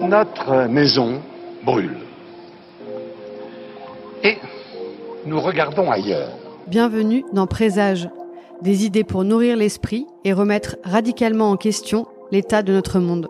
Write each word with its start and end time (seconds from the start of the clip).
Notre 0.00 0.68
maison 0.68 1.20
brûle. 1.64 1.96
Et 4.22 4.36
nous 5.26 5.40
regardons 5.40 5.90
ailleurs. 5.90 6.30
Bienvenue 6.68 7.24
dans 7.32 7.46
Présage, 7.46 8.08
des 8.60 8.84
idées 8.84 9.02
pour 9.02 9.24
nourrir 9.24 9.56
l'esprit 9.56 10.06
et 10.24 10.32
remettre 10.32 10.76
radicalement 10.84 11.50
en 11.50 11.56
question 11.56 12.06
l'état 12.30 12.62
de 12.62 12.72
notre 12.72 13.00
monde. 13.00 13.28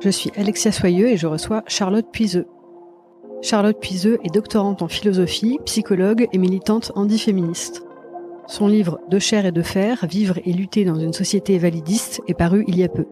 Je 0.00 0.08
suis 0.08 0.30
Alexia 0.36 0.72
Soyeux 0.72 1.08
et 1.08 1.16
je 1.18 1.26
reçois 1.26 1.62
Charlotte 1.66 2.06
Puiseux. 2.10 2.46
Charlotte 3.40 3.78
Puiseux 3.78 4.18
est 4.24 4.34
doctorante 4.34 4.82
en 4.82 4.88
philosophie, 4.88 5.58
psychologue 5.64 6.26
et 6.32 6.38
militante 6.38 6.90
antiféministe. 6.96 7.84
Son 8.48 8.66
livre 8.66 8.98
De 9.10 9.18
chair 9.18 9.46
et 9.46 9.52
de 9.52 9.62
fer, 9.62 10.06
Vivre 10.10 10.38
et 10.44 10.52
lutter 10.52 10.84
dans 10.84 10.98
une 10.98 11.12
société 11.12 11.56
validiste 11.58 12.20
est 12.26 12.34
paru 12.34 12.64
il 12.66 12.76
y 12.76 12.82
a 12.82 12.88
peu. 12.88 13.06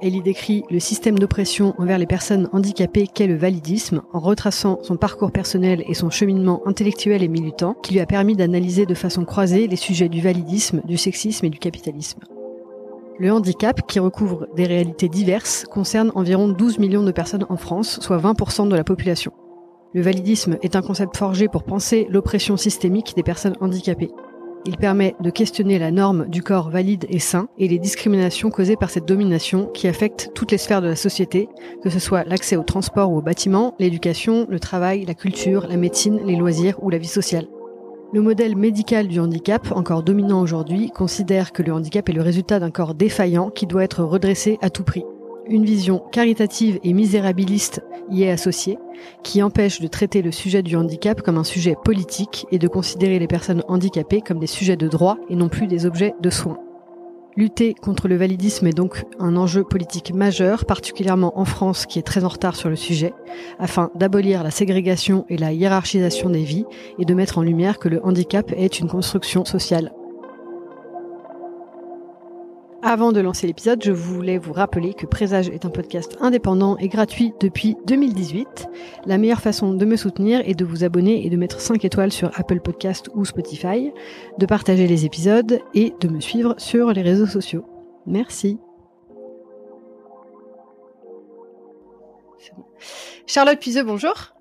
Elle 0.00 0.14
y 0.14 0.22
décrit 0.22 0.64
le 0.70 0.78
système 0.78 1.18
d'oppression 1.18 1.74
envers 1.78 1.98
les 1.98 2.06
personnes 2.06 2.48
handicapées 2.52 3.06
qu'est 3.06 3.26
le 3.26 3.36
validisme, 3.36 4.02
en 4.12 4.20
retraçant 4.20 4.78
son 4.82 4.96
parcours 4.96 5.32
personnel 5.32 5.84
et 5.88 5.94
son 5.94 6.10
cheminement 6.10 6.62
intellectuel 6.66 7.22
et 7.22 7.28
militant, 7.28 7.74
qui 7.82 7.94
lui 7.94 8.00
a 8.00 8.06
permis 8.06 8.36
d'analyser 8.36 8.86
de 8.86 8.94
façon 8.94 9.24
croisée 9.24 9.66
les 9.66 9.76
sujets 9.76 10.08
du 10.08 10.20
validisme, 10.20 10.82
du 10.84 10.96
sexisme 10.96 11.46
et 11.46 11.50
du 11.50 11.58
capitalisme. 11.58 12.20
Le 13.18 13.30
handicap, 13.30 13.86
qui 13.86 13.98
recouvre 13.98 14.48
des 14.56 14.66
réalités 14.66 15.08
diverses, 15.08 15.64
concerne 15.70 16.12
environ 16.14 16.48
12 16.48 16.78
millions 16.78 17.02
de 17.02 17.12
personnes 17.12 17.46
en 17.48 17.56
France, 17.56 18.00
soit 18.00 18.18
20% 18.18 18.68
de 18.68 18.74
la 18.74 18.84
population. 18.84 19.32
Le 19.92 20.00
validisme 20.00 20.56
est 20.62 20.76
un 20.76 20.82
concept 20.82 21.16
forgé 21.18 21.48
pour 21.48 21.64
penser 21.64 22.06
l'oppression 22.08 22.56
systémique 22.56 23.12
des 23.14 23.22
personnes 23.22 23.56
handicapées. 23.60 24.10
Il 24.64 24.78
permet 24.78 25.14
de 25.20 25.28
questionner 25.28 25.78
la 25.78 25.90
norme 25.90 26.28
du 26.28 26.42
corps 26.42 26.70
valide 26.70 27.04
et 27.10 27.18
sain 27.18 27.48
et 27.58 27.68
les 27.68 27.78
discriminations 27.78 28.50
causées 28.50 28.76
par 28.76 28.90
cette 28.90 29.06
domination 29.06 29.66
qui 29.66 29.88
affecte 29.88 30.30
toutes 30.34 30.52
les 30.52 30.58
sphères 30.58 30.80
de 30.80 30.88
la 30.88 30.96
société, 30.96 31.48
que 31.82 31.90
ce 31.90 31.98
soit 31.98 32.24
l'accès 32.24 32.56
au 32.56 32.62
transport 32.62 33.10
ou 33.10 33.18
au 33.18 33.22
bâtiment, 33.22 33.74
l'éducation, 33.78 34.46
le 34.48 34.60
travail, 34.60 35.04
la 35.04 35.14
culture, 35.14 35.66
la 35.66 35.76
médecine, 35.76 36.20
les 36.24 36.36
loisirs 36.36 36.82
ou 36.82 36.90
la 36.90 36.98
vie 36.98 37.08
sociale. 37.08 37.48
Le 38.14 38.20
modèle 38.20 38.56
médical 38.56 39.08
du 39.08 39.20
handicap, 39.20 39.72
encore 39.72 40.02
dominant 40.02 40.42
aujourd'hui, 40.42 40.90
considère 40.90 41.50
que 41.50 41.62
le 41.62 41.72
handicap 41.72 42.10
est 42.10 42.12
le 42.12 42.20
résultat 42.20 42.60
d'un 42.60 42.70
corps 42.70 42.94
défaillant 42.94 43.48
qui 43.48 43.66
doit 43.66 43.84
être 43.84 44.04
redressé 44.04 44.58
à 44.60 44.68
tout 44.68 44.84
prix. 44.84 45.04
Une 45.48 45.64
vision 45.64 45.98
caritative 46.12 46.78
et 46.84 46.92
misérabiliste 46.92 47.80
y 48.10 48.24
est 48.24 48.30
associée, 48.30 48.76
qui 49.22 49.42
empêche 49.42 49.80
de 49.80 49.86
traiter 49.86 50.20
le 50.20 50.30
sujet 50.30 50.62
du 50.62 50.76
handicap 50.76 51.22
comme 51.22 51.38
un 51.38 51.44
sujet 51.44 51.74
politique 51.86 52.46
et 52.52 52.58
de 52.58 52.68
considérer 52.68 53.18
les 53.18 53.26
personnes 53.26 53.64
handicapées 53.66 54.20
comme 54.20 54.40
des 54.40 54.46
sujets 54.46 54.76
de 54.76 54.88
droit 54.88 55.16
et 55.30 55.34
non 55.34 55.48
plus 55.48 55.66
des 55.66 55.86
objets 55.86 56.14
de 56.20 56.28
soins. 56.28 56.58
Lutter 57.34 57.74
contre 57.74 58.08
le 58.08 58.16
validisme 58.16 58.66
est 58.66 58.76
donc 58.76 59.04
un 59.18 59.36
enjeu 59.36 59.64
politique 59.64 60.12
majeur, 60.12 60.66
particulièrement 60.66 61.38
en 61.38 61.46
France 61.46 61.86
qui 61.86 61.98
est 61.98 62.02
très 62.02 62.24
en 62.24 62.28
retard 62.28 62.56
sur 62.56 62.68
le 62.68 62.76
sujet, 62.76 63.14
afin 63.58 63.90
d'abolir 63.94 64.42
la 64.42 64.50
ségrégation 64.50 65.24
et 65.30 65.38
la 65.38 65.52
hiérarchisation 65.52 66.28
des 66.28 66.44
vies 66.44 66.66
et 66.98 67.06
de 67.06 67.14
mettre 67.14 67.38
en 67.38 67.42
lumière 67.42 67.78
que 67.78 67.88
le 67.88 68.04
handicap 68.04 68.52
est 68.54 68.80
une 68.80 68.88
construction 68.88 69.46
sociale 69.46 69.92
avant 72.82 73.12
de 73.12 73.20
lancer 73.20 73.46
l'épisode, 73.46 73.82
je 73.82 73.92
voulais 73.92 74.38
vous 74.38 74.52
rappeler 74.52 74.92
que 74.92 75.06
Présage 75.06 75.48
est 75.48 75.64
un 75.64 75.70
podcast 75.70 76.16
indépendant 76.20 76.76
et 76.78 76.88
gratuit 76.88 77.32
depuis 77.40 77.76
2018. 77.86 78.68
La 79.06 79.18
meilleure 79.18 79.40
façon 79.40 79.72
de 79.72 79.84
me 79.84 79.96
soutenir 79.96 80.42
est 80.44 80.54
de 80.54 80.64
vous 80.64 80.82
abonner 80.82 81.24
et 81.24 81.30
de 81.30 81.36
mettre 81.36 81.60
5 81.60 81.84
étoiles 81.84 82.10
sur 82.10 82.36
Apple 82.38 82.60
Podcast 82.60 83.08
ou 83.14 83.24
Spotify, 83.24 83.92
de 84.38 84.46
partager 84.46 84.88
les 84.88 85.04
épisodes 85.04 85.60
et 85.74 85.94
de 86.00 86.08
me 86.08 86.20
suivre 86.20 86.56
sur 86.58 86.92
les 86.92 87.02
réseaux 87.02 87.26
sociaux. 87.26 87.64
Merci. 88.04 88.58
Charlotte 93.26 93.60
Puiseux, 93.60 93.84
bonjour. 93.84 94.31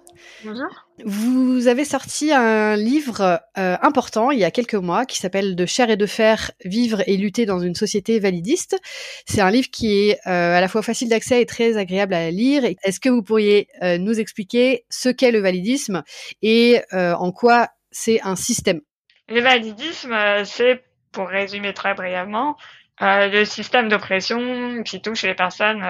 Bonjour. 0.43 0.87
Vous 1.05 1.67
avez 1.67 1.85
sorti 1.85 2.31
un 2.31 2.75
livre 2.75 3.41
euh, 3.57 3.77
important 3.81 4.31
il 4.31 4.39
y 4.39 4.43
a 4.43 4.49
quelques 4.49 4.73
mois 4.73 5.05
qui 5.05 5.17
s'appelle 5.17 5.55
De 5.55 5.65
chair 5.67 5.91
et 5.91 5.97
de 5.97 6.05
fer, 6.07 6.51
vivre 6.65 7.03
et 7.07 7.15
lutter 7.17 7.45
dans 7.45 7.59
une 7.59 7.75
société 7.75 8.19
validiste. 8.19 8.79
C'est 9.27 9.41
un 9.41 9.51
livre 9.51 9.69
qui 9.71 10.09
est 10.09 10.19
euh, 10.25 10.57
à 10.57 10.61
la 10.61 10.67
fois 10.67 10.81
facile 10.81 11.09
d'accès 11.09 11.41
et 11.41 11.45
très 11.45 11.77
agréable 11.77 12.15
à 12.15 12.31
lire. 12.31 12.63
Est-ce 12.83 12.99
que 12.99 13.09
vous 13.09 13.21
pourriez 13.21 13.67
euh, 13.83 13.99
nous 13.99 14.19
expliquer 14.19 14.85
ce 14.89 15.09
qu'est 15.09 15.31
le 15.31 15.41
validisme 15.41 16.01
et 16.41 16.81
en 16.91 17.31
quoi 17.31 17.69
c'est 17.91 18.21
un 18.21 18.35
système? 18.35 18.81
Le 19.29 19.41
validisme, 19.41 20.15
c'est, 20.45 20.83
pour 21.11 21.27
résumer 21.27 21.73
très 21.73 21.93
brièvement, 21.93 22.57
le 22.99 23.43
système 23.43 23.89
d'oppression 23.89 24.81
qui 24.83 25.01
touche 25.01 25.23
les 25.23 25.35
personnes 25.35 25.83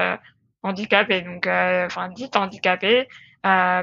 handicapées, 0.64 1.22
donc 1.22 1.48
enfin 1.48 2.10
dites 2.10 2.36
handicapées, 2.36 3.08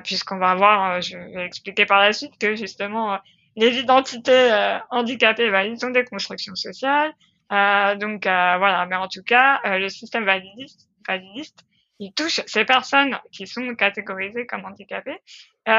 puisqu'on 0.04 0.38
va 0.38 0.54
voir, 0.54 0.92
euh, 0.92 1.00
je 1.00 1.16
vais 1.16 1.44
expliquer 1.44 1.86
par 1.86 2.00
la 2.00 2.12
suite 2.12 2.38
que 2.38 2.54
justement 2.54 3.14
euh, 3.14 3.16
les 3.56 3.78
identités 3.78 4.78
handicapées 4.91 5.50
bah, 5.50 5.64
ils 5.64 5.84
ont 5.84 5.91
des 5.91 6.04
constructions 6.04 6.54
sociales. 6.54 7.12
donc 7.50 8.22
voilà, 8.22 8.86
mais 8.88 8.94
en 8.94 9.08
tout 9.08 9.24
cas, 9.24 9.60
le 9.64 9.88
système 9.88 10.24
validiste, 10.24 10.88
validiste, 11.08 11.64
il 11.98 12.12
touche 12.12 12.41
ces 12.46 12.64
personnes 12.64 13.19
qui 13.32 13.48
sont 13.48 13.74
catégorisées 13.74 14.46
comme 14.46 14.64
handicapées 14.64 15.19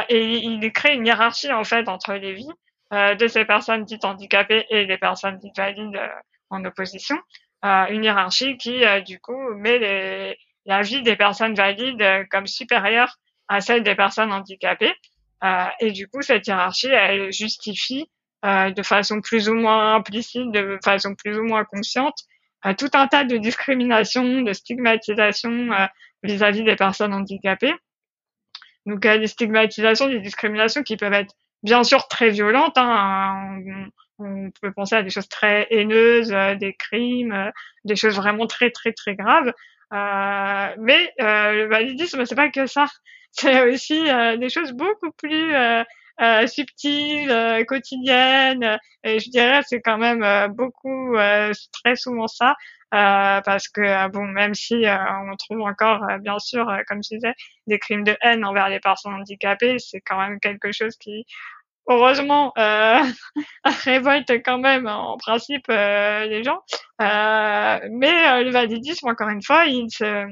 et 0.09 0.37
il 0.39 0.73
crée 0.73 0.95
une 0.95 1.05
hiérarchie 1.05 1.53
en 1.53 1.63
fait 1.63 1.87
entre 1.87 2.15
les 2.15 2.33
vies 2.33 2.51
de 2.91 3.27
ces 3.27 3.45
personnes 3.45 3.85
dites 3.85 4.03
handicapées 4.03 4.65
et 4.69 4.85
les 4.85 4.97
personnes 4.97 5.37
dites 5.37 5.55
valides 5.55 6.01
en 6.49 6.65
opposition. 6.65 7.17
une 7.63 8.03
hiérarchie 8.03 8.57
qui 8.57 8.83
du 9.05 9.21
coup 9.21 9.53
met 9.53 9.79
les, 9.79 10.37
la 10.65 10.81
vie 10.81 11.01
des 11.01 11.15
personnes 11.15 11.55
valides 11.55 12.27
comme 12.29 12.45
supérieure 12.45 13.15
à 13.49 13.61
celle 13.61 13.83
des 13.83 13.95
personnes 13.95 14.31
handicapées. 14.31 14.93
Euh, 15.43 15.65
et 15.79 15.91
du 15.91 16.07
coup, 16.07 16.21
cette 16.21 16.47
hiérarchie, 16.47 16.87
elle 16.87 17.31
justifie 17.33 18.09
euh, 18.45 18.71
de 18.71 18.83
façon 18.83 19.21
plus 19.21 19.49
ou 19.49 19.55
moins 19.55 19.95
implicite, 19.95 20.51
de 20.51 20.77
façon 20.83 21.15
plus 21.15 21.37
ou 21.37 21.43
moins 21.43 21.65
consciente, 21.65 22.17
euh, 22.65 22.73
tout 22.73 22.89
un 22.93 23.07
tas 23.07 23.23
de 23.23 23.37
discriminations, 23.37 24.41
de 24.41 24.53
stigmatisations 24.53 25.69
vis-à-vis 26.23 26.63
des 26.63 26.75
personnes 26.75 27.13
handicapées. 27.13 27.73
Donc, 28.85 29.01
des 29.01 29.27
stigmatisations, 29.27 30.07
des 30.07 30.19
discriminations 30.19 30.83
qui 30.83 30.95
peuvent 30.95 31.13
être 31.13 31.33
bien 31.63 31.83
sûr 31.83 32.07
très 32.07 32.29
violentes. 32.29 32.77
Hein, 32.77 33.59
on, 34.19 34.25
on, 34.25 34.51
peut 34.61 34.71
penser 34.71 34.95
à 34.95 35.03
des 35.03 35.09
choses 35.09 35.27
très 35.27 35.67
haineuses, 35.71 36.35
des 36.59 36.73
crimes, 36.73 37.51
des 37.85 37.95
choses 37.95 38.15
vraiment 38.15 38.47
très 38.47 38.71
très 38.71 38.93
très 38.93 39.15
graves. 39.15 39.53
Mais 39.91 41.13
le 41.17 41.67
validisme, 41.67 42.25
c'est 42.25 42.35
pas 42.35 42.49
que 42.49 42.67
ça 42.67 42.87
c'est 43.31 43.69
aussi 43.69 44.09
euh, 44.09 44.37
des 44.37 44.49
choses 44.49 44.71
beaucoup 44.71 45.11
plus 45.11 45.53
euh, 45.53 45.83
euh, 46.21 46.47
subtiles, 46.47 47.31
euh, 47.31 47.63
quotidiennes. 47.63 48.79
Et 49.03 49.19
je 49.19 49.29
dirais 49.29 49.61
c'est 49.65 49.81
quand 49.81 49.97
même 49.97 50.51
beaucoup, 50.53 51.15
très 51.83 51.95
souvent 51.95 52.27
ça. 52.27 52.55
parce 52.91 53.69
que 53.69 54.09
bon, 54.09 54.25
même 54.25 54.53
si 54.53 54.83
on 54.85 55.35
trouve 55.37 55.61
encore, 55.61 56.05
bien 56.21 56.39
sûr, 56.39 56.65
comme 56.87 57.01
je 57.03 57.15
disais, 57.15 57.33
des 57.67 57.79
crimes 57.79 58.03
de 58.03 58.17
haine 58.21 58.43
envers 58.43 58.67
les 58.67 58.79
personnes 58.81 59.13
handicapées, 59.13 59.77
c'est 59.79 60.01
quand 60.01 60.19
même 60.19 60.39
quelque 60.41 60.71
chose 60.73 60.97
qui, 60.97 61.25
heureusement, 61.89 62.53
euh, 62.57 62.99
révolte 63.83 64.31
quand 64.45 64.59
même 64.59 64.87
en 64.87 65.17
principe 65.17 65.67
les 65.67 66.43
gens. 66.43 66.61
mais 66.99 68.43
le 68.43 68.51
validisme, 68.51 69.07
encore 69.07 69.29
une 69.29 69.43
fois, 69.43 69.65
il 69.65 69.89
se 69.89 70.25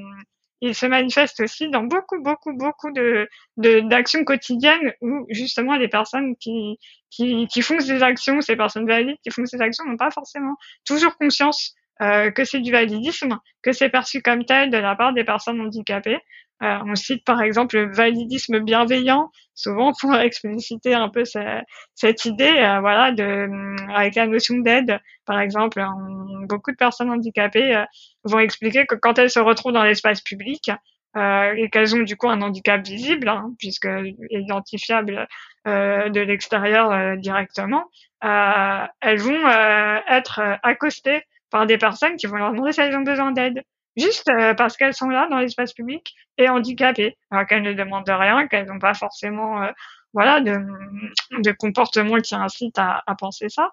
il 0.60 0.74
se 0.74 0.86
manifeste 0.86 1.40
aussi 1.40 1.68
dans 1.68 1.84
beaucoup, 1.84 2.20
beaucoup, 2.20 2.52
beaucoup 2.52 2.90
de 2.90 3.28
d'actions 3.56 4.24
quotidiennes 4.24 4.92
où 5.00 5.26
justement 5.30 5.76
les 5.76 5.88
personnes 5.88 6.36
qui, 6.36 6.78
qui, 7.10 7.46
qui 7.46 7.62
font 7.62 7.78
ces 7.80 8.02
actions, 8.02 8.40
ces 8.40 8.56
personnes 8.56 8.86
valides 8.86 9.18
qui 9.22 9.30
font 9.30 9.44
ces 9.46 9.60
actions 9.60 9.84
n'ont 9.84 9.96
pas 9.96 10.10
forcément 10.10 10.56
toujours 10.84 11.16
conscience 11.16 11.74
euh, 12.00 12.30
que 12.30 12.44
c'est 12.44 12.60
du 12.60 12.70
validisme, 12.70 13.38
que 13.62 13.72
c'est 13.72 13.88
perçu 13.88 14.22
comme 14.22 14.44
tel 14.44 14.70
de 14.70 14.76
la 14.76 14.94
part 14.94 15.12
des 15.12 15.24
personnes 15.24 15.60
handicapées. 15.60 16.18
Euh, 16.62 16.78
on 16.86 16.94
cite 16.96 17.24
par 17.24 17.40
exemple 17.40 17.76
le 17.76 17.94
validisme 17.94 18.58
bienveillant, 18.60 19.30
souvent 19.54 19.92
pour 20.00 20.14
expliciter 20.16 20.94
un 20.94 21.08
peu 21.08 21.22
cette 21.24 22.24
idée, 22.24 22.58
euh, 22.58 22.80
voilà, 22.80 23.12
de 23.12 23.48
avec 23.92 24.14
la 24.16 24.26
notion 24.26 24.58
d'aide, 24.58 24.98
par 25.24 25.40
exemple, 25.40 25.84
beaucoup 26.48 26.72
de 26.72 26.76
personnes 26.76 27.10
handicapées 27.10 27.76
euh, 27.76 27.84
vont 28.24 28.40
expliquer 28.40 28.86
que 28.86 28.94
quand 28.94 29.18
elles 29.18 29.30
se 29.30 29.40
retrouvent 29.40 29.72
dans 29.72 29.84
l'espace 29.84 30.20
public 30.20 30.70
euh, 31.16 31.52
et 31.56 31.70
qu'elles 31.70 31.94
ont 31.94 32.02
du 32.02 32.16
coup 32.16 32.28
un 32.28 32.42
handicap 32.42 32.84
visible, 32.84 33.28
hein, 33.28 33.50
puisque 33.58 33.88
identifiable 34.30 35.28
de 35.66 36.20
l'extérieur 36.20 37.18
directement, 37.18 37.84
elles 38.22 39.18
vont 39.18 39.48
être 40.08 40.40
accostées 40.62 41.22
par 41.50 41.66
des 41.66 41.76
personnes 41.76 42.16
qui 42.16 42.26
vont 42.26 42.36
leur 42.36 42.52
demander 42.52 42.72
si 42.72 42.80
elles 42.80 42.96
ont 42.96 43.02
besoin 43.02 43.32
d'aide 43.32 43.62
juste 43.98 44.30
parce 44.56 44.76
qu'elles 44.76 44.94
sont 44.94 45.08
là 45.08 45.28
dans 45.30 45.38
l'espace 45.38 45.72
public 45.72 46.14
et 46.38 46.48
handicapées, 46.48 47.16
alors 47.30 47.46
qu'elles 47.46 47.62
ne 47.62 47.72
demandent 47.72 48.08
rien, 48.08 48.46
qu'elles 48.46 48.66
n'ont 48.66 48.78
pas 48.78 48.94
forcément 48.94 49.66
voilà 50.14 50.40
de, 50.40 50.56
de 51.38 51.52
comportements 51.52 52.18
qui 52.18 52.34
incitent 52.34 52.78
à, 52.78 53.02
à 53.06 53.14
penser 53.14 53.48
ça. 53.48 53.70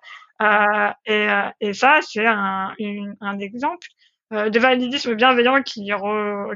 et, 1.06 1.28
et 1.62 1.74
ça, 1.74 2.00
c'est 2.02 2.26
un, 2.26 2.74
un 3.22 3.40
exemple 3.40 3.88
euh, 4.34 4.50
de 4.50 4.60
validisme 4.60 5.14
bienveillant 5.14 5.62
qui, 5.62 5.92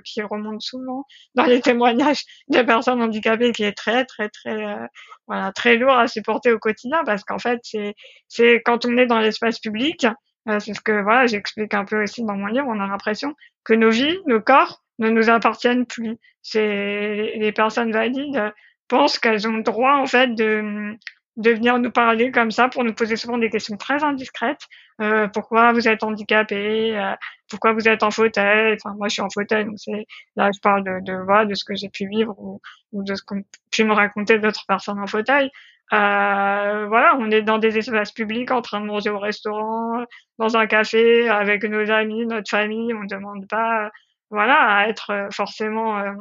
qui 0.03 0.21
remonte 0.23 0.61
souvent 0.61 1.05
dans 1.35 1.43
les 1.43 1.61
témoignages 1.61 2.23
des 2.47 2.63
personnes 2.63 2.99
handicapées, 2.99 3.51
qui 3.51 3.63
est 3.63 3.77
très 3.77 4.05
très 4.05 4.27
très 4.29 4.65
euh, 4.65 4.87
voilà 5.27 5.51
très 5.51 5.75
lourd 5.75 5.93
à 5.93 6.07
supporter 6.07 6.51
au 6.51 6.57
quotidien 6.57 7.03
parce 7.05 7.23
qu'en 7.23 7.37
fait 7.37 7.59
c'est 7.61 7.93
c'est 8.27 8.63
quand 8.65 8.85
on 8.85 8.97
est 8.97 9.05
dans 9.05 9.19
l'espace 9.19 9.59
public, 9.59 10.05
euh, 10.05 10.13
c'est 10.59 10.73
ce 10.73 10.81
que 10.81 11.01
voilà 11.01 11.27
j'explique 11.27 11.73
un 11.73 11.85
peu 11.85 12.03
aussi 12.03 12.23
dans 12.23 12.35
mon 12.35 12.47
livre, 12.47 12.67
on 12.67 12.79
a 12.79 12.87
l'impression 12.87 13.35
que 13.63 13.73
nos 13.73 13.89
vies, 13.89 14.17
nos 14.25 14.41
corps 14.41 14.83
ne 14.97 15.09
nous 15.09 15.29
appartiennent 15.29 15.85
plus. 15.85 16.17
C'est 16.41 17.33
les 17.35 17.51
personnes 17.51 17.91
valides 17.91 18.53
pensent 18.87 19.19
qu'elles 19.19 19.47
ont 19.47 19.57
le 19.57 19.63
droit 19.63 19.93
en 19.93 20.05
fait 20.05 20.33
de 20.35 20.97
de 21.39 21.51
venir 21.51 21.79
nous 21.79 21.91
parler 21.91 22.31
comme 22.31 22.51
ça 22.51 22.67
pour 22.67 22.83
nous 22.83 22.93
poser 22.93 23.15
souvent 23.15 23.37
des 23.37 23.49
questions 23.49 23.77
très 23.77 24.03
indiscrètes. 24.03 24.67
Euh, 25.01 25.29
pourquoi 25.29 25.71
vous 25.71 25.87
êtes 25.87 26.03
handicapé 26.03 26.97
euh, 26.97 27.15
Pourquoi 27.49 27.71
vous 27.71 27.87
êtes 27.87 28.03
en 28.03 28.11
fauteuil? 28.11 28.73
Enfin, 28.73 28.93
moi, 28.97 29.07
je 29.07 29.13
suis 29.13 29.21
en 29.21 29.29
fauteuil, 29.29 29.63
donc 29.63 29.75
c'est 29.77 30.05
là, 30.35 30.49
je 30.53 30.59
parle 30.59 30.83
de 30.83 30.99
de, 31.01 31.13
voilà, 31.13 31.45
de 31.45 31.53
ce 31.55 31.63
que 31.63 31.75
j'ai 31.75 31.87
pu 31.87 32.07
vivre 32.09 32.35
ou, 32.37 32.59
ou 32.91 33.03
de 33.03 33.15
ce 33.15 33.23
qu'ont 33.23 33.41
pu 33.71 33.85
me 33.85 33.93
raconter 33.93 34.37
d'autres 34.39 34.65
personnes 34.67 34.99
en 34.99 35.07
fauteuil. 35.07 35.49
Euh, 35.91 36.85
voilà, 36.87 37.15
on 37.19 37.31
est 37.31 37.41
dans 37.41 37.57
des 37.57 37.77
espaces 37.77 38.11
publics, 38.11 38.51
en 38.51 38.61
train 38.61 38.79
de 38.81 38.85
manger 38.85 39.09
au 39.09 39.19
restaurant, 39.19 40.05
dans 40.37 40.57
un 40.57 40.67
café, 40.67 41.27
avec 41.29 41.63
nos 41.63 41.89
amis, 41.91 42.25
notre 42.25 42.49
famille. 42.49 42.93
On 42.93 43.03
ne 43.03 43.07
demande 43.07 43.47
pas, 43.47 43.89
voilà, 44.29 44.55
à 44.55 44.87
être 44.87 45.29
forcément 45.31 45.99
euh, 45.99 46.11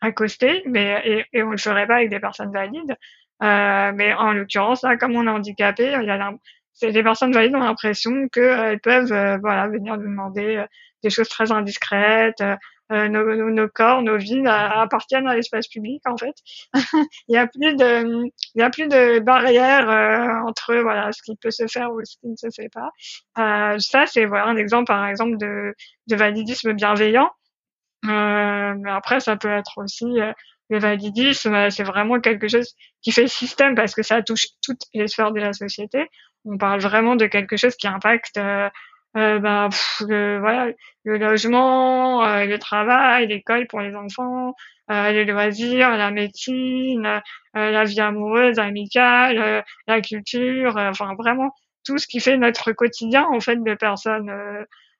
accosté, 0.00 0.62
mais 0.66 1.02
et, 1.04 1.38
et 1.38 1.42
on 1.42 1.50
le 1.50 1.58
ferait 1.58 1.86
pas 1.86 1.96
avec 1.96 2.10
des 2.10 2.20
personnes 2.20 2.52
valides. 2.52 2.96
Euh, 3.42 3.92
mais 3.94 4.14
en 4.14 4.32
l'occurrence, 4.32 4.82
là, 4.82 4.96
comme 4.96 5.16
on 5.16 5.26
est 5.26 5.30
handicapé, 5.30 5.94
il 6.00 6.06
y 6.06 6.10
a 6.10 6.32
les 6.82 7.02
personnes 7.02 7.32
valides 7.32 7.54
ont 7.54 7.60
l'impression 7.60 8.28
qu'elles 8.28 8.80
peuvent 8.80 9.12
euh, 9.12 9.38
voilà 9.38 9.68
venir 9.68 9.96
nous 9.96 10.08
demander 10.08 10.56
euh, 10.56 10.66
des 11.02 11.10
choses 11.10 11.28
très 11.28 11.52
indiscrètes. 11.52 12.42
Euh, 12.92 13.08
nos, 13.08 13.50
nos, 13.50 13.68
corps, 13.68 14.02
nos 14.02 14.18
vies 14.18 14.46
appartiennent 14.46 15.26
à 15.26 15.34
l'espace 15.34 15.68
public 15.68 16.02
en 16.06 16.18
fait. 16.18 16.34
il 17.28 17.34
y 17.34 17.38
a 17.38 17.46
plus 17.46 17.74
de, 17.76 18.26
il 18.54 18.60
y 18.60 18.62
a 18.62 18.68
plus 18.68 18.88
de 18.88 19.20
barrières 19.20 19.88
entre 20.46 20.74
voilà 20.82 21.10
ce 21.12 21.22
qui 21.22 21.34
peut 21.36 21.50
se 21.50 21.66
faire 21.66 21.90
ou 21.92 22.04
ce 22.04 22.18
qui 22.18 22.28
ne 22.28 22.36
se 22.36 22.48
fait 22.54 22.68
pas. 22.68 22.90
Euh, 23.38 23.78
ça 23.78 24.04
c'est 24.04 24.26
voilà 24.26 24.46
un 24.46 24.56
exemple 24.56 24.86
par 24.86 25.06
exemple 25.06 25.38
de, 25.38 25.74
de 26.08 26.16
validisme 26.16 26.74
bienveillant. 26.74 27.30
mais 28.02 28.90
après 28.90 29.20
ça 29.20 29.36
peut 29.36 29.48
être 29.48 29.78
aussi 29.78 30.06
le 30.70 30.78
validisme, 30.78 31.70
c'est 31.70 31.84
vraiment 31.84 32.20
quelque 32.20 32.48
chose 32.48 32.74
qui 33.02 33.12
fait 33.12 33.28
système 33.28 33.74
parce 33.74 33.94
que 33.94 34.02
ça 34.02 34.22
touche 34.22 34.46
toutes 34.62 34.82
les 34.92 35.08
sphères 35.08 35.32
de 35.32 35.40
la 35.40 35.52
société. 35.54 36.08
On 36.44 36.58
parle 36.58 36.80
vraiment 36.80 37.16
de 37.16 37.26
quelque 37.26 37.56
chose 37.56 37.76
qui 37.76 37.86
impacte 37.86 38.38
euh, 39.16 39.36
euh, 39.36 39.38
ben, 39.38 39.68
le, 40.06 40.38
voilà, 40.38 40.72
le 41.04 41.18
logement, 41.18 42.24
euh, 42.24 42.44
le 42.44 42.58
travail, 42.58 43.26
l'école 43.26 43.66
pour 43.66 43.80
les 43.80 43.94
enfants, 43.94 44.54
euh, 44.90 45.12
les 45.12 45.24
loisirs, 45.24 45.96
la 45.96 46.10
médecine, 46.10 47.06
euh, 47.06 47.70
la 47.70 47.84
vie 47.84 48.00
amoureuse, 48.00 48.58
amicale, 48.58 49.64
la 49.86 50.00
culture, 50.00 50.76
enfin 50.76 51.14
vraiment 51.18 51.54
tout 51.84 51.98
ce 51.98 52.06
qui 52.06 52.20
fait 52.20 52.36
notre 52.36 52.72
quotidien 52.72 53.26
en 53.30 53.40
fait 53.40 53.62
de 53.62 53.74
personnes 53.74 54.32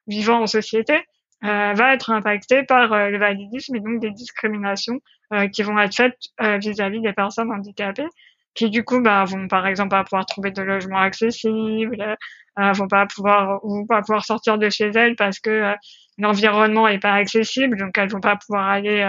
vivant 0.06 0.42
en 0.42 0.46
société. 0.46 1.04
Euh, 1.44 1.74
va 1.74 1.92
être 1.92 2.10
impacté 2.10 2.62
par 2.62 2.90
euh, 2.94 3.10
le 3.10 3.18
validisme 3.18 3.76
et 3.76 3.80
donc 3.80 4.00
des 4.00 4.10
discriminations 4.10 5.00
euh, 5.34 5.46
qui 5.48 5.62
vont 5.62 5.78
être 5.78 5.94
faites 5.94 6.16
vis-à-vis 6.40 7.02
des 7.02 7.12
personnes 7.12 7.52
handicapées 7.52 8.08
qui 8.54 8.70
du 8.70 8.82
coup 8.82 9.02
bah, 9.02 9.24
vont 9.24 9.46
par 9.48 9.66
exemple 9.66 9.90
pas 9.90 10.04
pouvoir 10.04 10.24
trouver 10.24 10.52
de 10.52 10.62
logement 10.62 11.00
accessible, 11.00 12.16
euh, 12.58 12.72
vont 12.72 12.88
pas 12.88 13.06
pouvoir 13.06 13.64
ou 13.64 13.86
pas 13.86 14.00
pouvoir 14.00 14.24
sortir 14.24 14.58
de 14.58 14.68
chez 14.70 14.90
elles 14.94 15.16
parce 15.16 15.40
que 15.40 15.74
l'environnement 16.18 16.88
est 16.88 16.98
pas 16.98 17.14
accessible, 17.14 17.76
donc 17.78 17.96
elles 17.98 18.10
vont 18.10 18.20
pas 18.20 18.36
pouvoir 18.36 18.68
aller 18.68 19.02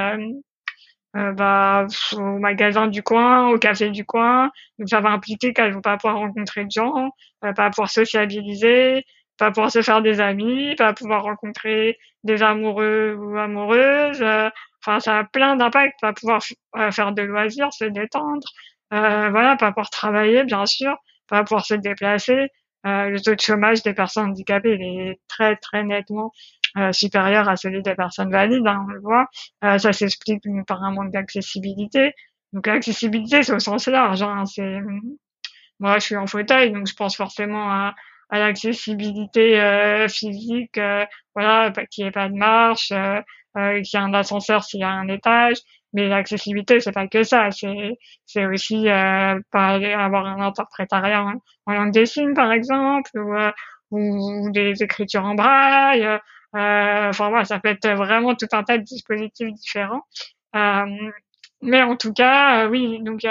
euh, 1.16 1.32
bah, 1.34 1.88
au 2.14 2.40
magasin 2.40 2.88
du 2.88 3.04
coin, 3.04 3.50
au 3.50 3.58
café 3.58 3.90
du 3.90 4.06
coin. 4.06 4.52
Donc 4.80 4.90
ça 4.90 5.02
va 5.02 5.10
impliquer 5.10 5.54
qu'elles 5.54 5.74
vont 5.74 5.82
pas 5.82 5.98
pouvoir 5.98 6.18
rencontrer 6.18 6.66
de 6.66 6.72
gens, 6.72 7.12
pas 7.42 7.70
pouvoir 7.70 7.90
sociabiliser, 7.90 9.06
pas 9.38 9.52
pouvoir 9.52 9.72
se 9.72 9.82
faire 9.82 10.02
des 10.02 10.20
amis, 10.22 10.76
pas 10.76 10.94
pouvoir 10.94 11.24
rencontrer 11.24 11.98
des 12.24 12.44
amoureux 12.44 13.16
ou 13.18 13.38
amoureuses. 13.38 14.22
Euh, 14.22 14.50
enfin, 14.86 15.00
ça 15.00 15.20
a 15.20 15.24
plein 15.24 15.56
d'impacts. 15.56 16.00
Pas 16.02 16.14
pouvoir 16.14 16.42
euh, 16.78 16.92
faire 16.92 17.12
de 17.12 17.22
loisirs, 17.22 17.72
se 17.74 17.86
détendre. 17.86 18.48
Euh, 18.94 19.30
voilà, 19.30 19.56
pas 19.58 19.72
pouvoir 19.72 19.90
travailler, 19.90 20.44
bien 20.44 20.66
sûr. 20.66 20.96
Pas 21.28 21.44
pouvoir 21.44 21.66
se 21.66 21.74
déplacer. 21.74 22.50
Euh, 22.86 23.10
le 23.10 23.20
taux 23.20 23.36
de 23.36 23.42
chômage 23.42 23.84
des 23.84 23.94
personnes 23.94 24.30
handicapées 24.30 24.78
il 24.80 25.10
est 25.10 25.20
très 25.28 25.56
très 25.56 25.84
nettement 25.84 26.32
supérieur 26.92 27.48
à 27.48 27.56
celui 27.56 27.82
des 27.82 27.96
personnes 27.96 28.30
valides, 28.32 28.68
hein, 28.68 28.86
on 28.86 28.92
le 28.92 29.00
voit. 29.00 29.28
ça 29.62 29.94
s'explique 29.94 30.44
par 30.68 30.84
un 30.84 30.92
manque 30.92 31.12
d'accessibilité. 31.12 32.12
Donc 32.52 32.68
l'accessibilité, 32.68 33.44
c'est 33.44 33.54
au 33.54 33.60
sens 33.60 33.88
large. 33.88 34.22
Hein, 34.22 34.44
c'est 34.46 34.82
moi, 35.80 36.00
je 36.00 36.06
suis 36.06 36.18
en 36.18 36.28
fauteuil, 36.28 36.72
donc 36.72 36.88
je 36.88 36.94
pense 36.94 37.16
forcément 37.16 37.72
à 37.72 37.96
à 38.30 38.40
l'accessibilité 38.40 39.60
euh, 39.62 40.08
physique, 40.08 40.78
euh, 40.78 41.06
voilà, 41.36 41.72
qu'il 41.92 42.04
n'y 42.04 42.10
ait 42.10 42.12
pas 42.12 42.30
de 42.30 42.34
marche, 42.34 42.92
euh, 42.92 43.22
euh, 43.58 43.82
qu'il 43.82 44.00
y 44.00 44.02
ait 44.02 44.06
un 44.06 44.14
ascenseur 44.14 44.64
s'il 44.64 44.80
y 44.82 44.84
a 44.84 44.90
un 44.90 45.08
étage. 45.08 45.58
Mais 45.96 46.08
l'accessibilité, 46.10 46.80
c'est 46.80 46.92
pas 46.92 47.08
que 47.08 47.24
ça, 47.24 47.52
c'est 47.52 47.98
c'est 48.26 48.46
aussi 48.46 48.88
euh, 48.90 49.40
avoir 49.54 50.26
un 50.26 50.42
interprétariat 50.42 51.24
en, 51.24 51.34
en, 51.66 51.74
langue 51.74 51.92
des 51.92 52.06
signes, 52.06 52.34
par 52.34 52.52
exemple, 52.52 53.12
ou, 53.92 54.46
ou 54.46 54.52
des 54.52 54.84
écritures 54.84 55.26
en 55.26 55.36
braille. 55.36 56.08
enfin 56.54 57.30
voilà, 57.30 57.46
ça 57.46 57.60
peut 57.60 57.70
être 57.70 57.90
vraiment 57.90 58.36
tout 58.36 58.48
un 58.52 58.64
tas 58.64 58.78
de 58.78 58.84
dispositifs 58.84 59.52
différents. 59.54 60.04
mais 61.62 61.82
en 61.84 61.96
tout 61.98 62.14
cas, 62.14 62.68
oui, 62.68 63.00
donc 63.02 63.22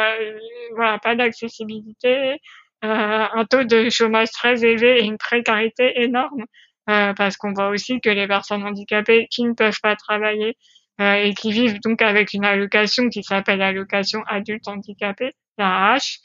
voilà, 0.76 0.98
pas 0.98 1.14
d'accessibilité, 1.14 2.38
euh, 2.84 3.26
un 3.32 3.44
taux 3.46 3.64
de 3.64 3.88
chômage 3.88 4.30
très 4.30 4.62
élevé 4.62 5.00
et 5.00 5.04
une 5.04 5.16
précarité 5.16 6.02
énorme, 6.02 6.44
euh, 6.90 7.14
parce 7.14 7.36
qu'on 7.38 7.54
voit 7.54 7.68
aussi 7.68 8.00
que 8.00 8.10
les 8.10 8.26
personnes 8.26 8.62
handicapées 8.62 9.26
qui 9.30 9.44
ne 9.44 9.54
peuvent 9.54 9.80
pas 9.82 9.96
travailler 9.96 10.50
euh, 10.50 10.52
et 10.98 11.34
qui 11.34 11.52
vivent 11.52 11.80
donc 11.80 12.02
avec 12.02 12.34
une 12.34 12.44
allocation 12.44 13.08
qui 13.08 13.22
s'appelle 13.22 13.62
allocation 13.62 14.22
adulte 14.26 14.68
handicapé, 14.68 15.32
la 15.58 15.96
H, 15.96 16.20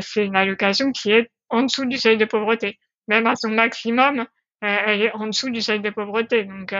c'est 0.00 0.24
une 0.24 0.36
allocation 0.36 0.92
qui 0.92 1.12
est 1.12 1.30
en 1.48 1.62
dessous 1.62 1.84
du 1.84 1.96
seuil 1.96 2.16
de 2.16 2.24
pauvreté. 2.24 2.78
Même 3.08 3.26
à 3.26 3.36
son 3.36 3.50
maximum, 3.50 4.26
elle 4.60 5.02
est 5.02 5.12
en 5.12 5.28
dessous 5.28 5.50
du 5.50 5.60
seuil 5.60 5.80
de 5.80 5.90
pauvreté. 5.90 6.44
Donc, 6.44 6.74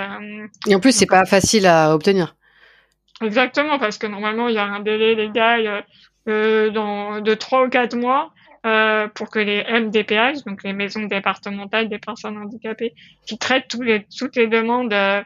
et 0.66 0.74
en 0.74 0.80
plus, 0.80 0.92
c'est 0.92 1.06
pas 1.06 1.24
facile 1.24 1.66
à 1.66 1.94
obtenir. 1.94 2.34
Exactement, 3.22 3.78
parce 3.78 3.98
que 3.98 4.06
normalement, 4.06 4.48
il 4.48 4.54
y 4.54 4.58
a 4.58 4.64
un 4.64 4.80
délai 4.80 5.14
légal 5.14 5.84
euh, 6.28 6.70
dans, 6.70 7.20
de 7.20 7.34
trois 7.34 7.64
ou 7.64 7.68
quatre 7.68 7.96
mois 7.96 8.32
euh, 8.66 9.08
pour 9.08 9.30
que 9.30 9.38
les 9.38 9.64
MDPH, 9.64 10.44
donc 10.44 10.62
les 10.64 10.72
maisons 10.72 11.04
départementales 11.04 11.88
des 11.88 11.98
personnes 11.98 12.36
handicapées, 12.36 12.94
qui 13.26 13.38
traitent 13.38 13.68
tous 13.68 13.82
les, 13.82 14.06
toutes 14.18 14.36
les 14.36 14.48
demandes 14.48 14.92
euh, 14.92 15.22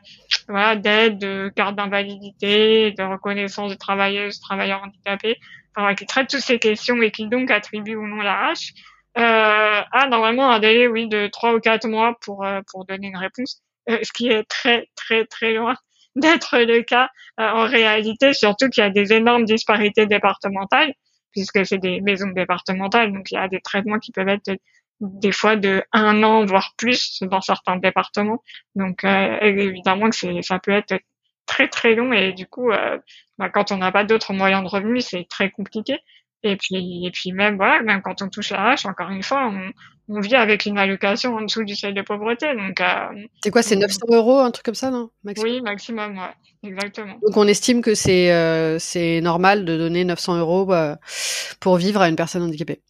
voilà, 0.49 0.77
d'aide, 0.77 1.19
de 1.19 1.53
carte 1.55 1.77
d'invalidité, 1.77 2.93
de 2.93 3.03
reconnaissance 3.03 3.73
de 3.73 3.77
travailleuses, 3.77 4.41
travailleurs 4.41 4.83
handicapés, 4.85 5.37
enfin, 5.77 5.95
qui 5.95 6.07
traitent 6.07 6.29
toutes 6.29 6.41
ces 6.41 6.59
questions 6.59 7.01
et 7.03 7.11
qui 7.11 7.29
donc 7.29 7.51
attribuent 7.51 7.97
ou 7.97 8.07
non 8.07 8.23
la 8.23 8.49
hache, 8.49 8.73
euh, 9.17 9.83
a 9.93 10.09
normalement 10.09 10.51
un 10.51 10.59
délai, 10.59 10.89
oui, 10.89 11.07
de 11.07 11.29
trois 11.29 11.55
ou 11.55 11.61
quatre 11.61 11.87
mois 11.87 12.17
pour, 12.21 12.45
euh, 12.45 12.61
pour 12.71 12.85
donner 12.85 13.09
une 13.09 13.17
réponse, 13.17 13.63
euh, 13.89 13.99
ce 14.03 14.13
qui 14.13 14.29
est 14.29 14.43
très, 14.45 14.89
très, 14.97 15.25
très 15.27 15.55
loin 15.55 15.77
d'être 16.17 16.59
le 16.59 16.83
cas 16.83 17.09
en 17.39 17.65
réalité, 17.67 18.35
surtout 18.35 18.69
qu'il 18.69 18.85
y 18.85 18.87
a 18.87 18.91
des 18.91 19.13
énormes 19.13 19.45
disparités 19.45 20.07
départementales 20.07 20.95
puisque 21.35 21.67
c'est 21.67 21.79
des 21.79 22.01
maisons 22.01 22.31
départementales, 22.31 23.13
donc 23.13 23.31
il 23.31 23.35
y 23.35 23.39
a 23.39 23.49
des 23.49 23.61
traitements 23.61 23.99
qui 23.99 24.13
peuvent 24.13 24.29
être 24.29 24.57
des 25.01 25.33
fois 25.33 25.57
de 25.57 25.83
un 25.93 26.23
an 26.23 26.45
voire 26.45 26.75
plus 26.77 27.23
dans 27.23 27.41
certains 27.41 27.77
départements. 27.77 28.43
Donc 28.75 29.05
euh, 29.05 29.39
évidemment 29.41 30.11
que 30.11 30.43
ça 30.43 30.59
peut 30.59 30.73
être 30.73 30.95
très 31.47 31.69
très 31.69 31.95
long 31.95 32.13
et 32.13 32.33
du 32.33 32.47
coup 32.47 32.71
euh, 32.71 32.99
bah, 33.39 33.51
quand 33.51 33.71
on 33.73 33.77
n'a 33.77 33.93
pas 33.93 34.05
d'autres 34.05 34.33
moyens 34.33 34.63
de 34.63 34.69
revenus 34.69 35.07
c'est 35.07 35.27
très 35.29 35.51
compliqué. 35.51 35.99
Et 36.45 36.57
puis 36.57 37.07
et 37.07 37.11
puis 37.11 37.33
même 37.33 37.57
voilà 37.57 37.83
même 37.83 38.03
quand 38.03 38.23
on 38.23 38.29
touche 38.29 38.51
la 38.51 38.71
hache 38.71 38.87
encore 38.87 39.11
une 39.11 39.23
fois 39.23 39.49
on, 39.49 39.73
on 40.09 40.21
vit 40.21 40.35
avec 40.35 40.67
une 40.67 40.79
allocation 40.79 41.35
en 41.35 41.43
dessous 41.43 41.65
du 41.65 41.75
seuil 41.75 41.95
de 41.95 42.03
pauvreté. 42.03 42.55
Donc, 42.55 42.81
euh, 42.81 43.27
c'est 43.43 43.51
quoi, 43.51 43.63
c'est 43.63 43.77
900 43.77 44.01
euros, 44.11 44.39
un 44.41 44.51
truc 44.51 44.65
comme 44.65 44.75
ça, 44.75 44.91
non? 44.91 45.11
Maximum. 45.23 45.51
Oui, 45.51 45.61
maximum, 45.63 46.19
ouais, 46.19 46.69
exactement. 46.69 47.15
Donc, 47.23 47.37
on 47.37 47.47
estime 47.47 47.81
que 47.81 47.95
c'est 47.95 48.33
euh, 48.33 48.79
c'est 48.79 49.21
normal 49.21 49.65
de 49.65 49.77
donner 49.77 50.05
900 50.05 50.39
euros 50.39 50.67
bah, 50.67 50.99
pour 51.61 51.77
vivre 51.77 52.01
à 52.01 52.09
une 52.09 52.17
personne 52.17 52.43
handicapée. 52.43 52.81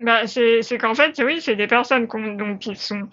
Bah, 0.00 0.26
c'est 0.26 0.62
c'est 0.62 0.78
qu'en 0.78 0.94
fait, 0.94 1.20
oui, 1.24 1.40
c'est 1.40 1.56
des 1.56 1.68
personnes 1.68 2.06
donc 2.06 2.58
qui 2.58 2.74
sont 2.74 3.08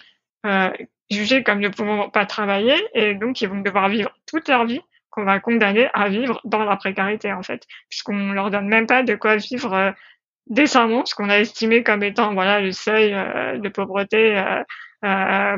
jugés 1.12 1.44
comme 1.44 1.60
ne 1.60 1.70
pouvant 1.70 2.10
pas 2.10 2.26
travailler 2.26 2.76
et 2.96 3.14
donc 3.14 3.42
ils 3.42 3.50
vont 3.50 3.62
devoir 3.62 3.90
vivre 3.90 4.10
toute 4.26 4.48
leur 4.50 4.66
vie 4.66 4.82
qu'on 5.12 5.24
va 5.24 5.40
condamner 5.40 5.90
à 5.94 6.10
vivre 6.10 6.42
dans 6.46 6.64
la 6.64 6.76
précarité 6.78 7.32
en 7.34 7.44
fait, 7.44 7.66
puisqu'on 7.90 8.32
leur 8.34 8.50
donne 8.50 8.68
même 8.68 8.88
pas 8.88 9.04
de 9.04 9.16
quoi 9.16 9.36
vivre 9.36 9.94
décemment, 10.48 11.06
ce 11.06 11.16
qu'on 11.16 11.30
a 11.30 11.40
estimé 11.40 11.84
comme 11.84 12.04
étant 12.04 12.34
voilà 12.34 12.60
le 12.60 12.72
seuil 12.72 13.12
de 13.12 13.70
pauvreté 13.70 14.42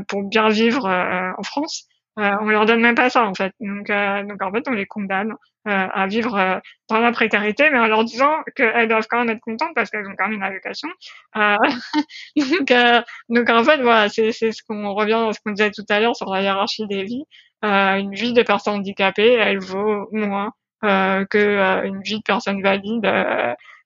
pour 0.07 0.23
bien 0.23 0.49
vivre 0.49 0.87
en 1.37 1.43
France. 1.43 1.87
Euh, 2.19 2.31
on 2.41 2.45
leur 2.45 2.65
donne 2.65 2.81
même 2.81 2.95
pas 2.95 3.09
ça 3.09 3.25
en 3.25 3.33
fait. 3.33 3.53
Donc, 3.59 3.89
euh, 3.89 4.23
donc 4.23 4.41
en 4.41 4.51
fait, 4.51 4.63
on 4.67 4.73
les 4.73 4.85
condamne 4.85 5.33
euh, 5.67 5.87
à 5.91 6.05
vivre 6.05 6.35
euh, 6.37 6.59
dans 6.89 6.99
la 6.99 7.11
précarité, 7.11 7.69
mais 7.71 7.79
en 7.79 7.87
leur 7.87 8.03
disant 8.03 8.43
qu'elles 8.55 8.87
doivent 8.87 9.07
quand 9.09 9.19
même 9.19 9.31
être 9.31 9.41
contentes 9.41 9.73
parce 9.73 9.89
qu'elles 9.89 10.07
ont 10.07 10.15
quand 10.15 10.27
même 10.27 10.37
une 10.37 10.43
allocation. 10.43 10.89
donc, 12.35 12.73
donc 13.29 13.49
en 13.49 13.63
fait, 13.63 13.81
voilà, 13.81 14.09
c'est 14.09 14.31
c'est 14.31 14.51
ce 14.51 14.61
qu'on 14.67 14.93
revient 14.93 15.25
à 15.29 15.33
ce 15.33 15.39
qu'on 15.43 15.53
disait 15.53 15.71
tout 15.71 15.85
à 15.89 15.99
l'heure 15.99 16.15
sur 16.15 16.29
la 16.31 16.41
hiérarchie 16.41 16.85
des 16.87 17.03
vies. 17.03 17.23
Une 17.63 18.13
vie 18.13 18.33
de 18.33 18.43
personne 18.43 18.75
handicapée, 18.75 19.33
elle 19.33 19.59
vaut 19.59 20.07
moins 20.11 20.53
que 20.81 21.85
une 21.85 22.01
vie 22.01 22.17
de 22.17 22.23
personne 22.23 22.61
valide. 22.61 23.05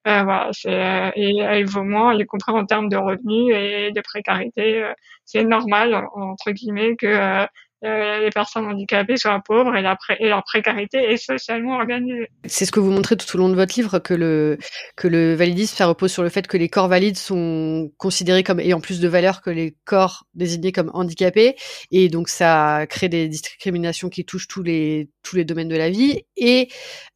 voilà, 0.06 0.50
c'est 0.52 1.12
et 1.16 1.38
elle 1.40 1.66
vaut 1.66 1.84
moins, 1.84 2.14
y 2.14 2.26
compris 2.26 2.52
en 2.54 2.66
termes 2.66 2.90
de 2.90 2.98
revenus 2.98 3.56
et 3.56 3.92
de 3.92 4.02
précarité. 4.02 4.84
c'est 5.26 5.44
normal 5.44 6.08
entre 6.16 6.52
guillemets 6.52 6.96
que 6.96 7.48
euh, 7.86 8.20
les 8.22 8.30
personnes 8.32 8.66
handicapées 8.66 9.18
soient 9.18 9.40
pauvres 9.46 9.76
et, 9.76 9.82
leur 9.82 10.44
précarité 10.44 10.98
est 10.98 11.18
socialement 11.18 11.76
organisée. 11.76 12.28
C'est 12.46 12.66
ce 12.66 12.72
que 12.72 12.80
vous 12.80 12.92
montrez 12.92 13.16
tout 13.18 13.36
au 13.36 13.40
long 13.40 13.50
de 13.50 13.56
votre 13.56 13.76
livre, 13.76 14.00
que 14.00 14.14
le, 14.14 14.58
que 14.96 15.08
le 15.08 15.36
validisme 15.36 15.76
ça 15.76 15.86
repose 15.86 16.12
sur 16.12 16.24
le 16.24 16.30
fait 16.30 16.48
que 16.48 16.58
les 16.58 16.70
corps 16.70 16.88
valides 16.88 17.18
sont 17.18 17.92
considérés 17.98 18.44
comme 18.44 18.60
ayant 18.60 18.82
plus 18.82 19.00
de 19.00 19.08
valeur 19.08 19.42
que 19.42 19.52
les 19.52 19.76
corps 19.86 20.26
désignés 20.34 20.72
comme 20.72 20.90
handicapés. 20.94 21.56
Et 21.92 22.10
donc, 22.10 22.30
ça 22.30 22.86
crée 22.90 23.10
des 23.10 23.28
discriminations 23.28 24.10
qui 24.10 24.26
touchent 24.26 24.48
tous 24.48 24.64
les, 24.64 25.10
tous 25.22 25.36
les 25.36 25.46
domaines 25.46 25.70
de 25.70 25.76
la 25.76 25.90
vie. 25.90 26.24
Et 26.36 26.70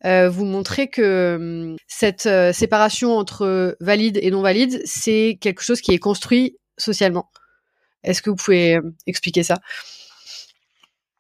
euh, 0.06 0.30
vous 0.30 0.46
montrez 0.46 0.90
que 0.90 1.38
hum, 1.40 1.78
cette 1.88 2.26
euh, 2.28 2.54
séparation 2.54 3.18
entre 3.18 3.76
valides 3.80 4.20
et 4.22 4.30
non 4.32 4.42
valides, 4.42 4.82
c'est 4.86 5.38
quelque 5.42 5.64
chose 5.64 5.82
qui 5.82 5.94
est 5.94 6.00
construit 6.00 6.58
socialement. 6.78 7.30
Est-ce 8.04 8.22
que 8.22 8.30
vous 8.30 8.36
pouvez 8.36 8.76
euh, 8.78 8.82
expliquer 9.08 9.44
ça? 9.44 9.60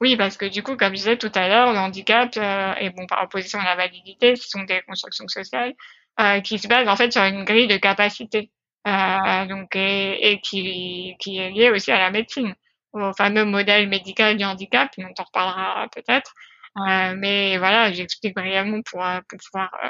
Oui, 0.01 0.17
parce 0.17 0.36
que 0.36 0.46
du 0.46 0.63
coup, 0.63 0.75
comme 0.75 0.89
je 0.89 0.96
disais 0.98 1.17
tout 1.17 1.31
à 1.36 1.48
l'heure, 1.48 1.72
le 1.74 1.79
handicap 1.79 2.31
euh, 2.38 2.74
et 2.79 2.89
bon 2.89 3.05
par 3.05 3.24
opposition 3.24 3.60
à 3.60 3.65
la 3.65 3.75
validité, 3.75 4.36
ce 4.36 4.50
sont 4.50 4.63
des 4.63 4.81
constructions 4.81 5.27
sociales 5.27 5.74
euh, 6.20 6.41
qui 6.41 6.58
se 6.58 6.67
basent 6.67 6.88
en 6.88 6.96
fait 6.96 7.12
sur 7.12 7.22
une 7.24 7.46
grille 7.46 7.67
de 7.67 7.77
capacité, 7.77 8.51
euh, 8.88 9.46
donc 9.46 9.75
et, 9.75 10.31
et, 10.31 10.41
qui, 10.41 11.15
qui 11.20 11.38
est 11.38 11.51
liée 11.51 11.70
aussi 11.70 11.91
à 11.91 12.00
la 12.00 12.10
médecine, 12.10 12.55
au 12.93 13.13
fameux 13.13 13.46
modèle 13.46 13.88
médical 13.88 14.38
du 14.38 14.43
handicap, 14.43 14.91
dont 14.98 15.13
on 15.20 15.24
reparlera 15.24 15.88
peut-être. 15.93 16.34
Euh, 16.77 17.13
mais 17.17 17.58
voilà, 17.58 17.91
j'explique 17.91 18.36
brièvement 18.36 18.81
pour, 18.84 19.03
pour 19.29 19.39
pouvoir 19.39 19.72
euh, 19.84 19.89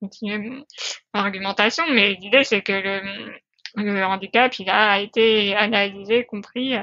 continuer 0.00 0.38
mon 0.38 0.64
argumentation. 1.14 1.84
Mais 1.92 2.14
l'idée, 2.14 2.44
c'est 2.44 2.62
que 2.62 2.72
le, 2.72 3.34
le 3.76 4.04
handicap, 4.04 4.58
il 4.58 4.68
a 4.68 5.00
été 5.00 5.54
analysé, 5.56 6.24
compris 6.26 6.74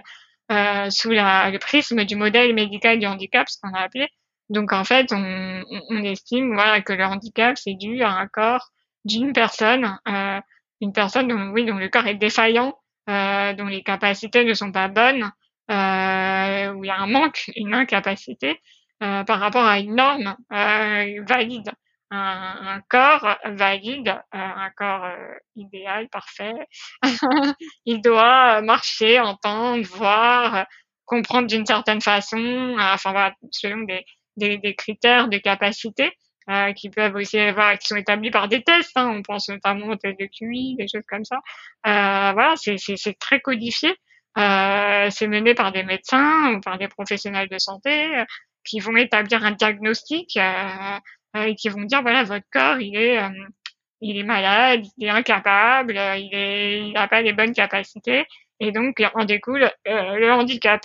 euh, 0.52 0.90
sous 0.90 1.12
la, 1.12 1.50
le 1.50 1.60
prisme 1.60 2.04
du 2.04 2.16
modèle 2.16 2.54
médical 2.54 3.00
du 3.00 3.06
handicap, 3.06 3.48
ce 3.50 3.58
qu'on 3.62 3.74
a 3.74 3.80
appelé. 3.82 4.08
Donc 4.50 4.74
en 4.74 4.84
fait, 4.84 5.12
on, 5.12 5.64
on 5.90 6.04
estime 6.04 6.54
voilà 6.54 6.82
que 6.82 6.94
le 6.94 7.06
handicap 7.06 7.58
c'est 7.58 7.76
dû 7.76 8.04
à 8.04 8.12
un 8.12 8.28
corps 8.28 8.70
d'une 9.06 9.34
personne, 9.34 9.98
euh, 10.08 10.40
une 10.82 10.94
personne 10.94 11.28
dont 11.28 11.50
oui 11.52 11.66
dont 11.66 11.78
le 11.78 11.90
corps 11.90 12.08
est 12.08 12.16
défaillant, 12.16 12.76
euh, 13.10 13.54
dont 13.54 13.68
les 13.68 13.84
capacités 13.84 14.44
ne 14.46 14.54
sont 14.54 14.72
pas 14.72 14.88
bonnes, 14.88 15.32
euh, 15.72 16.74
où 16.74 16.84
il 16.84 16.88
y 16.88 16.92
a 16.92 16.98
un 16.98 17.08
manque, 17.08 17.52
une 17.56 17.74
incapacité 17.74 18.62
euh, 19.02 19.24
par 19.24 19.40
rapport 19.40 19.66
à 19.66 19.80
une 19.80 19.96
norme 19.96 20.36
valide 20.50 21.72
un, 22.16 22.82
corps 22.90 23.38
valide, 23.46 24.10
euh, 24.10 24.38
un 24.38 24.70
corps 24.76 25.06
euh, 25.06 25.34
idéal, 25.56 26.08
parfait. 26.10 26.54
il 27.86 28.02
doit 28.02 28.62
marcher, 28.62 29.20
entendre, 29.20 29.84
voir, 29.86 30.66
comprendre 31.06 31.48
d'une 31.48 31.66
certaine 31.66 32.02
façon, 32.02 32.76
enfin 32.80 33.12
voilà, 33.12 33.34
selon 33.52 33.84
des, 33.86 34.06
des, 34.38 34.58
des 34.58 34.76
critères 34.76 35.28
de 35.28 35.38
capacité. 35.38 36.12
Euh, 36.50 36.74
qui 36.74 36.90
peuvent 36.90 37.16
aussi 37.16 37.40
avoir, 37.40 37.78
qui 37.80 37.88
sont 37.88 37.96
établis 37.96 38.30
par 38.30 38.50
des 38.50 38.62
tests. 38.64 38.98
Hein, 38.98 39.10
on 39.16 39.22
pense 39.22 39.48
notamment 39.48 39.88
aux 39.88 39.96
tests 39.96 40.20
de 40.20 40.26
QI, 40.26 40.76
des 40.78 40.88
choses 40.90 41.06
comme 41.08 41.24
ça. 41.24 41.38
Euh, 41.88 42.34
voilà, 42.34 42.56
c'est 42.58 43.18
très 43.18 43.40
codifié. 43.40 43.96
Euh, 44.38 45.10
c'est 45.10 45.28
mené 45.28 45.54
par 45.54 45.72
des 45.72 45.84
médecins 45.84 46.54
ou 46.54 46.60
par 46.60 46.78
des 46.78 46.90
professionnels 46.90 47.48
de 47.48 47.58
santé 47.60 48.12
qui 48.66 48.82
vont 48.82 48.98
établir 48.98 49.46
un 49.46 49.52
diagnostic 49.52 50.38
euh, 51.36 51.54
qui 51.56 51.70
vont 51.70 51.84
dire 51.84 52.02
voilà 52.02 52.24
votre 52.24 52.46
corps 52.52 52.80
il 52.80 52.96
est 52.96 53.20
euh, 53.22 53.30
il 54.02 54.18
est 54.18 54.24
malade, 54.24 54.86
il 54.98 55.08
est 55.08 55.10
incapable, 55.10 55.98
euh, 55.98 56.18
il 56.18 56.92
n'a 56.94 57.08
pas 57.08 57.22
les 57.22 57.32
bonnes 57.34 57.54
capacités 57.54 58.26
et 58.60 58.72
donc 58.72 59.02
en 59.16 59.26
découle 59.26 59.72
le 59.86 60.32
handicap. 60.32 60.82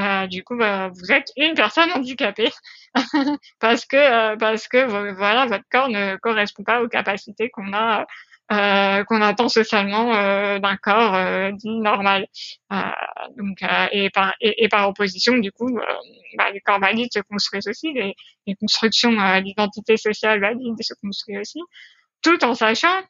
Euh, 0.00 0.26
du 0.26 0.42
coup, 0.42 0.56
bah, 0.56 0.88
vous 0.88 1.12
êtes 1.12 1.30
une 1.36 1.54
personne 1.54 1.92
handicapée 1.92 2.50
parce 3.60 3.84
que 3.84 4.36
parce 4.36 4.66
que 4.66 5.12
voilà 5.12 5.44
votre 5.46 5.64
corps 5.70 5.90
ne 5.90 6.16
correspond 6.16 6.64
pas 6.64 6.82
aux 6.82 6.88
capacités 6.88 7.50
qu'on 7.50 7.74
a 7.74 8.00
euh, 8.00 8.04
qu'on 9.04 9.22
attend 9.22 9.48
socialement 9.48 10.14
euh, 10.14 10.58
d'un 10.58 10.76
corps 10.76 11.14
euh, 11.14 11.52
dit 11.52 11.70
normal. 11.70 12.26
donc 13.36 13.58
et 13.92 14.10
par 14.10 14.34
et, 14.40 14.68
par 14.68 14.88
opposition, 14.88 15.36
du 15.38 15.52
coup, 15.52 15.78
bah, 16.36 16.50
les 16.50 16.60
corps 16.60 16.80
valides 16.80 17.12
se 17.12 17.20
construisent 17.20 17.68
aussi, 17.68 17.92
les, 17.92 18.14
les 18.46 18.54
constructions 18.56 19.12
d'identité 19.40 19.96
sociale 19.96 20.40
valide 20.40 20.76
se 20.80 20.94
construisent 21.02 21.38
aussi, 21.38 21.60
tout 22.22 22.44
en 22.44 22.54
sachant 22.54 23.02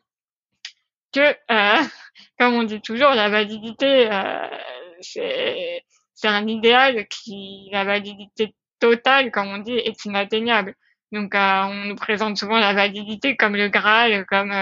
que, 1.13 1.37
comme 2.39 2.55
on 2.55 2.63
dit 2.65 2.81
toujours, 2.81 3.11
la 3.11 3.29
validité, 3.29 4.09
c'est 5.01 5.85
c'est 6.15 6.29
un 6.29 6.47
idéal 6.47 7.09
qui, 7.09 7.69
la 7.73 7.85
validité 7.85 8.55
totale, 8.79 9.33
comme 9.33 9.49
on 9.49 9.59
dit, 9.59 9.73
est 9.73 10.05
inatteignable. 10.05 10.77
Donc, 11.11 11.33
on 11.35 11.85
nous 11.89 11.97
présente 11.97 12.39
souvent 12.39 12.59
la 12.59 12.75
validité 12.75 13.37
comme 13.37 13.57
le 13.57 13.69
Graal, 13.69 14.25
comme 14.27 14.53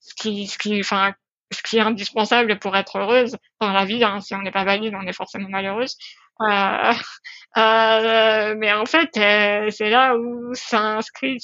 ce 0.00 0.14
qui, 0.14 0.46
ce 0.46 0.58
qui, 0.58 0.80
enfin, 0.80 1.14
ce 1.52 1.62
qui 1.62 1.78
est 1.78 1.80
indispensable 1.80 2.58
pour 2.58 2.76
être 2.76 2.98
heureuse 2.98 3.36
dans 3.60 3.72
la 3.72 3.84
vie. 3.84 4.02
Hein. 4.04 4.20
Si 4.20 4.34
on 4.34 4.42
n'est 4.42 4.50
pas 4.50 4.64
valide, 4.64 4.94
on 4.94 5.06
est 5.06 5.12
forcément 5.12 5.48
malheureuse. 5.48 5.96
Euh, 6.40 6.92
euh, 7.58 8.54
mais 8.56 8.72
en 8.72 8.86
fait, 8.86 9.16
euh, 9.16 9.70
c'est 9.70 9.90
là 9.90 10.16
où 10.16 10.54
s'inscrivent, 10.54 11.40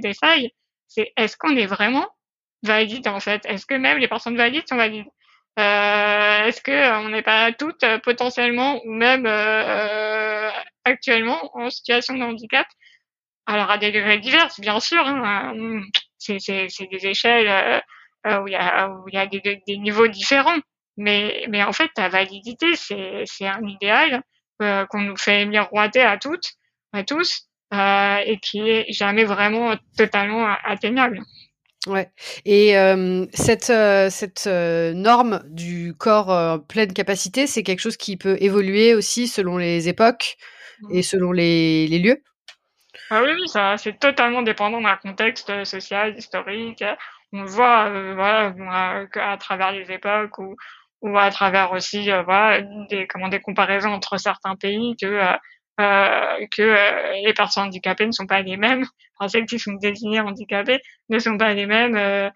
des 0.00 0.14
failles. 0.14 0.50
C'est 0.86 1.12
est-ce 1.16 1.36
qu'on 1.36 1.56
est 1.56 1.66
vraiment 1.66 2.08
valide 2.62 3.08
en 3.08 3.20
fait? 3.20 3.44
Est-ce 3.46 3.66
que 3.66 3.74
même 3.74 3.98
les 3.98 4.08
personnes 4.08 4.36
valides 4.36 4.68
sont 4.68 4.76
valides? 4.76 5.06
Euh, 5.58 6.44
Est-ce 6.44 6.62
que 6.62 7.00
on 7.04 7.10
n'est 7.10 7.22
pas 7.22 7.52
toutes 7.52 7.84
potentiellement 8.02 8.80
ou 8.84 8.92
même 8.92 9.26
actuellement 10.84 11.50
en 11.54 11.70
situation 11.70 12.14
de 12.14 12.22
handicap? 12.22 12.66
Alors 13.46 13.70
à 13.70 13.78
des 13.78 13.92
degrés 13.92 14.18
divers, 14.18 14.48
bien 14.58 14.80
sûr. 14.80 15.06
Hein, 15.06 15.54
c'est 16.20 16.86
des 16.90 17.06
échelles 17.06 17.48
euh, 17.48 17.80
euh, 18.26 18.42
où 18.42 18.48
il 18.48 18.52
y 18.52 18.56
a, 18.56 18.88
où 18.88 19.08
il 19.08 19.14
y 19.14 19.18
a 19.18 19.26
des, 19.26 19.40
des, 19.40 19.78
niveaux 19.78 20.08
différents. 20.08 20.58
Mais, 20.96 21.46
mais 21.48 21.62
en 21.62 21.72
fait, 21.72 21.90
la 21.96 22.08
validité, 22.08 22.66
c'est 22.76 23.46
un 23.46 23.66
idéal 23.66 24.22
euh, 24.60 24.84
qu'on 24.86 25.00
nous 25.00 25.16
fait 25.16 25.46
miroiter 25.46 26.02
à 26.02 26.18
toutes, 26.18 26.50
à 26.92 27.04
tous, 27.04 27.48
et 27.72 28.38
qui 28.42 28.60
est 28.60 28.92
jamais 28.92 29.24
vraiment 29.24 29.74
totalement 29.96 30.46
atteignable. 30.64 31.20
Ouais. 31.86 32.10
Et 32.44 32.76
euh, 32.76 33.24
cette 33.32 33.72
cette 34.10 34.46
norme 34.46 35.42
du 35.46 35.94
corps 35.96 36.60
pleine 36.66 36.92
capacité, 36.92 37.46
c'est 37.46 37.62
quelque 37.62 37.80
chose 37.80 37.96
qui 37.96 38.18
peut 38.18 38.36
évoluer 38.40 38.94
aussi 38.94 39.28
selon 39.28 39.56
les 39.56 39.88
époques 39.88 40.36
et 40.90 40.98
mmh. 40.98 41.02
selon 41.02 41.32
les, 41.32 41.86
les 41.86 41.98
lieux? 41.98 42.22
Ah 43.12 43.22
oui, 43.24 43.30
oui, 43.40 43.48
ça, 43.48 43.76
c'est 43.76 43.98
totalement 43.98 44.42
dépendant 44.42 44.80
d'un 44.80 44.96
contexte 44.96 45.64
social, 45.64 46.16
historique. 46.16 46.84
On 47.32 47.44
voit, 47.44 47.86
euh, 47.88 48.14
voilà, 48.14 49.04
à, 49.16 49.36
travers 49.36 49.72
les 49.72 49.90
époques 49.90 50.38
ou, 50.38 50.54
ou 51.02 51.18
à 51.18 51.30
travers 51.30 51.72
aussi, 51.72 52.10
euh, 52.10 52.22
voilà, 52.22 52.62
des, 52.88 53.08
comment, 53.08 53.28
des 53.28 53.40
comparaisons 53.40 53.90
entre 53.90 54.16
certains 54.18 54.54
pays 54.54 54.94
que, 55.00 55.06
euh, 55.06 55.32
euh 55.80 56.46
que 56.56 57.24
les 57.24 57.34
personnes 57.34 57.64
handicapées 57.64 58.06
ne 58.06 58.12
sont 58.12 58.26
pas 58.26 58.42
les 58.42 58.56
mêmes. 58.56 58.84
Enfin, 59.18 59.28
celles 59.28 59.46
qui 59.46 59.58
sont 59.58 59.72
désignées 59.74 60.20
handicapées 60.20 60.80
ne 61.08 61.18
sont 61.18 61.36
pas 61.36 61.52
les 61.54 61.66
mêmes 61.66 62.30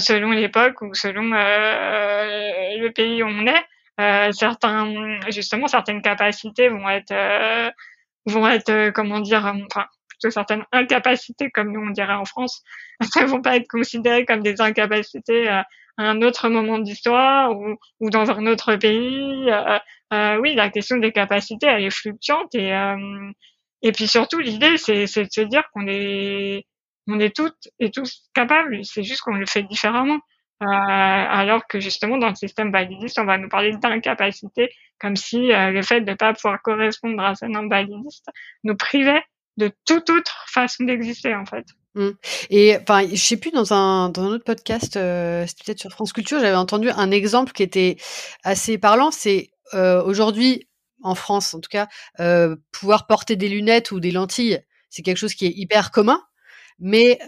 selon 0.00 0.32
l'époque 0.32 0.82
ou 0.82 0.94
selon 0.94 1.22
le 1.32 2.88
pays 2.90 3.22
où 3.22 3.26
on 3.28 3.46
est. 3.46 4.32
certains, 4.32 5.20
justement, 5.30 5.68
certaines 5.68 6.02
capacités 6.02 6.68
vont 6.68 6.88
être, 6.88 7.14
vont 8.26 8.48
être, 8.48 8.90
comment 8.90 9.20
dire, 9.20 9.44
enfin, 9.66 9.86
certaines 10.20 10.64
incapacités, 10.72 11.50
comme 11.50 11.72
nous 11.72 11.80
on 11.80 11.90
dirait 11.90 12.14
en 12.14 12.24
France, 12.24 12.62
ne 13.16 13.26
vont 13.26 13.42
pas 13.42 13.56
être 13.56 13.68
considérées 13.68 14.24
comme 14.24 14.42
des 14.42 14.60
incapacités, 14.60 15.50
euh, 15.50 15.62
un 15.98 16.22
autre 16.22 16.48
moment 16.48 16.78
d'histoire 16.78 17.56
ou, 17.56 18.10
dans 18.10 18.30
un 18.30 18.46
autre 18.46 18.76
pays. 18.76 19.50
oui, 20.40 20.54
la 20.54 20.70
question 20.70 20.96
des 20.98 21.10
capacités, 21.10 21.66
elle 21.66 21.84
est 21.84 21.90
fluctuante 21.90 22.54
et 22.54 22.72
et 23.82 23.92
puis 23.92 24.08
surtout 24.08 24.38
l'idée, 24.38 24.76
c'est 24.76 25.02
de 25.02 25.06
se 25.06 25.40
dire 25.40 25.64
qu'on 25.72 25.86
est 25.86 26.66
on 27.06 27.18
est 27.20 27.34
toutes 27.34 27.68
et 27.78 27.90
tous 27.90 28.28
capables. 28.34 28.84
C'est 28.84 29.02
juste 29.02 29.22
qu'on 29.22 29.34
le 29.34 29.46
fait 29.46 29.62
différemment. 29.62 30.20
Euh, 30.60 30.66
alors 30.66 31.66
que 31.68 31.78
justement 31.78 32.18
dans 32.18 32.28
le 32.28 32.34
système 32.34 32.72
validiste, 32.72 33.18
on 33.20 33.24
va 33.24 33.38
nous 33.38 33.48
parler 33.48 33.76
d'incapacité, 33.76 34.70
comme 34.98 35.14
si 35.14 35.52
euh, 35.52 35.70
le 35.70 35.82
fait 35.82 36.00
de 36.00 36.10
ne 36.10 36.16
pas 36.16 36.34
pouvoir 36.34 36.60
correspondre 36.62 37.22
à 37.22 37.36
ce 37.36 37.46
nombre 37.46 37.70
validiste 37.70 38.26
nous 38.64 38.76
privait 38.76 39.22
de 39.58 39.72
toute 39.84 40.08
autre 40.08 40.46
façon 40.46 40.84
d'exister 40.84 41.34
en 41.34 41.44
fait. 41.44 41.66
Mmh. 41.94 42.10
Et 42.50 42.76
enfin, 42.80 43.06
je 43.06 43.16
sais 43.16 43.36
plus 43.36 43.50
dans 43.50 43.72
un 43.74 44.08
dans 44.08 44.22
un 44.22 44.28
autre 44.28 44.44
podcast, 44.44 44.96
euh, 44.96 45.44
c'était 45.46 45.64
peut-être 45.64 45.80
sur 45.80 45.90
France 45.90 46.12
Culture, 46.12 46.38
j'avais 46.40 46.56
entendu 46.56 46.90
un 46.90 47.10
exemple 47.10 47.52
qui 47.52 47.64
était 47.64 47.96
assez 48.44 48.78
parlant. 48.78 49.10
C'est 49.10 49.50
euh, 49.74 50.02
aujourd'hui 50.02 50.68
en 51.02 51.14
France, 51.14 51.54
en 51.54 51.60
tout 51.60 51.68
cas, 51.70 51.88
euh, 52.20 52.56
pouvoir 52.72 53.06
porter 53.06 53.36
des 53.36 53.48
lunettes 53.48 53.90
ou 53.90 54.00
des 54.00 54.12
lentilles, 54.12 54.60
c'est 54.90 55.02
quelque 55.02 55.16
chose 55.16 55.34
qui 55.34 55.46
est 55.46 55.52
hyper 55.54 55.90
commun 55.90 56.22
mais 56.80 57.18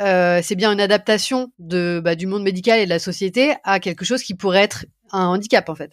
c'est 0.44 0.54
bien 0.54 0.70
une 0.70 0.80
adaptation 0.80 1.52
de 1.58 2.00
bah, 2.04 2.14
du 2.14 2.28
monde 2.28 2.44
médical 2.44 2.78
et 2.78 2.84
de 2.84 2.88
la 2.88 3.00
société 3.00 3.54
à 3.64 3.80
quelque 3.80 4.04
chose 4.04 4.22
qui 4.22 4.36
pourrait 4.36 4.62
être 4.62 4.86
un 5.10 5.26
handicap 5.26 5.68
en 5.68 5.74
fait. 5.74 5.90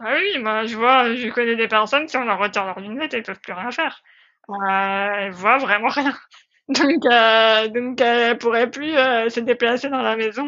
Ah 0.00 0.16
oui, 0.18 0.38
moi 0.38 0.66
je 0.66 0.76
vois, 0.76 1.14
je 1.14 1.28
connais 1.30 1.56
des 1.56 1.66
personnes 1.66 2.06
si 2.08 2.18
on 2.18 2.24
leur 2.24 2.38
retire 2.38 2.66
leurs 2.66 2.80
lunettes, 2.80 3.14
elles 3.14 3.22
peuvent 3.22 3.40
plus 3.40 3.54
rien 3.54 3.70
faire. 3.70 4.02
Euh, 4.50 5.10
elles 5.16 5.32
voient 5.32 5.58
vraiment 5.58 5.88
rien. 5.88 6.14
Donc, 6.68 7.04
euh, 7.04 7.66
donc 7.66 8.00
elles 8.00 8.38
pourraient 8.38 8.70
plus 8.70 8.96
euh, 8.96 9.28
se 9.28 9.40
déplacer 9.40 9.88
dans 9.88 10.02
la 10.02 10.14
maison, 10.14 10.46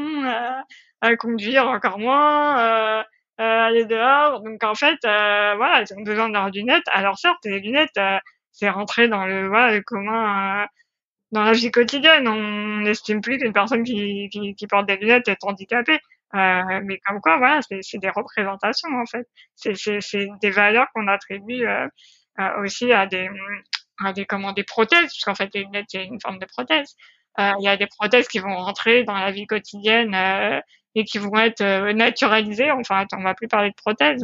euh, 1.04 1.16
conduire 1.16 1.66
encore 1.66 1.98
moins, 1.98 2.60
euh, 2.60 3.02
aller 3.38 3.86
dehors. 3.86 4.40
Donc 4.40 4.62
en 4.62 4.76
fait, 4.76 4.98
voilà, 5.02 5.80
elles 5.80 5.92
ont 5.98 6.02
besoin 6.02 6.28
de 6.28 6.34
leurs 6.34 6.50
lunettes. 6.50 6.86
Alors 6.92 7.18
certes, 7.18 7.44
les 7.44 7.58
lunettes, 7.58 7.98
c'est 8.52 8.70
rentré 8.70 9.08
dans 9.08 9.26
le 9.26 9.48
voilà 9.48 9.74
le 9.74 9.82
commun 9.82 10.68
dans 11.32 11.42
la 11.44 11.52
vie 11.52 11.70
quotidienne, 11.70 12.28
on 12.28 12.82
n'estime 12.82 13.22
plus 13.22 13.38
qu'une 13.38 13.54
personne 13.54 13.82
qui, 13.82 14.28
qui, 14.30 14.54
qui, 14.54 14.66
porte 14.66 14.86
des 14.86 14.96
lunettes 14.96 15.28
est 15.28 15.42
handicapée. 15.44 15.98
Euh, 16.34 16.80
mais 16.84 16.98
comme 17.06 17.20
quoi, 17.20 17.38
voilà, 17.38 17.60
c'est 17.62 17.98
des 17.98 18.10
représentations 18.10 18.90
en 18.94 19.06
fait. 19.06 19.26
C'est 19.56 20.26
des 20.40 20.50
valeurs 20.50 20.86
qu'on 20.94 21.08
attribue 21.08 21.66
euh, 21.66 21.88
euh, 22.38 22.62
aussi 22.62 22.92
à 22.92 23.06
des, 23.06 23.28
des 24.14 24.24
comment 24.24 24.52
des 24.52 24.64
prothèses, 24.64 25.10
puisqu'en 25.10 25.34
fait 25.34 25.50
les 25.54 25.64
lunettes 25.64 25.86
c'est 25.88 26.04
une 26.04 26.20
forme 26.20 26.38
de 26.38 26.46
prothèse. 26.46 26.96
Euh, 27.40 27.52
il 27.60 27.64
y 27.64 27.68
a 27.68 27.76
des 27.76 27.86
prothèses 27.86 28.28
qui 28.28 28.38
vont 28.38 28.54
rentrer 28.54 29.04
dans 29.04 29.14
la 29.14 29.30
vie 29.30 29.46
quotidienne 29.46 30.14
euh, 30.14 30.60
et 30.94 31.04
qui 31.04 31.18
vont 31.18 31.36
être 31.36 31.92
naturalisées. 31.92 32.70
Enfin, 32.70 33.06
on 33.16 33.22
va 33.22 33.34
plus 33.34 33.48
parler 33.48 33.70
de 33.70 33.74
prothèses. 33.74 34.22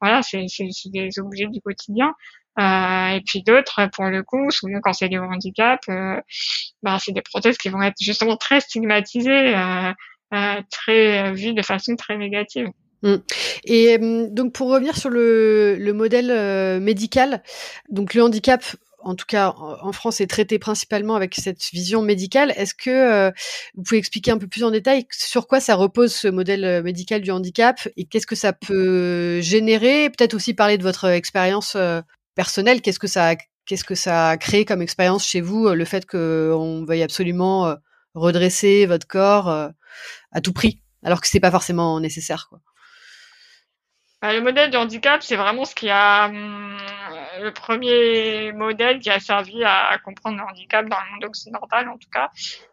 voilà, 0.00 0.22
c'est 0.22 0.46
des 0.92 1.18
objets 1.18 1.48
du 1.48 1.60
quotidien. 1.60 2.14
Euh, 2.58 3.08
et 3.08 3.20
puis 3.26 3.42
d'autres, 3.42 3.88
pour 3.92 4.04
le 4.04 4.22
coup, 4.22 4.50
souvent 4.50 4.80
quand 4.80 4.92
c'est 4.92 5.16
au 5.18 5.22
handicap, 5.22 5.80
euh, 5.88 6.20
bah, 6.82 6.98
c'est 7.00 7.12
des 7.12 7.22
prothèses 7.22 7.58
qui 7.58 7.68
vont 7.68 7.82
être 7.82 8.00
justement 8.00 8.36
très 8.36 8.60
stigmatisées, 8.60 9.56
euh, 9.56 9.92
euh 10.34 10.60
très 10.70 11.32
vues 11.32 11.52
de 11.52 11.62
façon 11.62 11.96
très 11.96 12.16
négative. 12.16 12.68
Mmh. 13.02 13.16
Et 13.64 13.98
donc 13.98 14.54
pour 14.54 14.70
revenir 14.70 14.96
sur 14.96 15.10
le, 15.10 15.76
le 15.78 15.92
modèle 15.92 16.80
médical, 16.80 17.42
donc 17.90 18.14
le 18.14 18.22
handicap 18.22 18.64
en 19.04 19.14
tout 19.14 19.26
cas 19.26 19.54
en 19.56 19.92
France, 19.92 20.20
est 20.20 20.26
traité 20.26 20.58
principalement 20.58 21.14
avec 21.14 21.34
cette 21.34 21.62
vision 21.72 22.02
médicale. 22.02 22.52
Est-ce 22.56 22.74
que 22.74 23.30
vous 23.74 23.82
pouvez 23.82 23.98
expliquer 23.98 24.30
un 24.30 24.38
peu 24.38 24.46
plus 24.46 24.64
en 24.64 24.70
détail 24.70 25.06
sur 25.12 25.46
quoi 25.46 25.60
ça 25.60 25.74
repose 25.74 26.14
ce 26.14 26.28
modèle 26.28 26.82
médical 26.82 27.20
du 27.20 27.30
handicap 27.30 27.88
et 27.96 28.04
qu'est-ce 28.04 28.26
que 28.26 28.36
ça 28.36 28.52
peut 28.52 29.40
générer? 29.40 30.10
Peut-être 30.10 30.34
aussi 30.34 30.54
parler 30.54 30.78
de 30.78 30.82
votre 30.82 31.06
expérience 31.06 31.76
personnel, 32.34 32.82
qu'est-ce 32.82 32.98
que 32.98 33.06
ça 33.06 33.30
a, 33.30 33.36
qu'est-ce 33.66 33.84
que 33.84 33.94
ça 33.94 34.30
a 34.30 34.36
créé 34.36 34.64
comme 34.64 34.82
expérience 34.82 35.26
chez 35.26 35.40
vous, 35.40 35.68
euh, 35.68 35.74
le 35.74 35.84
fait 35.84 36.06
qu'on 36.06 36.84
veuille 36.84 37.02
absolument 37.02 37.66
euh, 37.66 37.74
redresser 38.14 38.86
votre 38.86 39.06
corps 39.06 39.48
euh, 39.48 39.68
à 40.32 40.40
tout 40.40 40.52
prix, 40.52 40.82
alors 41.02 41.20
que 41.20 41.28
c'est 41.28 41.40
pas 41.40 41.50
forcément 41.50 42.00
nécessaire. 42.00 42.50
Bah, 44.22 44.32
le 44.32 44.40
modèle 44.40 44.70
du 44.70 44.76
handicap, 44.76 45.22
c'est 45.22 45.36
vraiment 45.36 45.64
ce 45.64 45.74
qui 45.74 45.90
a 45.90 46.26
hum, 46.26 46.76
le 47.40 47.52
premier 47.52 48.52
modèle 48.52 48.98
qui 49.00 49.10
a 49.10 49.20
servi 49.20 49.62
à, 49.64 49.98
comprendre 50.04 50.38
le 50.38 50.44
handicap 50.44 50.88
dans 50.88 50.96
le 50.98 51.12
monde 51.12 51.24
occidental, 51.24 51.88
en 51.88 51.98
tout 51.98 52.08
cas, 52.12 52.30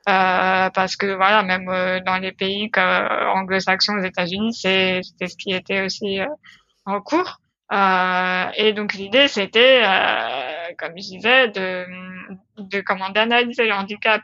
euh, 0.10 0.69
parce 0.69 0.95
que 0.95 1.13
voilà, 1.15 1.43
même 1.43 1.65
dans 2.06 2.17
les 2.17 2.32
pays 2.32 2.71
anglo-saxons, 2.78 3.97
aux 3.97 4.04
États-Unis, 4.04 4.54
c'était 4.54 5.28
ce 5.28 5.36
qui 5.38 5.54
était 5.54 5.82
aussi 5.82 6.19
en 6.86 7.02
cours. 7.02 7.39
Euh, 7.71 8.45
et 8.56 8.74
donc 8.74 8.93
l'idée 8.93 9.30
c'était, 9.30 9.82
euh, 9.86 10.74
comme 10.78 10.91
je 10.97 11.15
disais, 11.15 11.47
de, 11.47 11.86
de 12.58 12.82
comment 12.82 13.10
d'analyser 13.10 13.65
le 13.65 13.74
handicap 13.74 14.21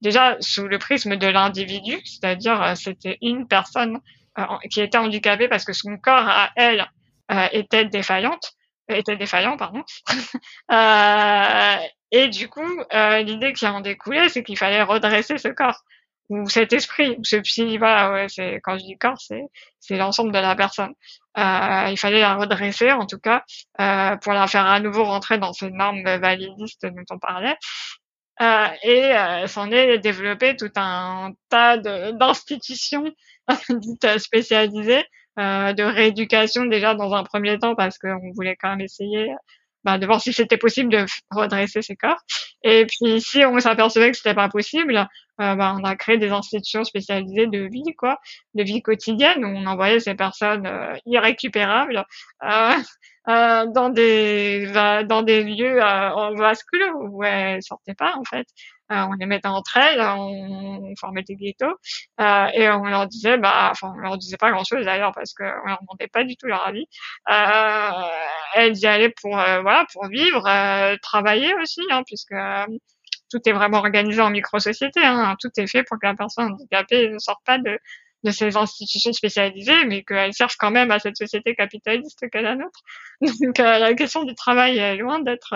déjà 0.00 0.36
sous 0.40 0.66
le 0.68 0.78
prisme 0.78 1.16
de 1.16 1.26
l'individu, 1.26 2.00
c'est-à-dire 2.04 2.62
euh, 2.62 2.74
c'était 2.74 3.18
une 3.20 3.46
personne 3.46 4.00
euh, 4.38 4.44
qui 4.70 4.80
était 4.80 4.98
handicapée 4.98 5.48
parce 5.48 5.64
que 5.64 5.72
son 5.72 5.96
corps 5.98 6.28
à 6.28 6.50
elle 6.56 6.86
euh, 7.30 7.46
était 7.52 7.84
défaillante, 7.84 8.52
était 8.88 9.16
défaillant 9.16 9.56
pardon. 9.56 9.82
et 12.10 12.28
du 12.28 12.48
coup 12.48 12.82
l'idée 12.92 13.52
qui 13.52 13.66
en 13.66 13.80
découlait 13.80 14.28
c'est 14.28 14.42
qu'il 14.42 14.56
fallait 14.56 14.82
redresser 14.82 15.38
ce 15.38 15.48
corps 15.48 15.82
ou 16.30 16.48
cet 16.48 16.72
esprit, 16.72 17.16
ou 17.18 17.24
ce 17.24 17.36
psy, 17.36 17.78
voilà, 17.78 18.12
ouais, 18.12 18.26
c'est 18.28 18.60
quand 18.62 18.76
je 18.78 18.84
dis 18.84 18.98
corps, 18.98 19.18
c'est 19.18 19.44
c'est 19.80 19.96
l'ensemble 19.96 20.32
de 20.32 20.38
la 20.38 20.54
personne. 20.54 20.92
Euh, 21.38 21.88
il 21.90 21.96
fallait 21.98 22.20
la 22.20 22.34
redresser, 22.34 22.92
en 22.92 23.06
tout 23.06 23.18
cas, 23.18 23.44
euh, 23.80 24.16
pour 24.16 24.32
la 24.32 24.46
faire 24.46 24.66
à 24.66 24.80
nouveau 24.80 25.04
rentrer 25.04 25.38
dans 25.38 25.52
ces 25.52 25.70
normes 25.70 26.02
validistes 26.04 26.84
dont 26.84 27.04
on 27.10 27.18
parlait. 27.18 27.56
Euh, 28.40 28.68
et 28.82 29.16
euh, 29.16 29.46
s'en 29.48 29.70
est 29.72 29.98
développé 29.98 30.56
tout 30.56 30.70
un 30.76 31.32
tas 31.48 31.76
d'institutions 31.76 33.10
dites 33.70 34.18
spécialisées, 34.18 35.04
euh, 35.38 35.72
de 35.72 35.82
rééducation 35.82 36.64
déjà 36.64 36.94
dans 36.94 37.14
un 37.14 37.24
premier 37.24 37.58
temps 37.58 37.74
parce 37.74 37.98
qu'on 37.98 38.32
voulait 38.34 38.56
quand 38.56 38.70
même 38.70 38.80
essayer 38.80 39.32
bah, 39.84 39.98
de 39.98 40.06
voir 40.06 40.20
si 40.20 40.32
c'était 40.32 40.56
possible 40.56 40.90
de 40.90 41.06
redresser 41.30 41.82
ses 41.82 41.96
corps. 41.96 42.20
Et 42.62 42.86
puis 42.86 43.20
si 43.20 43.44
on 43.44 43.58
s'apercevait 43.60 44.10
que 44.10 44.16
c'était 44.16 44.34
pas 44.34 44.48
possible, 44.48 45.08
euh, 45.40 45.54
bah, 45.54 45.74
on 45.78 45.84
a 45.84 45.96
créé 45.96 46.18
des 46.18 46.30
institutions 46.30 46.84
spécialisées 46.84 47.46
de 47.46 47.60
vie, 47.60 47.94
quoi, 47.96 48.18
de 48.54 48.62
vie 48.62 48.82
quotidienne 48.82 49.44
où 49.44 49.48
on 49.48 49.66
envoyait 49.66 50.00
ces 50.00 50.14
personnes 50.14 50.66
euh, 50.66 50.94
irrécupérables 51.06 52.04
euh, 52.44 52.72
euh 53.28 53.66
dans 53.74 53.90
des 53.90 54.66
dans 55.06 55.22
des 55.22 55.42
lieux 55.44 55.82
en 55.82 56.34
vase 56.34 56.62
où 56.94 57.22
elles 57.24 57.62
sortaient 57.62 57.94
pas 57.94 58.14
en 58.16 58.24
fait. 58.24 58.46
Euh, 58.90 59.04
on 59.10 59.12
les 59.14 59.26
mettait 59.26 59.48
entre 59.48 59.76
elles, 59.76 60.00
on, 60.00 60.94
formait 60.98 61.22
des 61.22 61.36
ghettos 61.36 61.66
euh, 62.20 62.46
et 62.54 62.70
on 62.70 62.84
leur 62.84 63.06
disait, 63.06 63.36
bah, 63.36 63.68
enfin, 63.70 63.92
on 63.94 63.98
leur 63.98 64.16
disait 64.16 64.38
pas 64.38 64.50
grand-chose 64.50 64.84
d'ailleurs 64.86 65.12
parce 65.14 65.34
qu'on 65.34 65.44
leur 65.44 65.78
demandait 65.82 66.08
pas 66.08 66.24
du 66.24 66.36
tout 66.36 66.46
leur 66.46 66.66
avis. 66.66 66.86
Euh, 67.30 67.90
elles 68.54 68.78
y 68.78 68.86
allaient 68.86 69.12
pour, 69.20 69.32
voilà, 69.32 69.84
pour 69.92 70.06
vivre, 70.08 70.42
travailler 71.02 71.54
aussi, 71.56 71.82
hein, 71.90 72.02
puisque 72.06 72.34
tout 73.30 73.40
est 73.46 73.52
vraiment 73.52 73.78
organisé 73.78 74.20
en 74.20 74.30
micro-société. 74.30 75.00
Hein, 75.02 75.36
tout 75.40 75.50
est 75.56 75.66
fait 75.66 75.82
pour 75.84 75.98
que 75.98 76.06
la 76.06 76.14
personne 76.14 76.52
handicapée 76.52 77.08
ne 77.08 77.18
sorte 77.18 77.44
pas 77.44 77.58
de, 77.58 77.78
de 78.24 78.30
ces 78.30 78.56
institutions 78.56 79.12
spécialisées, 79.12 79.84
mais 79.86 80.02
qu'elles 80.02 80.34
servent 80.34 80.56
quand 80.58 80.70
même 80.70 80.90
à 80.90 80.98
cette 80.98 81.16
société 81.16 81.54
capitaliste 81.54 82.28
qu'est 82.30 82.42
la 82.42 82.56
nôtre. 82.56 82.80
Donc 83.20 83.58
la 83.58 83.94
question 83.94 84.24
du 84.24 84.34
travail 84.34 84.78
est 84.78 84.96
loin 84.96 85.20
d'être 85.20 85.54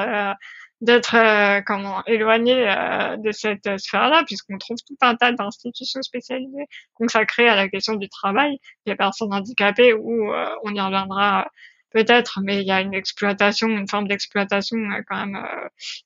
d'être 0.83 1.15
euh, 1.15 1.63
comment 1.65 2.05
éloigné 2.07 2.69
euh, 2.69 3.17
de 3.17 3.31
cette 3.31 3.79
sphère-là, 3.79 4.25
puisqu'on 4.27 4.59
trouve 4.59 4.79
tout 4.87 4.97
un 5.01 5.15
tas 5.15 5.31
d'institutions 5.31 6.03
spécialisées 6.03 6.67
consacrées 6.95 7.49
à 7.49 7.55
la 7.55 7.69
question 7.69 7.95
du 7.95 8.09
travail 8.09 8.59
des 8.85 8.97
personnes 8.97 9.33
handicapées, 9.33 9.95
où 9.95 10.33
euh, 10.33 10.47
on 10.65 10.75
y 10.75 10.81
reviendra 10.81 11.49
peut-être, 11.93 12.41
mais 12.43 12.61
il 12.61 12.67
y 12.67 12.73
a 12.73 12.81
une 12.81 12.95
exploitation, 12.95 13.69
une 13.69 13.89
forme 13.89 14.09
d'exploitation 14.09 14.79
quand 15.09 15.27
même 15.27 15.47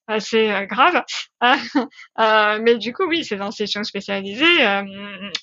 assez 0.07 0.67
grave. 0.69 1.03
mais 2.63 2.77
du 2.79 2.93
coup, 2.93 3.05
oui, 3.07 3.25
ces 3.25 3.41
institutions 3.41 3.85
spécialisées, 3.85 4.59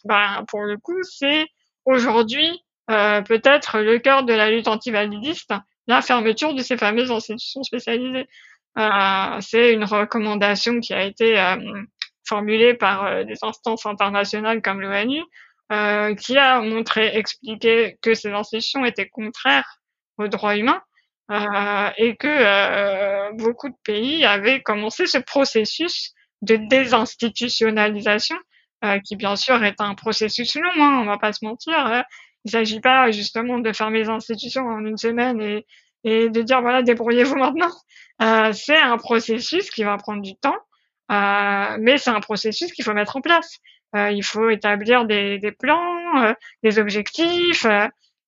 ben, 0.06 0.46
pour 0.48 0.62
le 0.62 0.78
coup, 0.78 1.02
c'est 1.04 1.46
aujourd'hui 1.86 2.64
peut-être 2.88 3.80
le 3.80 4.00
cœur 4.00 4.24
de 4.24 4.34
la 4.34 4.50
lutte 4.50 4.68
antivalidiste, 4.68 5.54
la 5.88 6.02
fermeture 6.02 6.54
de 6.54 6.62
ces 6.62 6.78
fameuses 6.78 7.12
institutions 7.12 7.64
spécialisées. 7.64 8.28
Euh, 8.78 9.38
c'est 9.40 9.74
une 9.74 9.84
recommandation 9.84 10.80
qui 10.80 10.94
a 10.94 11.04
été 11.04 11.40
euh, 11.40 11.58
formulée 12.28 12.74
par 12.74 13.06
euh, 13.06 13.24
des 13.24 13.38
instances 13.44 13.86
internationales 13.86 14.62
comme 14.62 14.82
l'ONU, 14.82 15.22
qui 16.18 16.38
a 16.38 16.62
montré, 16.62 17.16
expliqué 17.18 17.98
que 18.02 18.14
ces 18.14 18.32
institutions 18.32 18.86
étaient 18.86 19.10
contraires 19.10 19.80
aux 20.18 20.28
droits 20.28 20.58
humains 20.58 20.82
et 21.30 22.16
que 22.18 23.32
beaucoup 23.38 23.70
de 23.70 23.76
pays 23.84 24.26
avaient 24.26 24.62
commencé 24.62 25.06
ce 25.06 25.18
processus 25.18 26.14
de 26.42 26.56
désinstitutionnalisation 26.56 28.36
qui 29.06 29.16
bien 29.16 29.36
sûr 29.36 29.64
est 29.64 29.80
un 29.80 29.96
processus 29.96 30.56
long, 30.56 30.70
hein, 30.76 31.00
on 31.02 31.06
va 31.06 31.18
pas 31.18 31.32
se 31.32 31.46
mentir. 31.46 31.78
Hein. 31.78 32.04
Il 32.46 32.52
s'agit 32.52 32.82
pas 32.82 33.10
justement 33.12 33.60
de 33.60 33.72
fermer 33.72 34.00
les 34.00 34.10
institutions 34.10 34.68
en 34.68 34.86
une 34.86 34.98
semaine 34.98 35.42
et, 35.42 35.66
et 36.04 36.30
de 36.30 36.42
dire 36.42 36.62
voilà 36.62 36.84
débrouillez-vous 36.84 37.36
maintenant. 37.36 37.72
c'est 38.54 38.78
un 38.78 38.98
processus 38.98 39.70
qui 39.72 39.84
va 39.84 39.98
prendre 39.98 40.22
du 40.22 40.36
temps, 40.36 40.58
mais 41.80 41.98
c'est 41.98 42.10
un 42.10 42.20
processus 42.20 42.72
qu'il 42.74 42.84
faut 42.84 42.94
mettre 42.94 43.16
en 43.16 43.22
place. 43.22 43.60
il 43.96 44.24
faut 44.24 44.50
établir 44.50 45.06
des, 45.06 45.40
des 45.40 45.52
plans, 45.54 46.36
des 46.62 46.80
objectifs, 46.80 47.66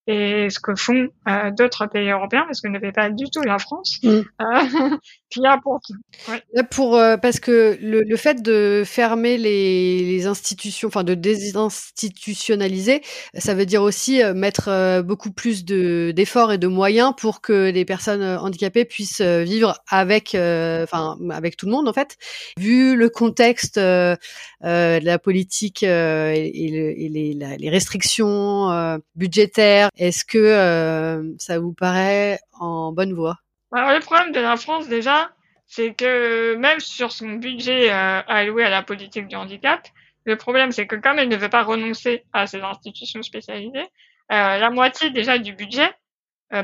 et 0.08 0.50
ce 0.50 0.60
que 0.60 0.76
font 0.76 1.08
euh, 1.28 1.52
d'autres 1.52 1.88
pays 1.88 2.10
européens, 2.10 2.44
parce 2.46 2.62
que 2.62 2.68
ne 2.68 2.80
fait 2.80 2.92
pas 2.92 3.10
du 3.10 3.26
tout 3.32 3.42
la 3.42 3.58
France, 3.58 3.98
mm. 4.04 4.10
euh, 4.10 4.24
qui 5.30 5.46
apporte. 5.46 5.86
Ouais. 6.30 6.64
Pour 6.70 6.96
euh, 6.96 7.18
parce 7.18 7.40
que 7.40 7.78
le, 7.82 8.02
le, 8.02 8.16
fait 8.16 8.42
de 8.42 8.84
fermer 8.86 9.38
les, 9.38 10.04
les 10.04 10.28
institutions, 10.28 10.88
enfin 10.88 11.04
de 11.04 11.16
désinstitutionnaliser, 11.16 13.02
ça 13.36 13.56
veut 13.56 13.66
dire 13.66 13.82
aussi 13.82 14.22
euh, 14.22 14.34
mettre 14.34 14.70
euh, 14.70 15.02
beaucoup 15.02 15.32
plus 15.32 15.66
de 15.66 16.12
d'efforts 16.16 16.54
et 16.54 16.58
de 16.58 16.68
moyens 16.68 17.14
pour 17.18 17.42
que 17.42 17.72
les 17.72 17.84
personnes 17.84 18.24
handicapées 18.24 18.86
puissent 18.86 19.22
vivre 19.22 19.76
avec, 19.90 20.30
enfin 20.36 21.18
avec 21.32 21.58
tout 21.58 21.66
le 21.66 21.72
monde 21.72 21.88
en 21.88 21.94
fait. 21.94 22.18
Vu 22.58 22.96
le 22.96 23.10
contexte 23.10 23.78
de 23.80 24.18
la 24.62 25.20
politique 25.20 25.84
et, 25.84 25.88
et, 25.88 27.10
les, 27.10 27.58
les, 27.58 27.70
restrictions 27.70 29.00
budgétaires 29.16 29.90
est-ce 29.98 30.26
que 30.26 30.38
euh, 30.38 31.24
ça 31.38 31.60
vous 31.60 31.74
paraît 31.74 32.40
en 32.60 32.92
bonne 32.92 33.14
voie? 33.14 33.38
Alors, 33.72 33.92
Le 33.92 34.00
problème 34.00 34.32
de 34.32 34.40
la 34.40 34.58
France 34.58 34.88
déjà, 34.88 35.32
c'est 35.66 35.94
que 35.94 36.56
même 36.56 36.80
sur 36.80 37.12
son 37.12 37.34
budget 37.34 37.92
euh, 37.92 38.22
alloué 38.28 38.64
à 38.64 38.70
la 38.70 38.84
politique 38.84 39.28
du 39.28 39.36
handicap, 39.36 39.88
le 40.26 40.38
problème 40.38 40.72
c'est 40.72 40.88
que 40.88 40.96
comme 40.96 41.20
elle 41.20 41.30
ne 41.30 41.36
veut 41.36 41.50
pas 41.50 41.64
renoncer 41.64 42.24
à 42.34 42.48
ces 42.48 42.62
institutions 42.62 43.22
spécialisées, 43.22 43.88
euh, 44.32 44.58
la 44.58 44.70
moitié 44.70 45.10
déjà 45.12 45.38
du 45.38 45.54
budget 45.54 45.92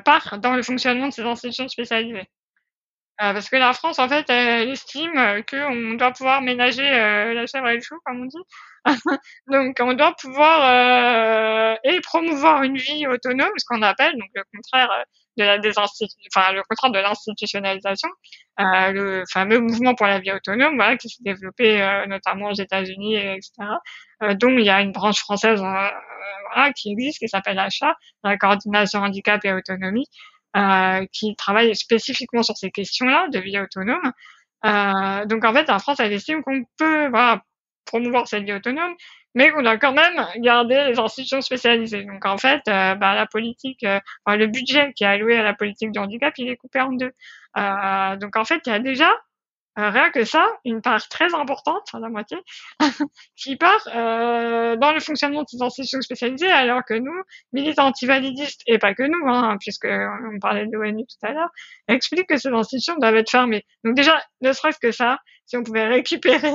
part 0.06 0.38
dans 0.40 0.56
le 0.56 0.64
fonctionnement 0.64 1.10
de 1.10 1.14
ces 1.14 1.24
institutions 1.24 1.68
spécialisées. 1.68 2.30
parce 3.18 3.50
que 3.50 3.58
la 3.58 3.74
France, 3.74 4.00
en 4.00 4.08
fait, 4.08 4.30
elle 4.30 4.70
estime 4.70 5.44
qu'on 5.50 5.96
doit 5.96 6.12
pouvoir 6.12 6.42
ménager 6.42 6.88
la 6.88 7.46
chèvre 7.46 7.68
et 7.68 7.76
le 7.76 7.82
chou, 7.82 7.96
comme 8.06 8.22
on 8.22 8.26
dit, 8.26 8.38
donc 9.48 9.78
on 9.80 9.94
doit 9.94 10.14
pouvoir 10.20 11.74
euh, 11.74 11.76
et 11.84 12.02
promouvoir 12.02 12.64
une 12.64 12.78
vie 12.78 13.08
autonome, 13.08 13.52
ce 13.58 13.66
qu'on 13.68 13.82
appelle 13.82 14.14
donc 14.14 14.30
le 14.34 14.44
contraire 14.54 14.90
euh, 14.92 15.04
de 15.38 15.44
la 15.44 15.58
enfin 16.36 16.52
le 16.54 16.62
contraire 16.68 16.92
de 16.92 17.00
l'institutionnalisation, 17.00 18.10
euh, 18.60 18.92
le 18.92 19.24
fameux 19.32 19.60
mouvement 19.60 19.96
pour 19.96 20.08
la 20.08 20.20
vie 20.20 20.32
autonome, 20.32 20.76
voilà, 20.76 20.98
qui 20.98 21.10
s'est 21.10 21.24
développé 21.24 21.82
euh, 21.82 22.06
notamment 22.08 22.50
aux 22.50 22.54
États-Unis, 22.54 23.16
etc. 23.16 23.52
Euh, 24.24 24.34
dont 24.36 24.50
il 24.50 24.66
y 24.66 24.70
a 24.70 24.82
une 24.82 24.92
branche 24.92 25.20
française 25.20 25.60
voilà, 25.60 26.74
qui 26.74 26.92
existe, 26.92 27.20
qui 27.20 27.30
s'appelle 27.30 27.60
ACHA, 27.60 27.96
la 28.24 28.38
coordination 28.38 29.00
handicap 29.00 29.44
et 29.46 29.54
autonomie, 29.54 30.08
qui 31.14 31.36
travaille 31.38 31.76
spécifiquement 31.76 32.44
sur 32.44 32.58
ces 32.58 32.72
questions-là 32.72 33.28
de 33.32 33.40
vie 33.40 33.58
autonome. 33.60 34.12
donc 35.28 35.46
en 35.46 35.54
fait, 35.54 35.70
en 35.70 35.80
France, 35.80 36.00
elle 36.00 36.14
estime 36.14 36.44
qu'on 36.44 36.64
peut 36.78 37.08
voilà, 37.10 37.42
promouvoir 37.92 38.28
cette 38.28 38.44
vie 38.44 38.54
autonome, 38.54 38.96
mais 39.36 39.52
qu'on 39.52 39.62
doit 39.62 39.78
quand 39.78 39.94
même 39.94 40.26
garder 40.38 40.86
les 40.86 41.00
institutions 41.00 41.42
spécialisées. 41.42 42.04
Donc 42.04 42.26
en 42.26 42.38
fait, 42.38 42.62
euh, 42.68 42.96
bah, 42.96 43.16
la 43.16 43.26
politique, 43.26 43.84
euh, 43.84 44.00
le 44.28 44.48
budget 44.48 44.94
qui 44.96 45.04
est 45.04 45.08
alloué 45.08 45.38
à 45.38 45.44
la 45.44 45.54
politique 45.54 45.92
du 45.92 46.00
handicap, 46.00 46.34
il 46.38 46.50
est 46.50 46.58
coupé 46.58 46.80
en 46.82 46.92
deux. 46.92 47.12
Euh, 47.58 48.16
donc 48.18 48.36
en 48.38 48.46
fait, 48.46 48.62
il 48.66 48.70
y 48.70 48.76
a 48.76 48.80
déjà 48.80 49.10
rien 49.78 50.10
que 50.12 50.26
ça, 50.26 50.46
une 50.66 50.82
part 50.82 51.08
très 51.08 51.34
importante, 51.34 51.88
la 51.94 52.10
moitié, 52.10 52.38
qui 53.38 53.56
part 53.56 53.82
dans 53.86 54.92
le 54.94 55.00
fonctionnement 55.00 55.44
de 55.44 55.48
ces 55.48 55.62
institutions 55.62 56.02
spécialisées, 56.02 56.52
alors 56.52 56.82
que 56.86 56.94
nous, 56.94 57.24
militants 57.54 57.88
antivalidistes, 57.88 58.62
et 58.68 58.80
pas 58.80 58.94
que 58.94 59.04
nous, 59.04 59.30
hein, 59.30 59.56
puisque 59.62 59.88
on 59.88 60.40
parlait 60.40 60.68
de 60.68 60.78
l'ONU 60.78 61.06
tout 61.08 61.26
à 61.26 61.32
l'heure, 61.32 61.50
expliquent 61.88 62.28
que 62.28 62.38
ces 62.38 62.50
institutions 62.50 62.98
doivent 62.98 63.16
être 63.16 63.32
fermées. 63.32 63.64
Donc 63.86 63.96
déjà, 63.96 64.22
ne 64.42 64.52
serait-ce 64.52 64.78
que 64.78 64.92
ça, 64.92 65.20
si 65.46 65.56
on 65.56 65.64
pouvait 65.64 65.88
récupérer 65.88 66.52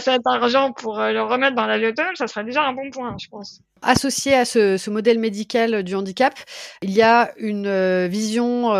cet 0.00 0.22
argent 0.26 0.72
pour 0.72 0.98
euh, 0.98 1.12
le 1.12 1.22
remettre 1.22 1.56
dans 1.56 1.66
la 1.66 1.78
ça 2.14 2.26
serait 2.26 2.44
déjà 2.44 2.62
un 2.64 2.72
bon 2.72 2.90
point, 2.90 3.16
je 3.18 3.28
pense. 3.28 3.60
Associé 3.82 4.34
à 4.34 4.44
ce, 4.44 4.76
ce, 4.76 4.90
modèle 4.90 5.18
médical 5.18 5.82
du 5.82 5.94
handicap, 5.94 6.34
il 6.82 6.90
y 6.90 7.02
a 7.02 7.32
une 7.38 7.66
euh, 7.66 8.06
vision 8.08 8.70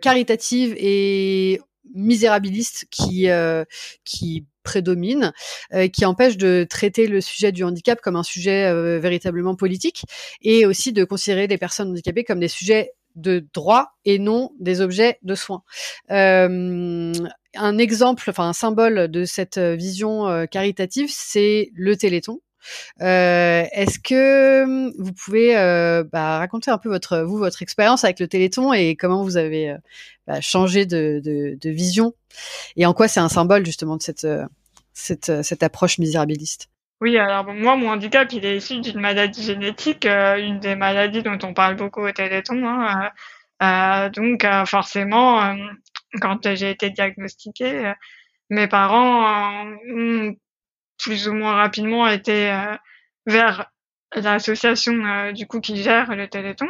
caritative 0.00 0.74
et 0.76 1.60
misérabiliste 1.94 2.86
qui 2.90 3.28
qui 4.04 4.46
prédomine, 4.62 5.32
qui 5.92 6.04
empêche 6.04 6.36
de 6.36 6.66
traiter 6.68 7.06
le 7.06 7.20
sujet 7.20 7.50
du 7.50 7.64
handicap 7.64 8.00
comme 8.00 8.14
un 8.14 8.22
sujet 8.22 8.72
véritablement 9.00 9.56
politique 9.56 10.04
et 10.42 10.66
aussi 10.66 10.92
de 10.92 11.02
considérer 11.04 11.46
les 11.48 11.58
personnes 11.58 11.90
handicapées 11.90 12.22
comme 12.22 12.38
des 12.38 12.48
sujets 12.48 12.92
de 13.16 13.46
droit 13.52 13.92
et 14.04 14.18
non 14.18 14.50
des 14.58 14.80
objets 14.80 15.18
de 15.22 15.34
soins. 15.34 15.62
Euh, 16.10 17.12
un 17.54 17.78
exemple, 17.78 18.28
enfin 18.28 18.48
un 18.48 18.52
symbole 18.52 19.08
de 19.08 19.24
cette 19.24 19.58
euh, 19.58 19.74
vision 19.74 20.28
euh, 20.28 20.46
caritative, 20.46 21.08
c'est 21.10 21.70
le 21.74 21.96
Téléthon. 21.96 22.40
Euh, 23.00 23.64
Est-ce 23.72 23.98
que 23.98 24.64
vous 25.00 25.12
pouvez 25.12 25.54
bah, 26.12 26.38
raconter 26.38 26.70
un 26.70 26.76
peu 26.76 26.90
votre 26.90 27.20
vous 27.20 27.38
votre 27.38 27.62
expérience 27.62 28.04
avec 28.04 28.20
le 28.20 28.28
Téléthon 28.28 28.74
et 28.74 28.96
comment 28.96 29.24
vous 29.24 29.38
avez 29.38 29.74
bah, 30.26 30.42
changé 30.42 30.84
de, 30.84 31.58
vision? 31.64 32.12
Et 32.76 32.84
en 32.84 32.92
quoi 32.92 33.08
c'est 33.08 33.20
un 33.20 33.30
symbole 33.30 33.64
justement 33.64 33.96
de 33.96 34.02
cette 34.02 34.26
cette, 34.92 35.42
cette 35.42 35.62
approche 35.62 35.98
misérabiliste? 35.98 36.68
Oui, 37.00 37.16
alors 37.16 37.46
moi, 37.54 37.76
mon 37.76 37.88
handicap, 37.88 38.30
il 38.32 38.44
est 38.44 38.58
issu 38.58 38.80
d'une 38.80 39.00
maladie 39.00 39.42
génétique, 39.42 40.04
euh, 40.04 40.36
une 40.36 40.60
des 40.60 40.76
maladies 40.76 41.22
dont 41.22 41.38
on 41.42 41.54
parle 41.54 41.76
beaucoup 41.76 42.02
au 42.02 42.12
Téléthon. 42.12 42.62
Hein, 42.66 43.10
euh, 43.62 43.66
euh 43.66 44.08
donc, 44.10 44.44
euh, 44.44 44.66
forcément, 44.66 45.56
quand 46.20 46.54
j'ai 46.54 46.70
été 46.70 46.90
diagnostiquée, 46.90 47.92
mes 48.50 48.68
parents 48.68 49.64
ont 49.94 50.34
plus 50.98 51.28
ou 51.28 51.34
moins 51.34 51.54
rapidement 51.54 52.06
été 52.08 52.52
vers 53.26 53.70
l'association 54.14 55.32
du 55.32 55.46
coup 55.46 55.60
qui 55.60 55.82
gère 55.82 56.14
le 56.14 56.28
Téléthon. 56.28 56.68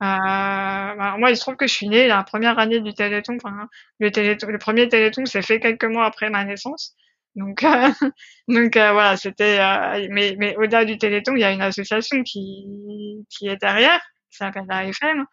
alors 0.00 1.18
moi, 1.18 1.30
il 1.30 1.36
se 1.36 1.42
trouve 1.42 1.56
que 1.56 1.66
je 1.66 1.74
suis 1.74 1.88
née 1.88 2.08
la 2.08 2.22
première 2.24 2.58
année 2.58 2.80
du 2.80 2.94
Téléthon. 2.94 3.36
Enfin, 3.42 3.68
Téléthon, 4.12 4.48
le 4.48 4.58
premier 4.58 4.88
Téléthon 4.88 5.26
s'est 5.26 5.42
fait 5.42 5.60
quelques 5.60 5.84
mois 5.84 6.06
après 6.06 6.30
ma 6.30 6.44
naissance. 6.44 6.96
Donc, 7.36 7.62
euh, 7.62 7.90
donc 8.48 8.76
euh, 8.76 8.92
voilà, 8.92 9.16
c'était. 9.16 9.58
Euh, 9.60 10.06
mais 10.10 10.34
mais 10.38 10.56
au-delà 10.56 10.84
du 10.84 10.98
Téléthon, 10.98 11.34
il 11.36 11.40
y 11.40 11.44
a 11.44 11.52
une 11.52 11.62
association 11.62 12.22
qui 12.22 13.24
qui 13.30 13.48
est 13.48 13.56
derrière, 13.56 14.00
qui 14.30 14.36
s'appelle 14.36 14.66
l'AFM, 14.68 15.26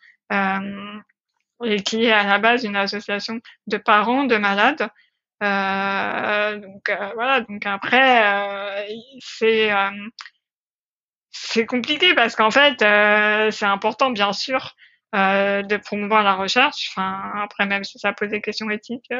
et 1.66 1.82
qui 1.82 2.06
est 2.06 2.12
à 2.12 2.24
la 2.24 2.38
base 2.40 2.64
une 2.64 2.76
association 2.76 3.40
de 3.68 3.78
parents 3.78 4.26
de 4.26 4.38
malades. 4.38 4.90
donc 5.42 6.92
voilà, 7.16 7.42
donc 7.42 7.66
après 7.66 8.88
c'est 9.20 9.72
c'est 11.32 11.66
compliqué 11.66 12.14
parce 12.16 12.36
qu'en 12.36 12.52
fait 12.52 12.78
c'est 13.52 13.66
important 13.66 14.12
bien 14.12 14.34
sûr 14.34 14.76
de 15.14 15.78
promouvoir 15.78 16.24
la 16.24 16.36
recherche. 16.36 16.90
Enfin 16.92 17.32
après 17.44 17.66
même 17.66 17.84
si 17.84 17.98
ça 18.00 18.14
pose 18.14 18.30
des 18.30 18.42
questions 18.42 18.70
éthiques. 18.70 19.12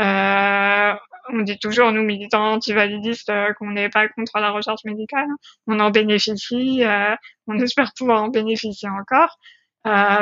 Euh, 0.00 0.94
on 1.32 1.42
dit 1.42 1.58
toujours, 1.58 1.90
nous 1.92 2.02
militants 2.02 2.52
antivalidistes, 2.54 3.30
euh, 3.30 3.52
qu'on 3.54 3.70
n'est 3.70 3.88
pas 3.88 4.08
contre 4.08 4.38
la 4.38 4.50
recherche 4.50 4.84
médicale. 4.84 5.26
On 5.66 5.80
en 5.80 5.90
bénéficie, 5.90 6.84
euh, 6.84 7.14
on 7.46 7.58
espère 7.58 7.92
pouvoir 7.96 8.22
en 8.22 8.28
bénéficier 8.28 8.88
encore. 8.88 9.38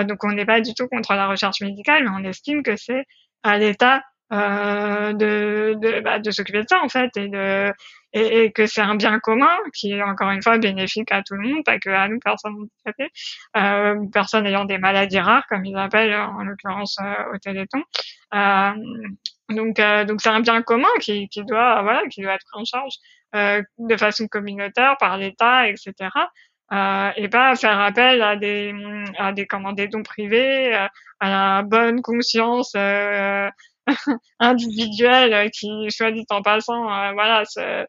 Donc 0.07 0.23
on 0.25 0.33
n'est 0.33 0.45
pas 0.45 0.61
du 0.61 0.75
tout 0.75 0.89
contre 0.89 1.15
la 1.15 1.27
recherche 1.27 1.63
médicale, 1.63 2.05
mais 2.05 2.11
on 2.11 2.29
estime 2.29 2.63
que 2.63 2.77
c'est 2.77 3.07
à 3.43 3.57
l'État 3.57 4.03
de, 4.35 5.75
de, 5.75 6.01
bah, 6.01 6.19
de 6.19 6.31
s'occuper 6.31 6.63
de 6.63 6.69
ça 6.69 6.81
en 6.83 6.89
fait 6.89 7.17
et, 7.17 7.29
de, 7.29 7.73
et, 8.13 8.53
que 8.53 8.67
c'est 8.67 8.81
un 8.81 8.95
bien 8.95 9.19
commun 9.21 9.57
qui 9.75 9.93
est 9.93 10.03
encore 10.03 10.31
une 10.31 10.43
fois 10.43 10.59
bénéfique 10.59 11.13
à 11.13 11.23
tout 11.23 11.35
le 11.35 11.49
monde, 11.49 11.65
pas 11.65 11.79
que 11.79 11.91
à 11.91 12.09
nous 12.09 12.19
personnes 12.19 12.55
handicapées, 12.55 13.11
euh, 13.57 14.07
personnes 14.13 14.47
ayant 14.47 14.65
des 14.65 14.79
maladies 14.79 15.21
rares 15.21 15.47
comme 15.49 15.65
ils 15.65 15.77
appellent 15.77 16.15
en 16.15 16.45
l'occurrence 16.45 16.99
au 17.33 17.39
Téléthon. 17.39 17.83
Euh, 18.35 18.73
donc, 19.51 19.79
euh, 19.79 20.05
donc 20.05 20.21
c'est 20.21 20.31
un 20.31 20.41
bien 20.41 20.63
commun 20.63 20.89
qui, 21.01 21.29
qui 21.29 21.45
doit, 21.45 21.83
voilà, 21.83 22.03
qui 22.09 22.23
doit 22.23 22.33
être 22.35 22.47
pris 22.51 22.61
en 22.61 22.65
charge 22.65 22.95
euh, 23.35 23.63
de 23.79 23.97
façon 23.97 24.27
communautaire 24.29 24.97
par 24.99 25.17
l'État, 25.19 25.69
etc. 25.69 25.93
Euh, 26.73 27.11
et 27.17 27.29
pas 27.29 27.55
faire 27.57 27.79
appel 27.79 28.23
à 28.23 28.37
des, 28.37 28.75
à 29.19 29.33
des, 29.33 29.47
comment, 29.47 29.73
dons 29.73 30.03
privés, 30.03 30.75
euh, 30.75 30.87
à 31.21 31.29
la 31.29 31.63
bonne 31.63 32.01
conscience 32.01 32.73
euh, 32.77 33.49
individuelle 34.39 35.51
qui, 35.51 35.91
soit 35.91 36.13
dit 36.13 36.25
en 36.31 36.43
passant, 36.43 36.85
voilà, 37.15 37.45
se, 37.45 37.87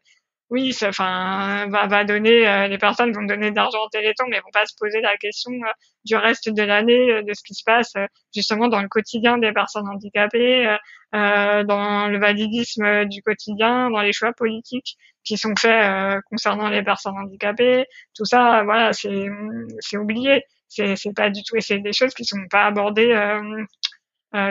oui, 0.50 0.72
enfin, 0.84 1.66
va, 1.70 1.88
va 1.88 2.04
donner, 2.04 2.46
euh, 2.48 2.68
les 2.68 2.78
personnes 2.78 3.12
vont 3.12 3.24
donner 3.24 3.50
de 3.50 3.56
l'argent 3.56 3.78
au 3.84 3.88
Téléthon, 3.88 4.26
mais 4.28 4.38
vont 4.38 4.50
pas 4.52 4.64
se 4.64 4.74
poser 4.78 5.00
la 5.00 5.16
question 5.16 5.50
euh, 5.50 5.72
du 6.04 6.14
reste 6.14 6.48
de 6.48 6.62
l'année, 6.62 7.10
euh, 7.10 7.22
de 7.22 7.34
ce 7.34 7.42
qui 7.44 7.54
se 7.54 7.64
passe 7.64 7.94
justement 8.32 8.68
dans 8.68 8.80
le 8.80 8.88
quotidien 8.88 9.38
des 9.38 9.52
personnes 9.52 9.88
handicapées, 9.88 10.76
dans 11.12 12.08
le 12.08 12.18
validisme 12.18 13.06
du 13.06 13.22
quotidien, 13.22 13.90
dans 13.90 14.02
les 14.02 14.12
choix 14.12 14.32
politiques 14.32 14.96
qui 15.24 15.36
sont 15.38 15.54
faits 15.58 16.20
concernant 16.30 16.68
les 16.68 16.82
personnes 16.82 17.16
handicapées. 17.16 17.86
Tout 18.14 18.24
ça, 18.26 18.62
voilà, 18.64 18.92
c'est 18.92 19.96
oublié. 19.96 20.44
C'est 20.68 21.14
pas 21.14 21.30
du 21.30 21.42
tout, 21.42 21.56
et 21.56 21.60
c'est 21.60 21.78
des 21.78 21.92
choses 21.92 22.12
qui 22.12 22.24
sont 22.24 22.46
pas 22.50 22.66
abordées 22.66 23.14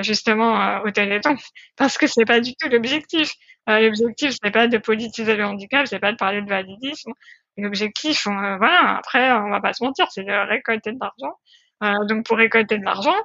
justement 0.02 0.82
au 0.84 0.92
Téléthon 0.92 1.36
parce 1.78 1.98
que 1.98 2.08
c'est 2.08 2.26
pas 2.26 2.40
du 2.40 2.56
tout 2.56 2.70
l'objectif. 2.70 3.34
Euh, 3.70 3.80
l'objectif, 3.80 4.36
c'est 4.42 4.52
pas 4.52 4.68
de 4.68 4.78
politiser 4.78 5.36
le 5.36 5.46
handicap, 5.46 5.88
c'est 5.88 6.00
pas 6.00 6.12
de 6.12 6.18
parler 6.18 6.42
de 6.42 6.50
validisme. 6.50 7.12
L'objectif, 7.58 8.28
euh, 8.28 8.58
voilà, 8.58 8.98
après, 8.98 9.32
on 9.32 9.50
va 9.50 9.62
pas 9.62 9.74
se 9.74 9.84
mentir, 9.84 10.08
c'est 10.12 10.24
de 10.24 10.48
récolter 10.50 10.92
de 10.92 11.00
l'argent. 11.00 11.38
Euh, 11.84 12.06
donc, 12.06 12.26
pour 12.26 12.38
récolter 12.38 12.78
de 12.78 12.84
l'argent, 12.84 13.16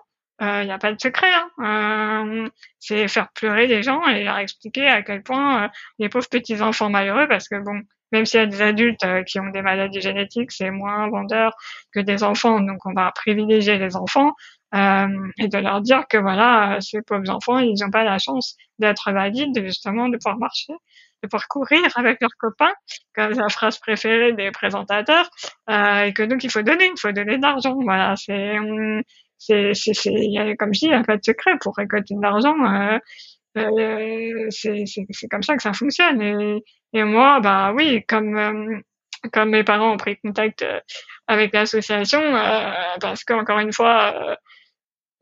il 0.41 0.47
euh, 0.47 0.65
n'y 0.65 0.71
a 0.71 0.79
pas 0.79 0.93
de 0.93 1.01
secret. 1.01 1.31
Hein. 1.59 2.49
c'est 2.79 3.09
faire 3.09 3.29
pleurer 3.33 3.67
les 3.67 3.83
gens 3.83 4.07
et 4.07 4.25
leur 4.25 4.39
expliquer 4.39 4.87
à 4.89 5.03
quel 5.03 5.23
point 5.23 5.71
les 5.99 6.09
pauvres 6.09 6.29
petits 6.29 6.63
enfants 6.63 6.89
malheureux, 6.91 7.29
parce 7.29 7.49
que 7.49 7.57
bon, 7.57 7.83
même 8.13 8.25
s'il 8.25 8.41
y 8.41 8.43
a 8.43 8.47
des 8.47 8.63
adultes 8.63 9.07
qui 9.27 9.39
ont 9.41 9.51
des 9.51 9.63
maladies 9.63 10.01
génétiques, 10.01 10.53
c'est 10.53 10.71
moins 10.71 11.09
vendeur 11.11 11.53
que 11.93 12.01
des 12.01 12.23
enfants, 12.25 12.61
donc 12.61 12.87
on 12.87 12.93
va 12.95 13.13
privilégier 13.13 13.79
les 13.79 13.97
enfants 13.97 14.33
euh, 14.75 15.09
et 15.39 15.49
de 15.49 15.59
leur 15.59 15.81
dire 15.81 16.05
que 16.09 16.17
voilà, 16.19 16.79
ces 16.81 17.03
pauvres 17.03 17.31
enfants, 17.31 17.59
ils 17.59 17.75
n'ont 17.81 17.91
pas 17.91 18.05
la 18.05 18.19
chance 18.19 18.57
d'être 18.79 19.13
valides, 19.13 19.59
justement, 19.65 20.09
de 20.09 20.17
pouvoir 20.17 20.39
marcher, 20.39 20.73
de 21.23 21.29
pouvoir 21.29 21.49
courir 21.49 21.83
avec 21.97 22.19
leurs 22.21 22.37
copains, 22.39 22.73
comme 23.15 23.33
la 23.33 23.49
phrase 23.49 23.79
préférée 23.79 24.33
des 24.33 24.51
présentateurs, 24.51 25.29
euh, 25.71 26.05
et 26.05 26.13
que 26.13 26.23
donc 26.23 26.45
il 26.45 26.51
faut 26.51 26.63
donner, 26.63 26.87
il 26.87 27.01
faut 27.01 27.13
donner 27.13 27.37
de 27.37 27.43
l'argent. 27.43 27.77
Voilà, 27.83 28.15
c'est, 28.17 28.57
c'est, 29.39 29.73
c'est, 29.75 29.95
c'est, 29.95 30.57
comme 30.59 30.73
je 30.73 30.81
dis, 30.81 30.87
il 30.87 30.91
n'y 30.91 30.95
a 30.95 31.03
pas 31.03 31.17
de 31.17 31.25
secret 31.25 31.53
pour 31.61 31.77
récolter 31.77 32.15
de 32.15 32.23
l'argent. 32.23 32.55
Euh, 32.65 32.99
euh, 33.59 34.47
c'est, 34.51 34.85
c'est, 34.87 35.05
c'est 35.11 35.29
comme 35.29 35.43
ça 35.43 35.57
que 35.57 35.63
ça 35.63 35.73
fonctionne. 35.73 36.23
Et, 36.23 36.63
et 36.93 37.05
moi, 37.05 37.41
bah 37.41 37.73
oui, 37.75 38.05
comme 38.07 38.37
euh, 38.37 38.79
comme 39.33 39.51
mes 39.51 39.65
parents 39.65 39.93
ont 39.93 39.97
pris 39.97 40.17
contact 40.19 40.63
euh, 40.63 40.81
avec 41.27 41.53
l'association, 41.53 42.21
euh, 42.21 42.73
parce 43.01 43.25
qu'encore 43.25 43.59
une 43.59 43.73
fois, 43.73 44.37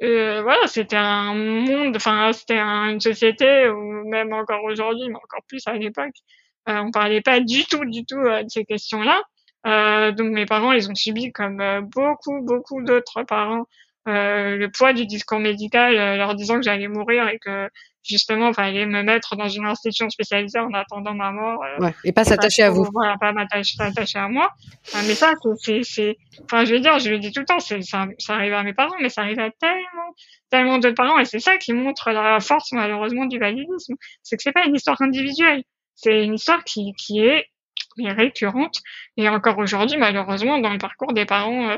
euh, 0.02 0.42
voilà, 0.42 0.66
c'était 0.66 0.96
un 0.96 1.34
monde, 1.34 1.96
enfin, 1.96 2.32
c'était 2.32 2.58
une 2.58 3.00
société 3.00 3.68
où 3.68 4.08
même 4.08 4.32
encore 4.32 4.62
aujourd'hui, 4.64 5.08
mais 5.08 5.16
encore 5.16 5.42
plus 5.48 5.62
à 5.66 5.74
l'époque, 5.74 6.14
euh, 6.68 6.78
on 6.78 6.90
parlait 6.90 7.20
pas 7.20 7.40
du 7.40 7.64
tout, 7.64 7.84
du 7.84 8.04
tout 8.04 8.18
euh, 8.18 8.42
de 8.42 8.48
ces 8.48 8.64
questions-là. 8.64 9.22
Euh, 9.66 10.12
donc 10.12 10.28
mes 10.30 10.46
parents, 10.46 10.72
ils 10.72 10.90
ont 10.90 10.94
subi 10.94 11.32
comme 11.32 11.61
euh, 11.61 11.80
beaucoup, 11.80 12.40
beaucoup 12.42 12.82
d'autres 12.82 13.22
parents 13.24 13.64
le 14.11 14.68
poids 14.68 14.94
du 14.94 15.04
discours 15.04 15.38
médical, 15.38 15.94
leur 16.16 16.34
disant 16.34 16.56
que 16.56 16.62
j'allais 16.62 16.88
mourir 16.88 17.28
et 17.28 17.38
que 17.38 17.68
justement, 18.09 18.53
fallait 18.53 18.87
me 18.87 19.03
mettre 19.03 19.37
dans 19.37 19.49
une 19.49 19.66
institution 19.66 20.09
spécialisée 20.09 20.59
en 20.59 20.73
attendant 20.73 21.14
ma 21.14 21.31
mort. 21.31 21.62
Euh, 21.62 21.85
ouais, 21.85 21.94
et 22.05 22.12
pas 22.12 22.25
s'attacher 22.25 22.62
à 22.62 22.71
vous. 22.71 22.88
Voilà, 22.92 23.16
pas 23.18 23.33
m'attacher 23.33 24.18
à 24.18 24.29
moi. 24.29 24.51
Euh, 24.94 24.99
mais 25.07 25.14
ça, 25.14 25.33
c'est, 25.61 25.83
c'est, 25.83 26.16
enfin, 26.44 26.64
je 26.64 26.75
veux 26.75 26.81
dire, 26.81 26.99
je 26.99 27.11
le 27.11 27.18
dis 27.18 27.33
tout 27.33 27.40
le 27.40 27.47
temps, 27.47 27.61
c'est, 27.61 27.83
ça, 27.83 28.07
ça 28.18 28.35
arrive 28.35 28.55
à 28.55 28.62
mes 28.62 28.73
parents, 28.73 28.97
mais 29.01 29.11
ça 29.11 29.23
arrive 29.23 29.38
à 29.38 29.51
tellement, 29.51 30.14
tellement 30.51 30.79
d'autres 30.79 30.94
parents, 30.94 31.18
et 31.18 31.25
c'est 31.25 31.38
ça 31.38 31.57
qui 31.59 31.73
montre 31.73 32.11
la 32.11 32.40
force, 32.40 32.73
malheureusement, 32.73 33.27
du 33.27 33.38
validisme. 33.38 33.94
C'est 34.23 34.37
que 34.37 34.42
c'est 34.42 34.53
pas 34.53 34.64
une 34.64 34.75
histoire 34.75 35.01
individuelle. 35.03 35.62
C'est 35.94 36.25
une 36.25 36.35
histoire 36.35 36.64
qui, 36.64 36.94
qui 36.94 37.21
est, 37.21 37.47
récurrente. 37.99 38.77
Et 39.16 39.29
encore 39.29 39.59
aujourd'hui, 39.59 39.99
malheureusement, 39.99 40.59
dans 40.59 40.71
le 40.71 40.79
parcours 40.79 41.12
des 41.12 41.27
parents, 41.27 41.71
euh, 41.71 41.77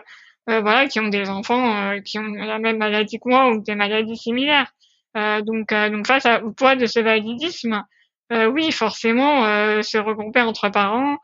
euh 0.50 0.60
voilà, 0.60 0.86
qui 0.86 1.00
ont 1.00 1.08
des 1.08 1.30
enfants 1.30 1.98
qui 2.04 2.18
ont 2.18 2.32
la 2.34 2.58
même 2.58 2.76
maladie 2.76 3.18
que 3.18 3.28
moi 3.28 3.50
ou 3.50 3.62
des 3.62 3.74
maladies 3.74 4.18
similaires. 4.18 4.70
Euh, 5.16 5.42
donc, 5.42 5.72
euh, 5.72 5.90
donc 5.90 6.06
face 6.06 6.26
au 6.42 6.52
poids 6.52 6.76
de 6.76 6.86
ce 6.86 7.00
validisme, 7.00 7.82
euh, 8.32 8.46
oui, 8.46 8.70
forcément, 8.70 9.42
se 9.82 9.98
regrouper 9.98 10.40
entre 10.40 10.68
parents 10.68 11.16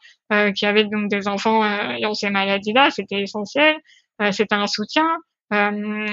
qui 0.56 0.66
avaient 0.66 0.84
donc 0.84 1.08
des 1.08 1.28
enfants 1.28 1.64
ayant 1.64 2.14
ces 2.14 2.30
maladies-là, 2.30 2.90
c'était 2.90 3.22
essentiel. 3.22 3.76
c'était 4.32 4.56
un 4.56 4.66
soutien. 4.66 5.06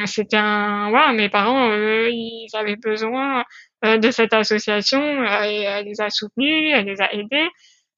c'était 0.06 0.38
un, 0.38 0.92
voilà, 0.92 1.14
mes 1.14 1.30
parents, 1.30 1.74
ils 1.74 2.48
avaient 2.54 2.76
besoin 2.76 3.44
de 3.84 4.12
cette 4.12 4.34
association 4.34 5.02
et 5.44 5.64
elle 5.64 5.86
les 5.86 6.00
a 6.00 6.12
soutenus, 6.12 6.74
elle 6.76 6.86
les 6.86 7.02
a 7.02 7.12
aidés. 7.12 7.50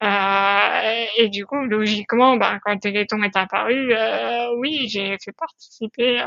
Euh, 0.03 1.05
et 1.17 1.29
du 1.29 1.45
coup, 1.45 1.63
logiquement, 1.65 2.37
bah, 2.37 2.59
quand 2.63 2.77
Téléthon 2.77 3.23
est 3.23 3.35
apparu, 3.35 3.93
euh, 3.93 4.53
oui, 4.57 4.87
j'ai 4.89 5.17
fait 5.23 5.31
participer 5.37 6.21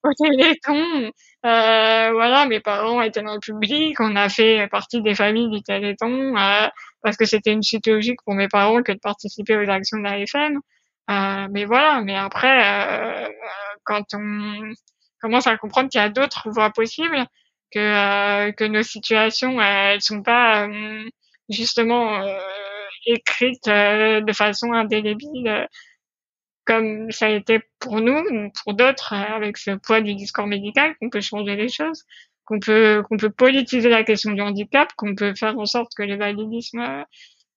au 0.04 0.12
Téléthon. 0.14 1.10
Euh, 1.46 2.12
voilà, 2.12 2.46
mes 2.46 2.60
parents 2.60 3.00
étaient 3.02 3.22
dans 3.22 3.34
le 3.34 3.40
public, 3.40 3.98
on 4.00 4.16
a 4.16 4.28
fait 4.28 4.68
partie 4.70 5.02
des 5.02 5.14
familles 5.14 5.50
du 5.50 5.62
Téléthon, 5.62 6.36
euh, 6.36 6.68
parce 7.02 7.16
que 7.16 7.24
c'était 7.24 7.52
une 7.52 7.62
suite 7.62 7.86
logique 7.86 8.20
pour 8.24 8.34
mes 8.34 8.48
parents 8.48 8.82
que 8.82 8.92
de 8.92 8.98
participer 8.98 9.56
aux 9.56 9.68
actions 9.70 9.98
de 9.98 10.04
la 10.04 10.18
FM. 10.18 10.60
Euh, 11.10 11.48
mais 11.50 11.64
voilà, 11.64 12.02
mais 12.02 12.16
après, 12.16 13.26
euh, 13.26 13.28
quand 13.84 14.04
on 14.14 14.72
commence 15.20 15.46
à 15.46 15.56
comprendre 15.56 15.88
qu'il 15.88 16.00
y 16.00 16.04
a 16.04 16.08
d'autres 16.08 16.50
voies 16.50 16.70
possibles, 16.70 17.26
que 17.72 17.78
euh, 17.78 18.52
que 18.52 18.64
nos 18.64 18.82
situations, 18.82 19.60
elles 19.60 20.02
sont 20.02 20.22
pas 20.22 20.68
justement 21.48 22.22
écrites 23.06 23.66
de 23.66 24.32
façon 24.32 24.72
indélébile 24.72 25.68
comme 26.64 27.10
ça 27.10 27.26
a 27.26 27.30
été 27.30 27.60
pour 27.78 28.00
nous, 28.00 28.50
pour 28.62 28.74
d'autres, 28.74 29.12
avec 29.12 29.56
ce 29.56 29.72
poids 29.72 30.00
du 30.00 30.14
discours 30.14 30.46
médical, 30.46 30.94
qu'on 31.00 31.10
peut 31.10 31.20
changer 31.20 31.56
les 31.56 31.68
choses, 31.68 32.04
qu'on 32.44 32.60
peut 32.60 33.02
qu'on 33.08 33.16
peut 33.16 33.30
politiser 33.30 33.88
la 33.88 34.04
question 34.04 34.32
du 34.32 34.40
handicap, 34.40 34.92
qu'on 34.96 35.14
peut 35.14 35.34
faire 35.34 35.58
en 35.58 35.66
sorte 35.66 35.92
que 35.96 36.02
le 36.02 36.16
validisme 36.16 37.04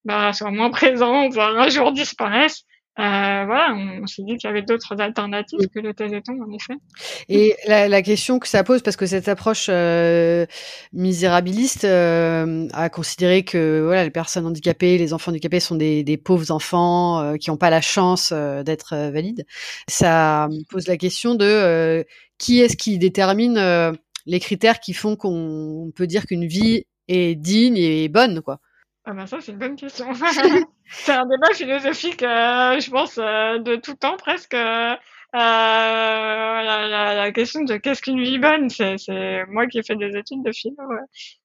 bah, 0.05 0.31
moins 0.51 0.69
présent, 0.69 1.29
voire 1.29 1.57
un 1.57 1.69
jour 1.69 1.91
disparaisse, 1.91 2.63
euh, 2.99 3.45
voilà, 3.45 3.73
on, 3.73 4.05
s'est 4.05 4.21
dit 4.21 4.37
qu'il 4.37 4.47
y 4.47 4.51
avait 4.51 4.61
d'autres 4.61 5.01
alternatives 5.01 5.67
que 5.73 5.79
le 5.79 5.95
téléthon, 5.95 6.33
en 6.39 6.51
effet. 6.51 6.75
Et 7.27 7.55
la, 7.65 7.87
la, 7.87 8.03
question 8.03 8.37
que 8.37 8.47
ça 8.47 8.63
pose, 8.63 8.83
parce 8.83 8.97
que 8.97 9.07
cette 9.07 9.27
approche 9.27 9.65
euh, 9.69 10.45
misérabiliste 10.91 11.85
euh, 11.85 12.67
a 12.71 12.89
considéré 12.89 13.43
que 13.43 13.81
voilà, 13.83 14.03
les 14.03 14.11
personnes 14.11 14.45
handicapées, 14.45 14.99
les 14.99 15.11
enfants 15.11 15.31
handicapés 15.31 15.59
sont 15.59 15.75
des, 15.75 16.03
des 16.03 16.17
pauvres 16.17 16.51
enfants 16.51 17.19
euh, 17.19 17.37
qui 17.37 17.49
n'ont 17.49 17.57
pas 17.57 17.71
la 17.71 17.81
chance 17.81 18.31
euh, 18.31 18.61
d'être 18.61 18.95
valides. 19.11 19.47
Ça 19.89 20.47
pose 20.69 20.87
la 20.87 20.97
question 20.97 21.33
de 21.33 22.05
qui 22.37 22.61
est-ce 22.61 22.77
qui 22.77 22.99
détermine 22.99 23.57
les 24.27 24.39
critères 24.39 24.79
qui 24.79 24.93
font 24.93 25.15
qu'on 25.15 25.91
peut 25.95 26.05
dire 26.05 26.27
qu'une 26.27 26.45
vie 26.45 26.85
est 27.07 27.33
digne 27.35 27.77
et 27.77 28.07
bonne, 28.07 28.41
quoi. 28.41 28.59
Ah 29.05 29.11
ben 29.13 29.25
ça 29.25 29.41
c'est 29.41 29.51
une 29.51 29.57
bonne 29.57 29.75
question. 29.75 30.07
c'est 30.85 31.11
un 31.11 31.25
débat 31.25 31.53
philosophique, 31.53 32.23
euh, 32.23 32.79
je 32.79 32.89
pense, 32.89 33.17
euh, 33.17 33.59
de 33.59 33.75
tout 33.75 33.95
temps 33.95 34.15
presque. 34.15 34.53
Euh, 34.53 34.95
la, 35.33 36.87
la, 36.87 37.15
la, 37.15 37.31
question 37.31 37.63
de 37.63 37.75
qu'est-ce 37.77 38.01
qu'une 38.01 38.21
vie 38.21 38.37
bonne, 38.37 38.69
c'est, 38.69 38.95
moi 39.49 39.67
qui 39.67 39.79
ai 39.79 39.83
fait 39.83 39.95
des 39.95 40.15
études 40.15 40.43
de 40.43 40.51
philo. 40.53 40.75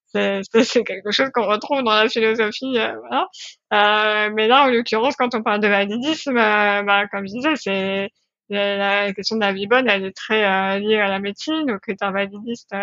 C'est, 0.05 0.41
c'est, 0.63 0.83
quelque 0.83 1.11
chose 1.11 1.29
qu'on 1.33 1.47
retrouve 1.47 1.83
dans 1.83 1.93
la 1.93 2.07
philosophie, 2.07 2.77
voilà. 2.77 4.29
mais 4.31 4.47
là, 4.47 4.65
en 4.65 4.67
l'occurrence, 4.69 5.15
quand 5.15 5.33
on 5.35 5.43
parle 5.43 5.59
de 5.59 5.67
validisme, 5.67 6.35
bah, 6.35 7.07
comme 7.11 7.27
je 7.27 7.33
disais, 7.33 7.55
c'est 7.55 8.09
la, 8.49 9.11
question 9.13 9.35
de 9.37 9.41
la 9.41 9.53
vie 9.53 9.67
bonne, 9.67 9.89
elle 9.89 10.05
est 10.05 10.15
très 10.15 10.79
liée 10.79 10.99
à 10.99 11.09
la 11.09 11.19
médecine, 11.19 11.71
au 11.71 11.79
critère 11.79 12.11
validiste 12.11 12.73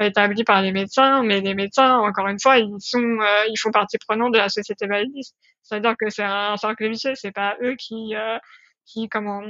établi 0.00 0.44
par 0.44 0.62
les 0.62 0.72
médecins, 0.72 1.22
mais 1.22 1.40
les 1.40 1.54
médecins, 1.54 1.98
encore 1.98 2.28
une 2.28 2.40
fois, 2.40 2.58
ils 2.58 2.74
sont, 2.80 2.98
euh, 2.98 3.44
ils 3.48 3.58
font 3.58 3.70
partie 3.70 3.98
prenante 3.98 4.32
de 4.32 4.38
la 4.38 4.48
société 4.48 4.86
validiste. 4.86 5.36
C'est-à-dire 5.62 5.94
que 5.98 6.10
c'est 6.10 6.24
un 6.24 6.56
cercle 6.56 6.88
vicieux, 6.88 7.14
c'est 7.14 7.32
pas 7.32 7.56
eux 7.62 7.76
qui, 7.76 8.14
euh, 8.16 8.38
qui, 8.86 9.08
comment, 9.08 9.42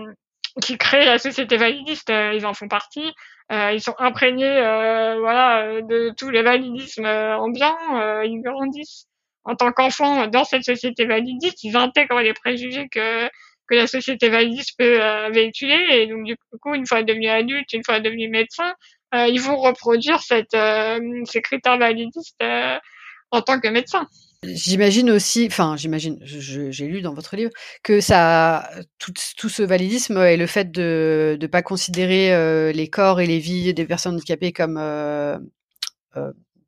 qui 0.61 0.76
créent 0.78 1.07
la 1.07 1.18
société 1.18 1.57
validiste, 1.57 2.11
euh, 2.11 2.35
ils 2.35 2.46
en 2.46 2.55
font 2.55 2.68
partie. 2.68 3.12
ils 3.50 3.81
sont 3.81 3.94
imprégnés, 3.98 4.61
voilà, 5.20 5.83
de 5.83 6.12
tous 6.16 6.31
les 6.31 6.42
validismes 6.42 7.07
ambiants. 7.07 8.22
ils 8.24 8.40
grandissent 8.42 9.07
en 9.44 9.57
tant 9.57 9.72
qu'enfants 9.72 10.26
dans 10.28 10.44
cette 10.44 10.64
société 10.64 11.05
validiste. 11.07 11.62
Ils 11.64 11.76
intègrent 11.76 12.20
les 12.20 12.33
préjugés 12.35 12.88
que 12.88 13.28
que 13.68 13.76
la 13.76 13.87
société 13.87 14.28
validiste 14.28 14.76
peut 14.78 14.98
véhiculer. 15.33 15.87
Et 15.90 16.07
donc, 16.07 16.24
du 16.24 16.37
coup, 16.61 16.74
une 16.74 16.87
fois 16.87 17.02
devenus 17.02 17.31
adultes, 17.31 17.72
une 17.72 17.85
fois 17.85 18.00
devenus 18.00 18.31
médecins, 18.31 18.72
euh, 18.72 18.74
ils 19.12 19.40
vont 19.40 19.57
reproduire 19.57 20.20
euh, 20.33 21.01
ces 21.25 21.42
critères 21.42 21.79
validistes 21.79 22.37
euh, 22.42 22.79
en 23.31 23.42
tant 23.42 23.61
que 23.61 23.68
médecin. 23.68 24.07
J'imagine 24.42 25.11
aussi, 25.11 25.46
enfin 25.46 25.77
j'imagine, 25.77 26.18
j'ai 26.25 26.87
lu 26.87 27.01
dans 27.01 27.14
votre 27.14 27.37
livre 27.37 27.53
que 27.85 28.01
tout, 28.98 29.48
ce 29.48 29.62
validisme 29.62 30.18
et 30.18 30.37
le 30.37 30.46
fait 30.46 30.72
de 30.72 31.38
ne 31.40 31.46
pas 31.46 31.62
considérer 31.62 32.72
les 32.72 32.88
corps 32.90 33.20
et 33.20 33.27
les 33.27 33.38
vies 33.38 33.72
des 33.72 33.85
personnes 33.85 34.14
handicapées 34.14 34.53
comme 34.53 34.81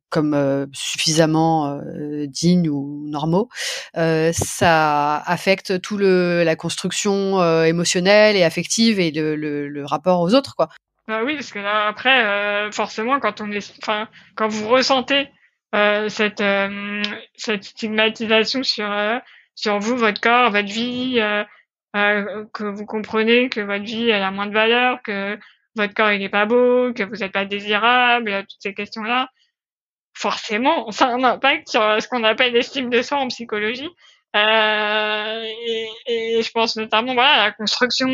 comme 0.09 0.67
suffisamment 0.71 1.81
dignes 2.27 2.69
ou 2.69 3.09
normaux, 3.09 3.49
ça 3.93 5.17
affecte 5.17 5.81
tout 5.81 5.97
le 5.97 6.43
la 6.45 6.55
construction 6.55 7.43
émotionnelle 7.65 8.37
et 8.37 8.43
affective 8.43 9.01
et 9.01 9.11
le, 9.11 9.35
le, 9.35 9.67
le 9.67 9.85
rapport 9.85 10.21
aux 10.21 10.33
autres, 10.33 10.55
quoi. 10.55 10.69
Bah 11.07 11.23
oui, 11.23 11.35
parce 11.35 11.51
que 11.51 11.59
là, 11.59 11.87
après, 11.87 12.71
forcément, 12.71 13.19
quand 13.19 13.41
on 13.41 13.51
est, 13.51 13.77
enfin, 13.83 14.09
quand 14.35 14.47
vous 14.47 14.67
ressentez 14.67 15.29
cette 16.09 16.43
cette 17.35 17.63
stigmatisation 17.63 18.63
sur 18.63 18.89
sur 19.55 19.79
vous, 19.79 19.97
votre 19.97 20.19
corps, 20.19 20.51
votre 20.51 20.67
vie, 20.67 21.19
que 21.93 22.63
vous 22.63 22.85
comprenez 22.85 23.49
que 23.49 23.61
votre 23.61 23.83
vie 23.83 24.09
elle 24.09 24.23
a 24.23 24.31
moins 24.31 24.47
de 24.47 24.53
valeur, 24.53 25.01
que 25.03 25.37
votre 25.75 25.93
corps 25.93 26.11
il 26.11 26.21
est 26.23 26.29
pas 26.29 26.45
beau, 26.45 26.93
que 26.93 27.03
vous 27.03 27.17
n'êtes 27.17 27.31
pas 27.31 27.45
désirable, 27.45 28.45
toutes 28.49 28.61
ces 28.61 28.73
questions-là, 28.73 29.29
forcément, 30.13 30.91
ça 30.91 31.07
a 31.07 31.09
un 31.11 31.23
impact 31.23 31.69
sur 31.69 32.01
ce 32.01 32.07
qu'on 32.07 32.23
appelle 32.23 32.53
l'estime 32.53 32.89
de 32.89 33.01
soi 33.01 33.17
en 33.19 33.27
psychologie. 33.27 33.89
Euh, 34.35 35.43
et, 35.67 35.87
et, 36.07 36.41
je 36.41 36.51
pense 36.51 36.75
notamment 36.75 37.13
voilà 37.13 37.45
la 37.45 37.51
construction. 37.53 38.09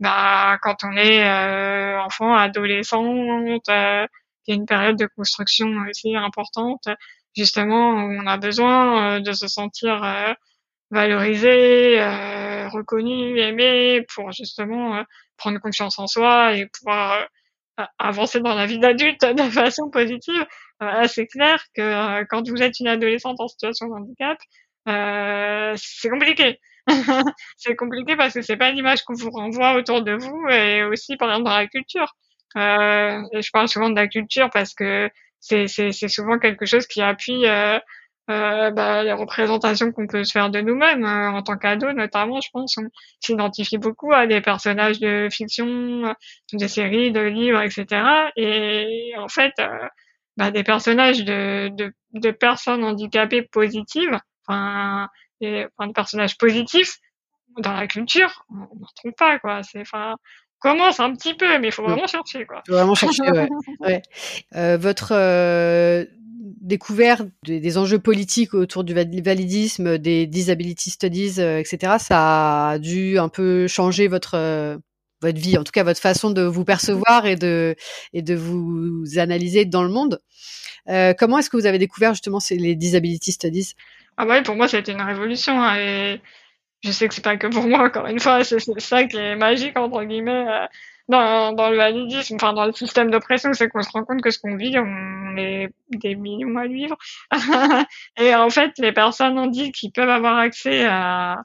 Euh, 0.00 0.04
bah, 0.04 0.58
quand 0.62 0.84
on 0.84 0.96
est 0.96 1.24
euh, 1.24 2.00
enfant, 2.00 2.34
adolescente, 2.34 3.68
euh, 3.68 4.06
il 4.46 4.50
y 4.50 4.52
a 4.52 4.54
une 4.56 4.66
période 4.66 4.96
de 4.96 5.06
construction 5.16 5.68
aussi 5.88 6.16
importante. 6.16 6.88
Justement, 7.36 7.90
on 7.94 8.26
a 8.26 8.36
besoin 8.38 9.16
euh, 9.16 9.20
de 9.20 9.32
se 9.32 9.48
sentir 9.48 10.02
euh, 10.02 10.32
valorisé, 10.90 11.98
reconnu, 12.70 13.38
aimé, 13.40 14.04
pour 14.14 14.30
justement 14.32 15.02
prendre 15.38 15.58
confiance 15.58 15.98
en 15.98 16.06
soi 16.06 16.54
et 16.54 16.66
pouvoir 16.66 17.26
avancer 17.98 18.40
dans 18.40 18.54
la 18.54 18.66
vie 18.66 18.78
d'adulte 18.78 19.24
de 19.24 19.42
façon 19.50 19.90
positive. 19.90 20.46
Euh, 20.82 21.06
c'est 21.06 21.26
clair 21.26 21.62
que 21.74 21.82
euh, 21.82 22.24
quand 22.28 22.48
vous 22.48 22.62
êtes 22.62 22.80
une 22.80 22.88
adolescente 22.88 23.40
en 23.40 23.48
situation 23.48 23.86
de 23.88 23.92
handicap, 23.92 24.38
euh, 24.88 25.74
c'est 25.76 26.08
compliqué. 26.10 26.60
c'est 27.56 27.76
compliqué 27.76 28.16
parce 28.16 28.34
que 28.34 28.42
c'est 28.42 28.56
pas 28.56 28.70
l'image 28.70 29.02
qu'on 29.04 29.14
vous 29.14 29.30
renvoie 29.30 29.74
autour 29.74 30.02
de 30.02 30.12
vous 30.12 30.48
et 30.50 30.82
aussi 30.84 31.16
par 31.16 31.30
exemple 31.30 31.44
dans 31.44 31.56
la 31.56 31.66
culture. 31.66 32.14
Euh, 32.56 33.22
je 33.32 33.50
parle 33.52 33.68
souvent 33.68 33.88
de 33.88 33.96
la 33.96 34.08
culture 34.08 34.50
parce 34.50 34.74
que 34.74 35.08
c'est 35.40 35.68
souvent 36.08 36.38
quelque 36.38 36.66
chose 36.66 36.86
qui 36.86 37.02
appuie 37.02 37.46
euh, 37.46 37.78
euh, 38.30 38.70
bah, 38.70 39.02
les 39.02 39.12
représentations 39.12 39.90
qu'on 39.90 40.06
peut 40.06 40.22
se 40.22 40.30
faire 40.30 40.48
de 40.48 40.60
nous-mêmes 40.60 41.04
euh, 41.04 41.30
en 41.32 41.42
tant 41.42 41.58
qu'ado 41.58 41.92
notamment 41.92 42.40
je 42.40 42.50
pense 42.52 42.78
on 42.78 42.88
s'identifie 43.18 43.78
beaucoup 43.78 44.12
à 44.12 44.28
des 44.28 44.40
personnages 44.40 45.00
de 45.00 45.26
fiction 45.28 46.14
de 46.52 46.66
séries 46.68 47.10
de 47.10 47.18
livres 47.20 47.60
etc 47.60 48.30
et 48.36 49.12
en 49.18 49.26
fait 49.26 49.52
euh, 49.58 49.66
bah, 50.36 50.52
des 50.52 50.62
personnages 50.62 51.24
de, 51.24 51.68
de, 51.70 51.92
de, 52.12 52.30
personnes 52.30 52.84
handicapées 52.84 53.42
positives 53.42 54.16
enfin 54.46 55.08
des, 55.50 55.66
enfin, 55.76 55.88
des 55.88 55.92
personnages 55.92 56.38
positifs 56.38 56.98
dans 57.58 57.72
la 57.74 57.86
culture 57.86 58.46
on 58.50 58.54
ne 58.80 58.86
retrouve 58.86 59.12
pas 59.18 59.38
quoi 59.38 59.62
c'est 59.62 59.80
enfin 59.80 60.14
commence 60.62 61.00
un 61.00 61.12
petit 61.14 61.34
peu, 61.34 61.58
mais 61.58 61.68
il 61.68 61.72
faut 61.72 61.82
vraiment 61.82 62.06
chercher, 62.06 62.46
quoi. 62.46 62.62
Faut 62.66 62.74
vraiment 62.74 62.94
chercher, 62.94 63.28
ouais. 63.30 63.48
ouais. 63.80 64.02
Euh, 64.54 64.78
votre 64.78 65.12
euh, 65.12 66.04
découvert 66.60 67.24
des, 67.44 67.60
des, 67.60 67.78
enjeux 67.78 67.98
politiques 67.98 68.54
autour 68.54 68.84
du 68.84 68.94
validisme, 68.94 69.98
des 69.98 70.26
disability 70.26 70.90
studies, 70.90 71.40
euh, 71.40 71.58
etc., 71.58 71.94
ça 71.98 72.68
a 72.70 72.78
dû 72.78 73.18
un 73.18 73.28
peu 73.28 73.66
changer 73.66 74.08
votre 74.08 74.78
votre 75.20 75.38
vie, 75.38 75.56
en 75.56 75.62
tout 75.64 75.72
cas 75.72 75.84
votre 75.84 76.00
façon 76.00 76.30
de 76.30 76.42
vous 76.42 76.64
percevoir 76.64 77.26
et 77.26 77.36
de 77.36 77.76
et 78.12 78.22
de 78.22 78.34
vous 78.34 79.04
analyser 79.16 79.64
dans 79.64 79.82
le 79.82 79.88
monde. 79.88 80.20
Euh, 80.88 81.14
comment 81.16 81.38
est-ce 81.38 81.48
que 81.48 81.56
vous 81.56 81.66
avez 81.66 81.78
découvert 81.78 82.12
justement 82.12 82.40
ces, 82.40 82.56
les 82.56 82.74
disability 82.74 83.32
studies? 83.32 83.74
Ah 84.16 84.26
bah 84.26 84.36
oui, 84.38 84.42
pour 84.42 84.56
moi 84.56 84.68
ça 84.68 84.76
a 84.76 84.80
été 84.80 84.92
une 84.92 85.02
révolution 85.02 85.60
hein, 85.60 85.76
et 85.76 86.20
je 86.82 86.90
sais 86.90 87.08
que 87.08 87.14
c'est 87.14 87.24
pas 87.24 87.36
que 87.36 87.46
pour 87.46 87.66
moi 87.66 87.80
encore 87.80 88.06
une 88.06 88.20
fois, 88.20 88.44
c'est 88.44 88.58
ça 88.80 89.04
qui 89.04 89.16
est 89.16 89.36
magique 89.36 89.78
entre 89.78 90.02
guillemets. 90.04 90.46
Euh, 90.48 90.66
dans, 91.08 91.52
dans 91.52 91.68
le 91.70 91.76
validisme, 91.76 92.36
enfin 92.36 92.52
dans 92.52 92.64
le 92.66 92.72
système 92.72 93.10
d'oppression, 93.10 93.52
c'est 93.52 93.68
qu'on 93.68 93.82
se 93.82 93.90
rend 93.90 94.04
compte 94.04 94.22
que 94.22 94.30
ce 94.30 94.38
qu'on 94.38 94.56
vit, 94.56 94.78
on 94.78 95.36
est 95.36 95.68
des 95.90 96.14
millions 96.14 96.56
à 96.56 96.66
vivre. 96.66 96.96
et 98.16 98.34
en 98.34 98.50
fait, 98.50 98.72
les 98.78 98.92
personnes 98.92 99.38
ont 99.38 99.48
dit 99.48 99.72
qu'ils 99.72 99.92
peuvent 99.92 100.08
avoir 100.08 100.38
accès 100.38 100.84
à, 100.86 101.42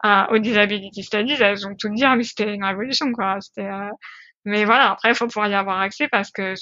à, 0.00 0.30
aux 0.32 0.38
disability 0.38 1.02
studies, 1.04 1.36
elles 1.40 1.66
ont 1.66 1.74
tout 1.74 1.88
dit, 1.90 2.04
ah, 2.04 2.16
mais 2.16 2.24
c'était 2.24 2.54
une 2.54 2.64
révolution, 2.64 3.12
quoi. 3.12 3.38
C'était, 3.40 3.68
euh... 3.68 3.90
mais 4.44 4.64
voilà, 4.64 4.92
après, 4.92 5.10
il 5.10 5.14
faut 5.14 5.26
pouvoir 5.26 5.48
y 5.48 5.54
avoir 5.54 5.80
accès 5.80 6.08
parce 6.08 6.30
que, 6.30 6.54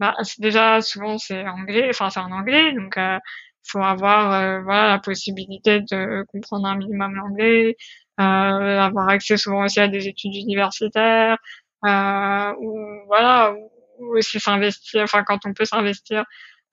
bah, 0.00 0.14
déjà, 0.38 0.80
souvent, 0.80 1.18
c'est 1.18 1.46
anglais, 1.46 1.88
enfin, 1.90 2.10
c'est 2.10 2.20
en 2.20 2.32
anglais, 2.32 2.72
donc, 2.72 2.96
euh, 2.96 3.18
faut 3.64 3.82
avoir, 3.82 4.32
euh, 4.32 4.62
voilà, 4.62 4.88
la 4.88 4.98
possibilité 4.98 5.80
de 5.80 6.24
comprendre 6.28 6.66
un 6.66 6.76
minimum 6.76 7.14
l'anglais, 7.14 7.76
euh, 8.20 8.22
avoir 8.22 9.08
accès 9.08 9.36
souvent 9.36 9.64
aussi 9.64 9.80
à 9.80 9.88
des 9.88 10.08
études 10.08 10.34
universitaires, 10.36 11.38
euh, 11.84 12.52
ou 12.60 12.78
voilà, 13.06 13.54
ou 13.98 14.16
aussi 14.16 14.40
s'investir, 14.40 15.02
enfin 15.02 15.24
quand 15.24 15.40
on 15.46 15.54
peut 15.54 15.64
s'investir 15.64 16.24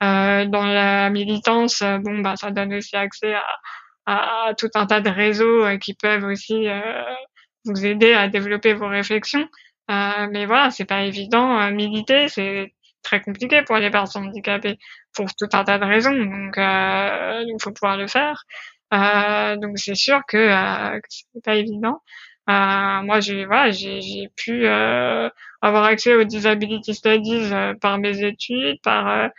euh, 0.04 0.46
dans 0.46 0.66
la 0.66 1.10
militance, 1.10 1.82
euh, 1.82 1.98
bon 2.00 2.20
bah 2.20 2.36
ça 2.38 2.52
donne 2.52 2.74
aussi 2.74 2.96
accès 2.96 3.34
à, 3.36 3.44
à, 4.50 4.54
tout 4.56 4.70
un 4.76 4.86
tas 4.86 5.02
de 5.02 5.10
réseaux 5.10 5.66
euh, 5.66 5.78
qui 5.78 5.94
peuvent 5.94 6.24
aussi 6.24 6.68
vous 7.66 7.86
aider 7.86 8.14
à 8.14 8.28
développer 8.30 8.74
vos 8.74 8.88
réflexions. 8.88 9.48
mais 9.90 10.46
voilà, 10.46 10.72
c'est 10.72 10.86
pas 10.86 11.04
évident. 11.04 11.72
militer, 11.72 12.30
c'est 12.30 12.74
très 13.04 13.22
compliqué 13.22 13.62
pour 13.64 13.78
les 13.78 13.90
personnes 13.90 14.28
handicapées 14.28 14.78
pour 15.14 15.28
tout 15.36 15.50
un 15.54 15.64
tas 15.64 15.80
de 15.80 15.86
raisons. 15.86 16.14
Donc, 16.14 16.56
il 16.58 17.56
faut 17.62 17.72
pouvoir 17.72 17.98
le 17.98 18.08
faire. 18.08 18.44
donc 18.92 19.78
c'est 19.78 19.96
sûr 19.96 20.22
que, 20.28 21.00
que 21.00 21.08
c'est 21.10 21.44
pas 21.44 21.56
évident. 21.56 22.02
Euh, 22.50 23.02
moi, 23.04 23.20
j'ai 23.20 23.46
voilà, 23.46 23.72
pu 24.36 24.66
euh, 24.68 25.30
avoir 25.62 25.84
accès 25.84 26.16
aux 26.16 26.24
disability 26.24 26.96
studies 26.96 27.54
euh, 27.54 27.76
par 27.76 28.00
mes 28.00 28.24
études, 28.24 28.82
par 28.82 29.30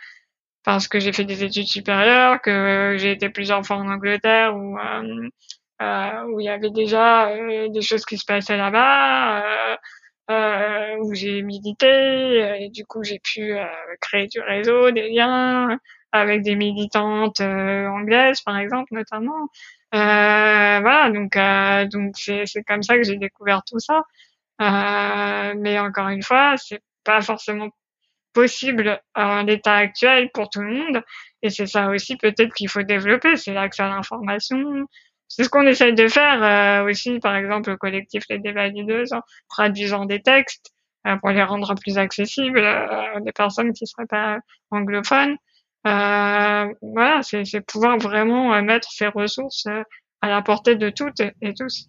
parce 0.63 0.87
que 0.87 0.99
j'ai 0.99 1.13
fait 1.13 1.25
des 1.25 1.43
études 1.43 1.67
supérieures, 1.67 2.41
que 2.41 2.95
j'ai 2.99 3.11
été 3.11 3.29
plusieurs 3.29 3.65
fois 3.65 3.77
en 3.77 3.89
Angleterre 3.89 4.55
où 4.55 4.77
où 6.29 6.39
il 6.39 6.45
y 6.45 6.49
avait 6.49 6.69
déjà 6.69 7.35
des 7.69 7.81
choses 7.81 8.05
qui 8.05 8.17
se 8.17 8.25
passaient 8.25 8.57
là-bas. 8.57 9.77
Euh, 10.31 10.97
où 10.99 11.13
j'ai 11.13 11.41
milité 11.41 12.63
et 12.63 12.69
du 12.69 12.85
coup 12.85 13.03
j'ai 13.03 13.19
pu 13.19 13.53
euh, 13.53 13.65
créer 13.99 14.27
du 14.27 14.39
réseau, 14.39 14.91
des 14.91 15.09
liens 15.09 15.77
avec 16.13 16.41
des 16.41 16.55
militantes 16.55 17.41
euh, 17.41 17.87
anglaises 17.87 18.39
par 18.41 18.57
exemple 18.57 18.93
notamment. 18.93 19.49
Voilà, 19.91 21.09
donc 21.09 21.37
donc 21.91 22.15
c'est 22.15 22.63
comme 22.65 22.81
ça 22.83 22.95
que 22.97 23.03
j'ai 23.03 23.17
découvert 23.17 23.61
tout 23.65 23.79
ça. 23.79 24.03
Mais 25.57 25.79
encore 25.79 26.09
une 26.09 26.23
fois, 26.23 26.55
c'est 26.57 26.81
pas 27.03 27.21
forcément 27.21 27.69
possible 28.33 29.01
en 29.15 29.43
l'état 29.43 29.75
actuel 29.75 30.29
pour 30.33 30.49
tout 30.49 30.61
le 30.61 30.73
monde. 30.73 31.03
Et 31.41 31.49
c'est 31.49 31.65
ça 31.67 31.89
aussi 31.89 32.15
peut-être 32.15 32.53
qu'il 32.53 32.69
faut 32.69 32.83
développer, 32.83 33.35
c'est 33.35 33.53
l'accès 33.53 33.83
à 33.83 33.89
l'information. 33.89 34.87
C'est 35.33 35.45
ce 35.45 35.49
qu'on 35.49 35.65
essaye 35.65 35.93
de 35.93 36.09
faire 36.09 36.43
euh, 36.43 36.89
aussi, 36.89 37.19
par 37.19 37.35
exemple, 37.37 37.71
au 37.71 37.77
collectif 37.77 38.23
Les 38.29 38.39
Dévalideuses, 38.39 39.13
en 39.13 39.21
traduisant 39.49 40.05
des 40.05 40.21
textes 40.21 40.71
euh, 41.07 41.15
pour 41.17 41.29
les 41.29 41.43
rendre 41.43 41.73
plus 41.75 41.97
accessibles 41.97 42.59
à 42.59 43.19
des 43.21 43.31
personnes 43.31 43.71
qui 43.71 43.87
seraient 43.87 44.07
pas 44.07 44.39
anglophones. 44.71 45.37
Euh, 45.87 46.73
voilà, 46.81 47.21
c'est 47.23 47.65
pouvoir 47.65 47.97
vraiment 47.97 48.53
euh, 48.53 48.61
mettre 48.61 48.91
ces 48.91 49.07
ressources 49.07 49.65
euh, 49.67 49.83
à 50.19 50.27
la 50.27 50.41
portée 50.41 50.75
de 50.75 50.89
toutes 50.89 51.21
et 51.21 51.53
tous. 51.53 51.87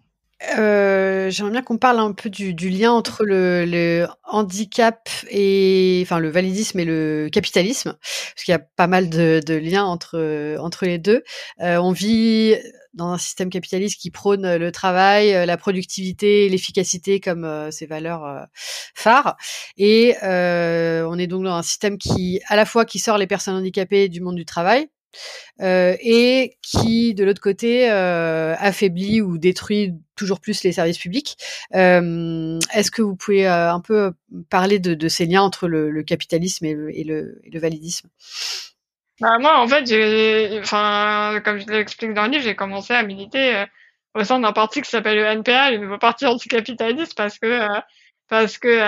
Euh, 0.58 1.30
J'aimerais 1.30 1.52
bien 1.52 1.62
qu'on 1.62 1.78
parle 1.78 1.98
un 1.98 2.12
peu 2.12 2.28
du, 2.28 2.54
du 2.54 2.68
lien 2.68 2.92
entre 2.92 3.24
le, 3.24 3.64
le, 3.64 4.06
handicap 4.24 5.08
et 5.30 6.00
enfin 6.04 6.18
le 6.18 6.30
validisme 6.30 6.80
et 6.80 6.84
le 6.84 7.28
capitalisme, 7.32 7.96
parce 8.00 8.44
qu'il 8.44 8.52
y 8.52 8.54
a 8.54 8.58
pas 8.58 8.86
mal 8.86 9.08
de, 9.08 9.40
de 9.44 9.54
liens 9.54 9.84
entre 9.84 10.56
entre 10.58 10.84
les 10.84 10.98
deux. 10.98 11.22
Euh, 11.60 11.76
on 11.76 11.92
vit 11.92 12.56
dans 12.94 13.08
un 13.08 13.18
système 13.18 13.50
capitaliste 13.50 14.00
qui 14.00 14.10
prône 14.10 14.56
le 14.56 14.72
travail, 14.72 15.46
la 15.46 15.56
productivité, 15.56 16.48
l'efficacité 16.48 17.20
comme 17.20 17.44
euh, 17.44 17.70
ses 17.70 17.86
valeurs 17.86 18.24
euh, 18.24 18.42
phares, 18.94 19.36
et 19.76 20.14
euh, 20.22 21.06
on 21.08 21.18
est 21.18 21.26
donc 21.26 21.44
dans 21.44 21.54
un 21.54 21.62
système 21.62 21.98
qui 21.98 22.40
à 22.48 22.56
la 22.56 22.66
fois 22.66 22.84
qui 22.84 22.98
sort 22.98 23.18
les 23.18 23.26
personnes 23.26 23.54
handicapées 23.54 24.08
du 24.08 24.20
monde 24.20 24.36
du 24.36 24.44
travail, 24.44 24.88
euh, 25.60 25.96
et 26.00 26.56
qui, 26.62 27.14
de 27.14 27.24
l'autre 27.24 27.40
côté, 27.40 27.90
euh, 27.90 28.54
affaiblit 28.58 29.20
ou 29.20 29.38
détruit 29.38 29.92
toujours 30.16 30.40
plus 30.40 30.64
les 30.64 30.72
services 30.72 30.98
publics. 30.98 31.36
Euh, 31.74 32.58
Est-ce 32.72 32.90
que 32.90 33.02
vous 33.02 33.16
pouvez 33.16 33.46
un 33.46 33.80
peu 33.80 34.12
parler 34.50 34.78
de, 34.78 35.08
ces 35.08 35.26
liens 35.26 35.42
entre 35.42 35.68
le, 35.68 36.02
capitalisme 36.02 36.64
et 36.64 37.04
le, 37.04 37.40
validisme? 37.54 38.08
Bah, 39.20 39.38
Moi, 39.38 39.58
en 39.58 39.68
fait, 39.68 39.84
enfin, 40.60 41.40
comme 41.44 41.58
je 41.58 41.66
l'explique 41.66 42.14
dans 42.14 42.24
le 42.24 42.30
livre, 42.30 42.44
j'ai 42.44 42.56
commencé 42.56 42.92
à 42.92 43.02
militer 43.02 43.64
au 44.14 44.24
sein 44.24 44.40
d'un 44.40 44.52
parti 44.52 44.82
qui 44.82 44.90
s'appelle 44.90 45.16
le 45.16 45.24
NPA, 45.24 45.70
le 45.70 45.78
nouveau 45.78 45.98
parti 45.98 46.26
anticapitaliste, 46.26 47.14
parce 47.16 47.38
que 47.38 47.66
parce 48.28 48.56
que 48.56 48.78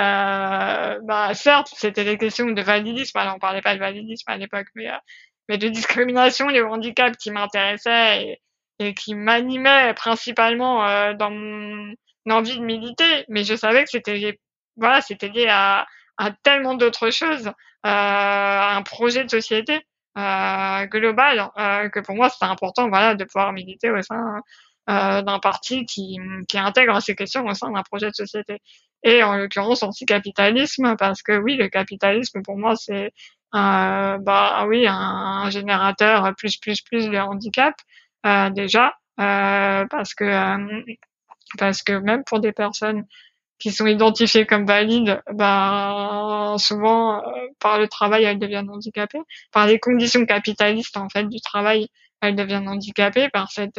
bah 1.03 1.35
certes 1.35 1.70
c'était 1.77 2.05
des 2.05 2.16
questions 2.16 2.51
de 2.51 2.62
validisme 2.62 3.18
alors 3.18 3.35
on 3.37 3.39
parlait 3.39 3.61
pas 3.61 3.75
de 3.75 3.81
validisme 3.81 4.31
à 4.31 4.39
l'époque 4.39 4.68
mais 4.75 4.89
mais 5.49 5.59
de 5.59 5.68
discrimination 5.68 6.49
liée 6.49 6.61
au 6.61 6.68
handicap 6.68 7.16
qui 7.16 7.30
m'intéressaient 7.30 8.40
et, 8.78 8.95
qui 8.95 9.14
m'animaient 9.14 9.95
principalement 9.95 10.86
euh, 10.86 11.14
dans 11.14 11.30
mon 11.30 11.95
envie 12.28 12.59
de 12.59 12.64
militer 12.64 13.24
mais 13.28 13.45
je 13.45 13.55
savais 13.55 13.84
que 13.84 13.90
c'était 13.90 14.38
voilà 14.76 15.01
c'était 15.01 15.28
lié 15.28 15.47
à, 15.49 15.86
à 16.16 16.30
tellement 16.42 16.74
d'autres 16.74 17.11
choses 17.11 17.53
à 17.82 18.76
un 18.76 18.82
projet 18.82 19.24
de 19.24 19.30
société 19.30 19.80
global 20.16 21.51
que 21.92 22.01
pour 22.01 22.14
moi 22.14 22.30
c'était 22.30 22.47
important 22.47 22.88
voilà 22.88 23.14
de 23.14 23.24
pouvoir 23.24 23.53
militer 23.53 23.90
au 23.90 24.01
sein 24.03 24.40
euh, 24.90 25.22
d'un 25.22 25.38
parti 25.38 25.86
qui, 25.86 26.18
qui 26.47 26.59
intègre 26.59 27.01
ces 27.01 27.16
questions 27.16 27.47
au 27.47 27.55
sein 27.55 27.70
d'un 27.70 27.82
projet 27.82 28.11
de 28.11 28.14
société. 28.14 28.59
Et 29.03 29.22
en 29.22 29.34
l'occurrence 29.34 29.82
anti-capitalisme, 29.82 30.97
parce 30.99 31.22
que 31.22 31.38
oui, 31.38 31.57
le 31.57 31.68
capitalisme 31.68 32.42
pour 32.42 32.59
moi 32.59 32.76
c'est 32.76 33.07
euh, 33.07 33.09
bah 33.55 34.66
oui 34.68 34.86
un, 34.88 35.48
générateur 35.50 36.34
plus 36.36 36.57
plus 36.59 36.80
plus 36.82 37.09
de 37.09 37.16
handicap 37.18 37.74
euh, 38.26 38.50
déjà 38.50 38.94
euh, 39.20 39.86
parce 39.90 40.14
que 40.14 40.24
euh, 40.24 40.82
parce 41.59 41.82
que 41.82 41.92
même 41.92 42.24
pour 42.24 42.40
des 42.40 42.52
personnes 42.52 43.05
qui 43.59 43.70
sont 43.70 43.86
identifiées 43.86 44.46
comme 44.46 44.66
valides, 44.66 45.22
bah 45.32 46.57
souvent 46.59 47.18
euh, 47.18 47.46
par 47.61 47.78
le 47.78 47.88
travail 47.88 48.24
elles 48.24 48.38
deviennent 48.38 48.70
handicapées, 48.70 49.20
par 49.52 49.66
les 49.66 49.78
conditions 49.78 50.26
capitalistes 50.26 50.96
en 50.96 51.09
fait 51.09 51.24
du 51.24 51.40
travail 51.40 51.88
elles 52.20 52.36
deviennent 52.36 52.68
handicapées 52.68 53.28
par 53.30 53.52
cette 53.52 53.78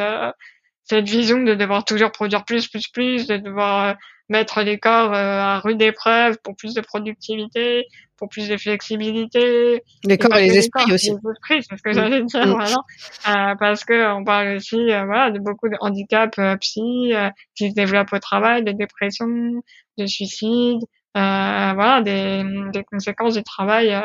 cette 0.86 1.10
vision 1.10 1.42
de 1.42 1.56
devoir 1.56 1.84
toujours 1.84 2.12
produire 2.12 2.46
plus, 2.46 2.68
plus, 2.68 2.88
plus, 2.88 3.28
de 3.28 3.38
devoir 3.38 3.90
euh, 3.90 3.94
mettre 4.30 4.62
les 4.62 4.80
corps 4.80 5.14
euh, 5.14 5.40
à 5.40 5.60
rude 5.60 5.82
épreuve 5.82 6.38
pour 6.44 6.56
plus 6.56 6.74
de 6.74 6.82
productivité, 6.82 7.86
pour 8.18 8.30
plus 8.30 8.50
de 8.50 8.58
flexibilité. 8.58 9.84
Les 10.04 10.18
corps 10.18 10.36
et, 10.38 10.48
les, 10.48 10.58
esprits 10.58 10.92
aussi. 10.92 11.12
Les 11.12 11.32
esprits, 11.32 11.64
c'est 11.64 11.78
ce 11.78 11.82
que 11.82 11.94
j'allais 11.94 12.24
dire, 12.24 12.48
mm. 12.48 12.52
voilà. 12.52 12.76
Euh, 13.28 13.56
parce 13.60 13.86
que 13.86 14.14
on 14.14 14.24
parle 14.24 14.56
aussi, 14.56 14.78
voilà, 14.86 15.32
de 15.32 15.40
beaucoup 15.40 15.70
de 15.70 15.76
handicaps 15.80 16.40
psy 16.62 17.14
qui 17.56 17.70
se 17.70 17.76
développent 17.76 18.14
au 18.14 18.20
travail, 18.20 18.64
de 18.64 18.72
dépression, 18.72 19.28
de 19.98 20.06
suicide, 20.06 20.82
voilà, 21.14 22.02
des, 22.02 22.44
des 22.74 22.84
conséquences 22.84 23.36
du 23.36 23.44
travail 23.44 23.96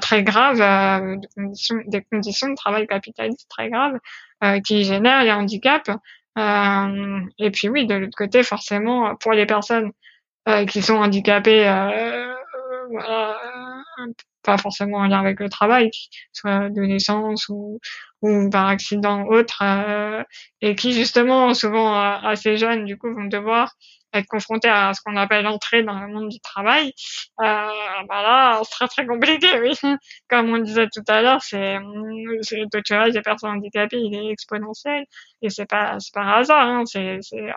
très 0.00 0.22
graves, 0.22 1.18
des 1.18 1.28
conditions, 1.34 1.76
des 1.86 2.02
conditions 2.02 2.48
de 2.48 2.54
travail 2.54 2.86
capitaliste 2.86 3.48
très 3.48 3.70
graves. 3.70 3.98
Euh, 4.42 4.58
qui 4.60 4.84
génèrent 4.84 5.22
les 5.22 5.32
handicaps. 5.32 5.90
Euh, 6.38 7.20
et 7.38 7.50
puis 7.50 7.68
oui, 7.68 7.86
de 7.86 7.94
l'autre 7.94 8.16
côté, 8.16 8.42
forcément, 8.42 9.16
pour 9.16 9.32
les 9.32 9.46
personnes 9.46 9.90
euh, 10.48 10.64
qui 10.64 10.82
sont 10.82 10.96
handicapées, 10.96 11.64
pas 14.42 14.58
forcément 14.58 14.98
en 14.98 15.06
lien 15.06 15.20
avec 15.20 15.40
le 15.40 15.48
travail, 15.48 15.90
soit 16.32 16.70
de 16.70 16.80
naissance 16.82 17.48
ou, 17.48 17.78
ou 18.22 18.50
par 18.50 18.66
accident 18.66 19.26
autre, 19.26 19.62
et 20.60 20.74
qui 20.74 20.92
justement, 20.92 21.54
souvent 21.54 21.94
assez 21.94 22.56
jeunes, 22.56 22.84
du 22.84 22.98
coup, 22.98 23.14
vont 23.14 23.24
devoir 23.24 23.74
être 24.12 24.26
confronté 24.26 24.68
à 24.68 24.92
ce 24.94 25.00
qu'on 25.02 25.16
appelle 25.16 25.44
l'entrée 25.44 25.82
dans 25.82 25.98
le 25.98 26.08
monde 26.08 26.28
du 26.28 26.40
travail, 26.40 26.92
euh, 27.40 27.68
bah 28.08 28.22
là, 28.22 28.60
c'est 28.64 28.70
très 28.70 28.88
très 28.88 29.06
compliqué, 29.06 29.46
oui. 29.62 29.78
Comme 30.28 30.52
on 30.52 30.58
disait 30.58 30.88
tout 30.92 31.04
à 31.08 31.22
l'heure, 31.22 31.42
c'est, 31.42 31.78
le 31.78 32.68
taux 32.68 32.78
de 32.78 33.12
des 33.12 33.22
personnes 33.22 33.50
handicapées, 33.50 33.98
il 33.98 34.14
est 34.14 34.30
exponentiel, 34.30 35.04
et 35.42 35.50
c'est 35.50 35.66
pas, 35.66 35.98
c'est 36.00 36.14
par 36.14 36.28
hasard, 36.28 36.68
hein, 36.68 36.84
c'est, 36.86 37.18
c'est, 37.22 37.40
euh, 37.40 37.52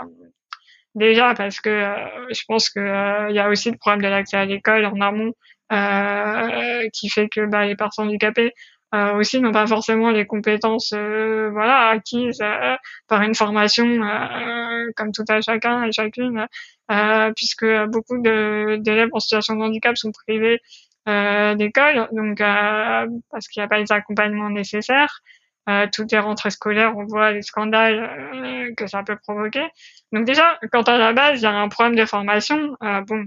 déjà 0.95 1.33
parce 1.33 1.59
que 1.59 1.69
euh, 1.69 2.33
je 2.33 2.41
pense 2.47 2.69
que 2.69 2.79
euh, 2.79 3.29
il 3.29 3.35
y 3.35 3.39
a 3.39 3.49
aussi 3.49 3.71
le 3.71 3.77
problème 3.77 4.01
de 4.01 4.07
l'accès 4.07 4.37
à 4.37 4.45
l'école 4.45 4.85
en 4.85 4.99
amont, 5.01 5.33
euh, 5.71 6.87
qui 6.93 7.09
fait 7.09 7.29
que 7.29 7.45
bah, 7.45 7.65
les 7.65 7.75
personnes 7.75 8.07
handicapées 8.07 8.53
euh, 8.93 9.15
aussi 9.15 9.39
n'ont 9.39 9.51
pas 9.51 9.65
forcément 9.65 10.11
les 10.11 10.25
compétences 10.25 10.93
euh, 10.93 11.49
voilà 11.51 11.89
acquises 11.89 12.41
euh, 12.41 12.75
par 13.07 13.21
une 13.23 13.33
formation 13.35 13.85
comme 14.95 15.11
tout 15.11 15.25
à 15.29 15.41
chacun 15.41 15.83
et 15.83 15.91
chacune 15.91 16.47
puisque 17.35 17.65
beaucoup 17.87 18.19
d'élèves 18.21 19.09
en 19.11 19.19
situation 19.19 19.55
de 19.55 19.61
handicap 19.63 19.97
sont 19.97 20.11
privés 20.11 20.61
d'école 21.05 22.07
donc 22.11 22.37
parce 22.37 23.47
qu'il 23.47 23.61
n'y 23.61 23.65
a 23.65 23.67
pas 23.67 23.79
les 23.79 23.91
accompagnements 23.91 24.49
nécessaires 24.49 25.21
euh, 25.69 25.87
toutes 25.93 26.11
les 26.11 26.19
rentrées 26.19 26.49
scolaires, 26.49 26.97
on 26.97 27.05
voit 27.05 27.31
les 27.31 27.41
scandales 27.41 28.73
que 28.75 28.85
ça 28.85 29.01
peut 29.01 29.15
provoquer. 29.15 29.65
Donc 30.11 30.25
déjà, 30.25 30.59
quand 30.73 30.89
à 30.89 30.97
la 30.97 31.13
base 31.13 31.39
il 31.39 31.43
y 31.43 31.45
a 31.45 31.53
un 31.53 31.69
problème 31.69 31.95
de 31.95 32.05
formation, 32.05 32.75
bon, 33.07 33.25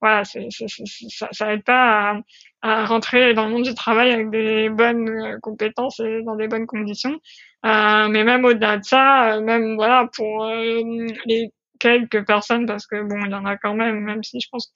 voilà, 0.00 0.24
c'est, 0.24 0.48
ça, 0.50 1.28
ça 1.32 1.52
aide 1.52 1.64
pas 1.64 2.12
à, 2.12 2.20
à, 2.62 2.86
rentrer 2.86 3.34
dans 3.34 3.46
le 3.46 3.52
monde 3.52 3.64
du 3.64 3.74
travail 3.74 4.12
avec 4.12 4.30
des 4.30 4.68
bonnes 4.68 5.08
euh, 5.08 5.38
compétences 5.42 6.00
et 6.00 6.22
dans 6.22 6.36
des 6.36 6.48
bonnes 6.48 6.66
conditions. 6.66 7.20
Euh, 7.66 8.08
mais 8.08 8.24
même 8.24 8.44
au-delà 8.44 8.78
de 8.78 8.84
ça, 8.84 9.34
euh, 9.36 9.40
même 9.40 9.74
voilà 9.74 10.08
pour 10.14 10.44
euh, 10.44 11.06
les 11.26 11.50
quelques 11.80 12.24
personnes, 12.26 12.66
parce 12.66 12.86
que 12.86 13.02
bon, 13.02 13.24
il 13.24 13.30
y 13.32 13.34
en 13.34 13.44
a 13.44 13.56
quand 13.56 13.74
même, 13.74 14.00
même 14.00 14.22
si 14.22 14.40
je 14.40 14.48
pense 14.50 14.66
que 14.68 14.72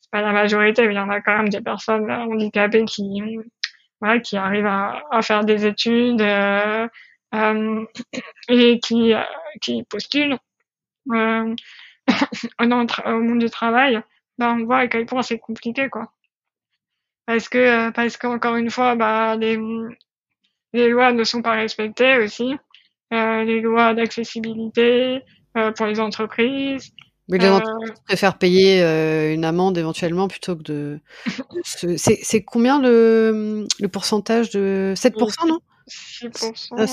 c'est 0.00 0.10
pas 0.10 0.20
la 0.22 0.32
majorité, 0.32 0.86
mais 0.86 0.94
il 0.94 0.96
y 0.96 1.00
en 1.00 1.10
a 1.10 1.20
quand 1.20 1.36
même 1.36 1.48
des 1.48 1.60
personnes 1.62 2.10
handicapées 2.10 2.84
qui 2.84 3.38
voilà, 4.00 4.20
qui 4.20 4.36
arrivent 4.36 4.66
à, 4.66 5.02
à 5.10 5.22
faire 5.22 5.44
des 5.44 5.66
études 5.66 6.20
euh, 6.20 6.88
et 8.48 8.78
qui 8.80 9.14
qui 9.60 9.82
postulent 9.84 10.38
euh, 11.12 11.54
au 12.60 13.20
monde 13.20 13.38
du 13.38 13.50
travail 13.50 14.00
bah, 14.38 14.54
on 14.58 14.64
voit 14.64 14.78
à 14.78 14.86
quel 14.88 15.06
point 15.06 15.22
c'est 15.22 15.38
compliqué, 15.38 15.88
quoi. 15.88 16.12
Parce 17.26 17.48
que, 17.48 17.58
euh, 17.58 17.90
parce 17.90 18.16
qu'encore 18.16 18.56
une 18.56 18.70
fois, 18.70 18.94
bah, 18.94 19.36
les, 19.36 19.58
les 20.72 20.88
lois 20.88 21.12
ne 21.12 21.24
sont 21.24 21.42
pas 21.42 21.52
respectées 21.52 22.18
aussi. 22.18 22.56
Euh, 23.12 23.44
les 23.44 23.60
lois 23.60 23.94
d'accessibilité 23.94 25.22
euh, 25.56 25.72
pour 25.72 25.86
les 25.86 26.00
entreprises. 26.00 26.92
Mais 27.28 27.38
les 27.38 27.48
entreprises 27.48 28.00
préfèrent 28.06 28.38
payer 28.38 28.82
une 29.32 29.44
amende 29.44 29.76
éventuellement 29.78 30.28
plutôt 30.28 30.54
que 30.54 30.62
de. 30.62 31.00
c'est 31.64 32.44
combien 32.44 32.80
le, 32.80 33.66
le 33.80 33.88
pourcentage 33.88 34.50
de 34.50 34.94
7%, 34.96 35.48
non? 35.48 35.58
6%. 35.88 36.66
Ah, 36.76 36.84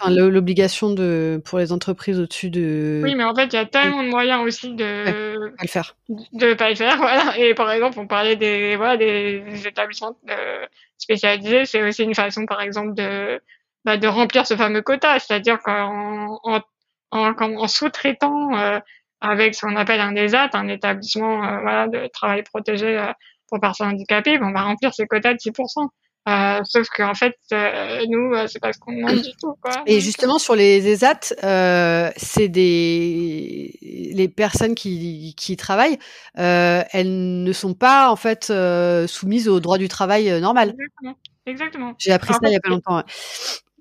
enfin, 0.00 0.10
l'obligation 0.10 0.92
de 0.92 1.40
pour 1.44 1.58
les 1.58 1.70
entreprises 1.70 2.18
au-dessus 2.18 2.50
de. 2.50 3.00
Oui, 3.04 3.14
mais 3.14 3.24
en 3.24 3.34
fait, 3.34 3.46
il 3.46 3.54
y 3.54 3.58
a 3.58 3.66
tellement 3.66 4.02
de 4.02 4.08
moyens 4.08 4.42
aussi 4.42 4.74
de 4.74 5.50
pas 5.56 5.62
le 5.62 5.68
faire. 5.68 5.96
De 6.08 6.54
pas 6.54 6.70
le 6.70 6.76
faire, 6.76 6.96
voilà. 6.98 7.38
Et 7.38 7.54
par 7.54 7.70
exemple, 7.70 7.98
on 8.00 8.06
parlait 8.06 8.36
des 8.36 8.76
voilà 8.76 8.96
des, 8.96 9.44
établissements 9.66 10.16
euh, 10.28 10.66
spécialisés, 10.98 11.66
c'est 11.66 11.86
aussi 11.86 12.02
une 12.02 12.14
façon, 12.14 12.46
par 12.46 12.60
exemple, 12.60 12.94
de 12.94 13.40
bah, 13.84 13.96
de 13.96 14.08
remplir 14.08 14.46
ce 14.46 14.56
fameux 14.56 14.82
quota, 14.82 15.18
c'est-à-dire 15.20 15.60
qu'en 15.60 16.40
en, 16.42 16.60
en, 17.12 17.32
en 17.38 17.68
sous-traitant 17.68 18.56
euh, 18.58 18.80
avec 19.20 19.54
ce 19.54 19.66
qu'on 19.66 19.76
appelle 19.76 20.00
un 20.00 20.16
ESAT, 20.16 20.50
un 20.54 20.66
établissement 20.66 21.44
euh, 21.44 21.60
voilà 21.60 21.86
de 21.86 22.08
travail 22.08 22.42
protégé 22.42 23.00
pour 23.48 23.60
personnes 23.60 23.88
handicapées, 23.88 24.38
on 24.42 24.52
va 24.52 24.62
remplir 24.62 24.92
ce 24.92 25.04
quota 25.04 25.32
de 25.32 25.38
6%. 25.38 25.88
Euh, 26.26 26.60
sauf 26.64 26.88
qu'en 26.88 27.14
fait, 27.14 27.36
euh, 27.52 28.02
nous, 28.08 28.32
euh, 28.32 28.46
c'est 28.46 28.58
pas 28.58 28.72
ce 28.72 28.78
qu'on 28.78 28.92
demande 28.92 29.20
du 29.20 29.36
tout. 29.38 29.54
Quoi. 29.60 29.82
Et 29.86 30.00
justement, 30.00 30.38
sur 30.38 30.54
les 30.54 30.86
ESAT, 30.88 31.34
euh, 31.44 32.10
c'est 32.16 32.48
des 32.48 33.78
les 34.14 34.28
personnes 34.28 34.74
qui, 34.74 35.34
qui 35.36 35.56
travaillent, 35.56 35.98
elles 36.34 37.42
ne 37.42 37.52
sont 37.52 37.74
pas 37.74 38.10
en 38.10 38.16
fait 38.16 38.52
soumises 39.06 39.48
au 39.48 39.60
droit 39.60 39.76
du 39.76 39.88
travail 39.88 40.40
normal. 40.40 40.70
Exactement. 40.70 41.16
Exactement. 41.46 41.94
J'ai 41.98 42.12
appris 42.12 42.32
ça 42.32 42.40
il 42.44 42.52
y 42.52 42.56
a 42.56 42.60
pas 42.60 42.70
longtemps. 42.70 42.96
Ouais. 42.96 43.02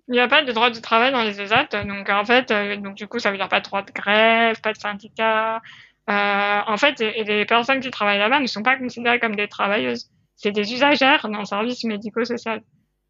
Il 0.10 0.12
n'y 0.12 0.20
a 0.20 0.28
pas 0.28 0.44
de 0.44 0.52
droit 0.52 0.70
du 0.70 0.82
travail 0.82 1.14
dans 1.14 1.24
les 1.24 1.40
ESAT, 1.40 1.86
donc 1.86 2.10
en 2.10 2.26
fait, 2.26 2.52
donc 2.82 2.96
du 2.96 3.08
coup, 3.08 3.20
ça 3.20 3.32
veut 3.32 3.38
dire 3.38 3.48
pas 3.48 3.62
de 3.62 3.66
droit 3.66 3.84
de 3.84 3.92
grève, 3.94 4.60
pas 4.60 4.74
de 4.74 4.78
syndicat. 4.78 5.62
en 6.08 6.78
fait, 6.78 7.00
les 7.00 7.46
personnes 7.46 7.80
qui 7.80 7.90
travaillent 7.90 8.20
là-bas 8.20 8.42
ne 8.42 8.48
sont 8.48 8.64
pas 8.64 8.76
considérées 8.76 9.20
comme 9.20 9.38
des 9.38 9.48
travailleuses 9.48 10.10
c'est 10.44 10.52
des 10.52 10.74
usagères 10.74 11.28
dans 11.30 11.40
le 11.40 11.46
service 11.46 11.86
médico-social. 11.86 12.62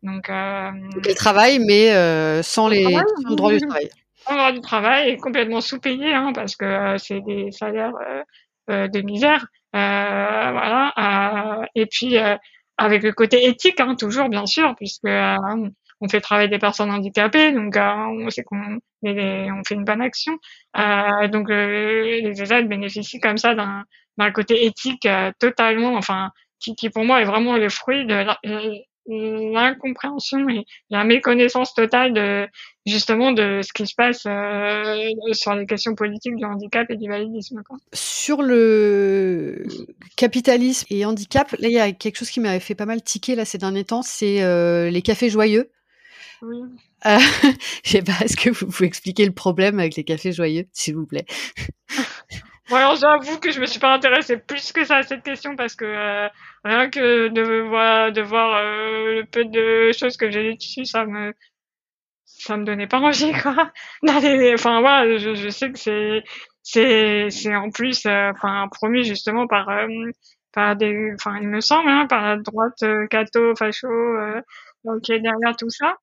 Donc, 0.03 0.29
euh, 0.29 0.69
elles 1.07 1.15
travaillent, 1.15 1.59
mais 1.59 1.91
euh, 1.91 2.43
sans 2.43 2.67
les 2.67 2.83
droits 3.31 3.51
du 3.51 3.59
travail. 3.59 3.89
Sans 4.15 4.35
droit 4.35 4.51
du 4.51 4.61
travail 4.61 5.09
et 5.09 5.17
complètement 5.17 5.59
sous-payés, 5.59 6.13
hein, 6.13 6.31
parce 6.35 6.55
que 6.55 6.65
euh, 6.65 6.97
c'est 6.99 7.21
des 7.21 7.51
salaires 7.51 7.93
euh, 8.69 8.87
de 8.87 9.01
misère. 9.01 9.47
voilà. 9.73 11.65
et 11.73 11.87
puis 11.87 12.17
avec 12.77 13.01
le 13.01 13.11
côté 13.13 13.47
éthique, 13.47 13.79
hein, 13.79 13.95
toujours 13.95 14.29
bien 14.29 14.45
sûr, 14.45 14.75
puisque 14.77 15.07
on 15.07 16.09
fait 16.09 16.21
travailler 16.21 16.49
des 16.49 16.59
personnes 16.59 16.91
handicapées, 16.91 17.51
donc 17.51 17.75
on 17.77 18.29
sait 18.29 18.43
qu'on 18.43 18.79
on 19.03 19.63
fait 19.65 19.75
une 19.75 19.85
bonne 19.85 20.01
action. 20.01 20.33
donc 21.31 21.49
les 21.49 22.41
ESAD 22.41 22.67
bénéficient 22.67 23.19
comme 23.19 23.37
ça 23.37 23.55
d'un 23.55 23.83
d'un 24.17 24.31
côté 24.31 24.65
éthique 24.65 25.07
totalement, 25.39 25.95
enfin 25.95 26.31
qui, 26.63 26.75
qui 26.75 26.89
pour 26.89 27.03
moi 27.03 27.21
est 27.21 27.25
vraiment 27.25 27.57
le 27.57 27.69
fruit 27.69 28.05
de 28.05 28.15
l'incompréhension 29.05 30.47
et 30.49 30.65
la 30.89 31.03
méconnaissance 31.03 31.73
totale 31.73 32.13
de 32.13 32.47
justement 32.85 33.31
de 33.33 33.61
ce 33.61 33.73
qui 33.73 33.85
se 33.85 33.95
passe 33.95 34.23
euh, 34.25 35.09
sur 35.33 35.53
les 35.55 35.65
questions 35.65 35.93
politiques 35.93 36.35
du 36.35 36.45
handicap 36.45 36.89
et 36.89 36.95
du 36.95 37.09
validisme. 37.09 37.61
Quoi. 37.67 37.77
Sur 37.91 38.41
le 38.41 39.65
capitalisme 40.15 40.87
et 40.89 41.05
handicap, 41.05 41.51
là 41.59 41.67
il 41.67 41.73
y 41.73 41.79
a 41.79 41.91
quelque 41.91 42.17
chose 42.17 42.29
qui 42.29 42.39
m'avait 42.39 42.59
fait 42.59 42.75
pas 42.75 42.85
mal 42.85 43.01
tiquer 43.01 43.35
là 43.35 43.45
ces 43.45 43.57
derniers 43.57 43.83
temps, 43.83 44.03
c'est 44.03 44.41
euh, 44.41 44.89
les 44.89 45.01
cafés 45.01 45.29
joyeux. 45.29 45.69
Oui. 46.41 46.57
Euh, 47.05 47.17
je 47.83 47.91
sais 47.91 48.01
pas, 48.01 48.13
est-ce 48.21 48.37
que 48.37 48.49
vous 48.49 48.67
pouvez 48.67 48.87
expliquer 48.87 49.25
le 49.25 49.33
problème 49.33 49.79
avec 49.79 49.95
les 49.95 50.03
cafés 50.03 50.31
joyeux, 50.31 50.67
s'il 50.71 50.95
vous 50.95 51.05
plaît? 51.05 51.25
Bon, 52.69 52.77
alors 52.77 52.95
j'avoue 52.95 53.39
que 53.39 53.51
je 53.51 53.59
me 53.59 53.65
suis 53.65 53.79
pas 53.79 53.93
intéressée 53.93 54.37
plus 54.37 54.71
que 54.71 54.85
ça 54.85 54.97
à 54.97 55.03
cette 55.03 55.23
question 55.23 55.55
parce 55.55 55.75
que 55.75 55.83
euh, 55.85 56.29
rien 56.63 56.89
que 56.89 57.27
de 57.27 57.41
voir, 57.67 58.11
de 58.13 58.21
voir 58.21 58.55
euh, 58.55 59.15
le 59.15 59.25
peu 59.25 59.43
de 59.45 59.91
choses 59.91 60.15
que 60.15 60.31
j'ai 60.31 60.53
dessus, 60.55 60.85
ça 60.85 61.05
me 61.05 61.33
ça 62.25 62.57
me 62.57 62.65
donnait 62.65 62.87
pas 62.87 62.99
envie 62.99 63.31
quoi. 63.41 63.71
D'aller, 64.03 64.53
enfin 64.53 64.81
voilà, 64.81 65.17
je, 65.17 65.35
je 65.35 65.49
sais 65.49 65.71
que 65.71 65.79
c'est 65.79 66.23
c'est 66.63 67.29
c'est 67.29 67.55
en 67.55 67.69
plus 67.71 68.05
euh, 68.05 68.31
enfin 68.31 68.67
promu 68.71 69.03
justement 69.03 69.47
par 69.47 69.69
euh, 69.69 69.87
par 70.53 70.75
des, 70.75 71.11
enfin 71.15 71.37
il 71.41 71.47
me 71.49 71.61
semble 71.61 71.89
hein, 71.89 72.07
par 72.07 72.23
la 72.23 72.37
droite 72.37 72.81
euh, 72.83 73.07
catho 73.07 73.55
facho 73.55 73.87
qui 75.03 75.13
est 75.13 75.19
derrière 75.19 75.55
tout 75.57 75.69
ça. 75.69 75.95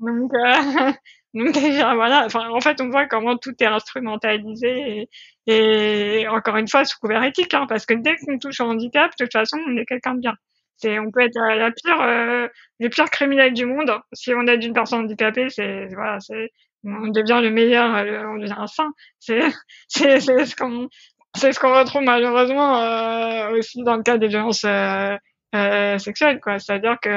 Donc 0.00 0.32
Donc 1.34 1.52
déjà, 1.52 1.94
voilà, 1.94 2.24
enfin, 2.24 2.48
en 2.50 2.60
fait, 2.60 2.80
on 2.80 2.88
voit 2.88 3.06
comment 3.06 3.36
tout 3.36 3.52
est 3.60 3.66
instrumentalisé 3.66 4.68
et, 5.02 5.08
et 5.46 6.26
encore 6.28 6.56
une 6.56 6.68
fois, 6.68 6.84
sous 6.84 6.98
couvert 6.98 7.22
éthique, 7.22 7.54
hein, 7.54 7.66
parce 7.68 7.86
que 7.86 7.94
dès 7.94 8.16
qu'on 8.16 8.38
touche 8.38 8.60
au 8.60 8.64
handicap, 8.64 9.12
de 9.18 9.24
toute 9.24 9.32
façon, 9.32 9.58
on 9.66 9.76
est 9.76 9.86
quelqu'un 9.86 10.14
de 10.14 10.20
bien. 10.20 10.34
C'est, 10.76 10.98
on 10.98 11.10
peut 11.10 11.20
être 11.20 11.38
la 11.38 11.70
pire, 11.70 12.00
euh, 12.02 12.48
les 12.80 12.88
pires 12.90 13.10
criminels 13.10 13.54
du 13.54 13.64
monde. 13.64 13.90
Si 14.12 14.34
on 14.34 14.46
aide 14.46 14.62
une 14.62 14.74
personne 14.74 15.04
handicapée, 15.04 15.48
c'est, 15.48 15.86
voilà, 15.94 16.20
c'est, 16.20 16.50
on 16.84 17.08
devient 17.08 17.40
le 17.42 17.50
meilleur, 17.50 17.94
euh, 17.96 18.24
on 18.26 18.38
devient 18.38 18.56
un 18.58 18.66
saint. 18.66 18.92
C'est, 19.18 19.40
c'est, 19.88 20.20
c'est 20.20 20.44
ce 20.44 20.56
qu'on, 20.56 20.88
c'est 21.36 21.52
ce 21.52 21.60
qu'on 21.60 21.74
retrouve 21.74 22.02
malheureusement 22.02 22.80
euh, 22.80 23.50
aussi 23.52 23.82
dans 23.84 23.96
le 23.96 24.02
cas 24.02 24.18
des 24.18 24.28
violences 24.28 24.64
euh, 24.64 25.16
euh 25.54 25.98
sexuelles, 25.98 26.40
quoi. 26.40 26.58
C'est-à-dire 26.58 26.96
que 27.00 27.10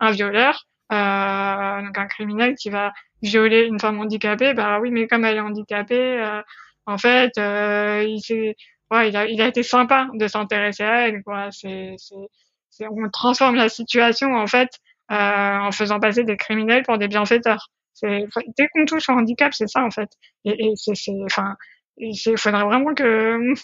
un 0.00 0.10
violeur, 0.10 0.66
donc 0.90 1.98
un 1.98 2.06
criminel 2.08 2.54
qui 2.56 2.70
va 2.70 2.92
violer 3.22 3.64
une 3.64 3.80
femme 3.80 4.00
handicapée, 4.00 4.54
bah 4.54 4.78
oui, 4.80 4.90
mais 4.90 5.06
comme 5.06 5.24
elle 5.24 5.36
est 5.36 5.40
handicapée, 5.40 6.20
euh, 6.20 6.42
en 6.86 6.98
fait, 6.98 7.36
euh, 7.38 8.04
il 8.06 8.54
ouais, 8.90 9.08
il 9.08 9.16
a, 9.16 9.26
il 9.26 9.40
a 9.40 9.48
été 9.48 9.62
sympa 9.62 10.08
de 10.14 10.26
s'intéresser 10.28 10.84
à 10.84 11.08
elle, 11.08 11.22
quoi. 11.22 11.48
C'est, 11.50 11.94
c'est, 11.98 12.86
on 12.88 13.08
transforme 13.10 13.54
la 13.56 13.68
situation 13.68 14.34
en 14.34 14.46
fait 14.46 14.70
euh, 15.12 15.14
en 15.58 15.72
faisant 15.72 16.00
passer 16.00 16.24
des 16.24 16.36
criminels 16.36 16.82
pour 16.82 16.98
des 16.98 17.08
bienfaiteurs. 17.08 17.70
C'est, 17.92 18.26
dès 18.58 18.68
qu'on 18.68 18.84
touche 18.86 19.08
au 19.08 19.12
handicap, 19.12 19.54
c'est 19.54 19.68
ça 19.68 19.84
en 19.84 19.90
fait. 19.90 20.10
Et, 20.44 20.66
et 20.66 20.72
c'est, 20.76 21.12
enfin, 21.24 21.56
il 21.96 22.16
faudrait 22.36 22.64
vraiment 22.64 22.94
que 22.94 23.54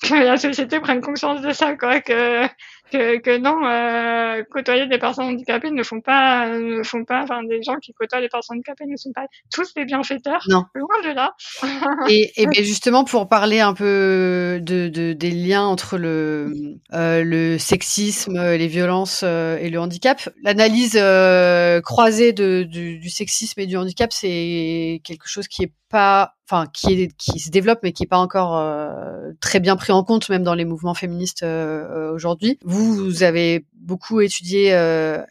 que 0.02 0.14
la 0.14 0.36
société 0.36 0.80
prenne 0.80 1.00
conscience 1.00 1.40
de 1.42 1.52
ça, 1.52 1.76
quoi, 1.76 2.00
que 2.00 2.46
que, 2.92 3.18
que 3.18 3.38
non, 3.38 3.64
euh, 3.64 4.42
côtoyer 4.50 4.86
des 4.86 4.98
personnes 4.98 5.26
handicapées 5.26 5.70
ne 5.70 5.82
font 5.82 6.00
pas, 6.00 6.48
ne 6.48 6.82
font 6.82 7.04
pas, 7.04 7.22
enfin, 7.22 7.42
des 7.44 7.62
gens 7.62 7.76
qui 7.76 7.92
côtoient 7.92 8.20
les 8.20 8.28
personnes 8.28 8.56
handicapées 8.56 8.86
ne 8.86 8.96
sont 8.96 9.12
pas 9.12 9.26
tous 9.52 9.74
des 9.74 9.84
bienfaiteurs. 9.84 10.44
Non. 10.48 10.64
Loin 10.74 11.02
de 11.04 11.14
là. 11.14 11.34
et, 12.08 12.32
et 12.36 12.46
bien 12.46 12.62
justement, 12.62 13.04
pour 13.04 13.28
parler 13.28 13.60
un 13.60 13.74
peu 13.74 14.60
de, 14.62 14.88
de 14.88 15.12
des 15.12 15.30
liens 15.30 15.64
entre 15.64 15.98
le, 15.98 16.52
euh, 16.92 17.22
le 17.24 17.58
sexisme, 17.58 18.34
les 18.34 18.68
violences 18.68 19.22
euh, 19.24 19.58
et 19.58 19.70
le 19.70 19.80
handicap, 19.80 20.28
l'analyse 20.42 20.96
euh, 21.00 21.80
croisée 21.80 22.32
de, 22.32 22.62
du, 22.62 22.98
du 22.98 23.10
sexisme 23.10 23.60
et 23.60 23.66
du 23.66 23.76
handicap, 23.76 24.12
c'est 24.12 25.00
quelque 25.04 25.28
chose 25.28 25.48
qui 25.48 25.64
est 25.64 25.72
pas, 25.88 26.34
enfin, 26.48 26.66
qui 26.72 26.92
est, 26.94 27.16
qui 27.16 27.38
se 27.38 27.50
développe, 27.50 27.78
mais 27.82 27.92
qui 27.92 28.04
est 28.04 28.08
pas 28.08 28.18
encore 28.18 28.56
euh, 28.56 29.32
très 29.40 29.60
bien 29.60 29.76
pris 29.76 29.92
en 29.92 30.02
compte, 30.02 30.28
même 30.28 30.42
dans 30.42 30.54
les 30.54 30.64
mouvements 30.64 30.94
féministes 30.94 31.42
euh, 31.42 32.12
aujourd'hui. 32.12 32.58
Vous, 32.64 32.75
vous 32.76 33.22
avez 33.22 33.64
beaucoup 33.74 34.20
étudié, 34.20 34.74
euh, 34.74 35.22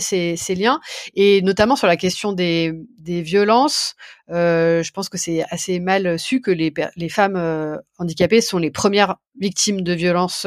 ces, 0.00 0.36
liens, 0.56 0.80
et 1.14 1.42
notamment 1.42 1.76
sur 1.76 1.86
la 1.86 1.96
question 1.96 2.32
des, 2.32 2.72
violences. 3.04 3.94
je 4.28 4.90
pense 4.92 5.08
que 5.08 5.18
c'est 5.18 5.44
assez 5.50 5.80
mal 5.80 6.18
su 6.18 6.40
que 6.40 6.50
les, 6.50 6.72
femmes 7.08 7.80
handicapées 7.98 8.40
sont 8.40 8.58
les 8.58 8.70
premières 8.70 9.16
victimes 9.38 9.82
de 9.82 9.92
violences 9.92 10.46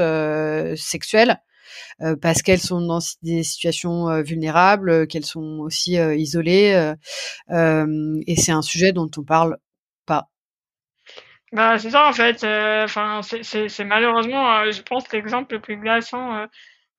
sexuelles. 0.76 1.40
Euh, 2.02 2.16
parce 2.16 2.42
qu'elles 2.42 2.62
sont 2.62 2.82
dans 2.82 3.00
des 3.24 3.44
situations 3.44 4.10
euh, 4.10 4.22
vulnérables, 4.22 5.08
qu'elles 5.08 5.26
sont 5.26 5.60
aussi 5.60 5.98
euh, 5.98 6.16
isolées. 6.16 6.94
et 7.50 8.36
c'est 8.36 8.52
un 8.52 8.62
sujet 8.62 8.92
dont 8.92 9.10
on 9.18 9.24
parle. 9.24 9.58
Bah 11.52 11.80
c'est 11.80 11.92
ça 11.92 12.08
en 12.08 12.14
fait. 12.14 12.44
Enfin 12.44 13.22
c'est 13.24 13.84
malheureusement, 13.86 14.72
je 14.72 14.82
pense 14.82 15.12
l'exemple 15.12 15.56
le 15.56 15.62
plus 15.62 15.78
glaçant 15.78 16.46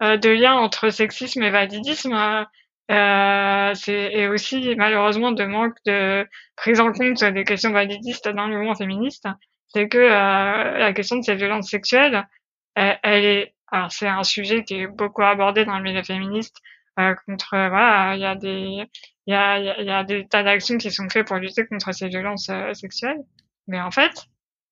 de 0.00 0.28
lien 0.28 0.54
entre 0.54 0.90
sexisme 0.90 1.42
et 1.42 1.50
validisme. 1.50 2.46
Euh, 2.90 3.72
et 3.86 4.26
aussi 4.26 4.74
malheureusement 4.76 5.30
de 5.30 5.44
manque 5.44 5.76
de 5.86 6.26
prise 6.56 6.80
en 6.80 6.90
compte 6.92 7.22
des 7.22 7.44
questions 7.44 7.70
validistes 7.70 8.28
dans 8.28 8.48
le 8.48 8.56
mouvement 8.56 8.74
féministe, 8.74 9.28
c'est 9.68 9.88
que 9.88 9.98
euh, 9.98 10.78
la 10.78 10.92
question 10.92 11.16
de 11.16 11.22
ces 11.22 11.36
violences 11.36 11.70
sexuelles, 11.70 12.26
elle, 12.74 13.24
est 13.24 13.54
alors 13.70 13.92
c'est 13.92 14.08
un 14.08 14.24
sujet 14.24 14.64
qui 14.64 14.74
est 14.74 14.86
beaucoup 14.88 15.22
abordé 15.22 15.64
dans 15.64 15.76
le 15.76 15.84
milieu 15.84 16.02
féministe 16.02 16.56
euh, 16.98 17.14
contre 17.26 17.50
voilà 17.50 18.14
il 18.16 18.20
y 18.20 18.24
a 18.24 18.34
des 18.34 18.84
il 19.26 19.32
y 19.32 19.34
a, 19.34 19.58
il 19.58 19.86
y 19.86 19.90
a 19.90 20.02
des 20.02 20.26
tas 20.26 20.42
d'actions 20.42 20.76
qui 20.78 20.90
sont 20.90 21.08
faites 21.08 21.26
pour 21.28 21.36
lutter 21.36 21.66
contre 21.66 21.92
ces 21.92 22.08
violences 22.08 22.48
euh, 22.48 22.74
sexuelles 22.74 23.20
mais 23.68 23.80
en 23.80 23.92
fait 23.92 24.12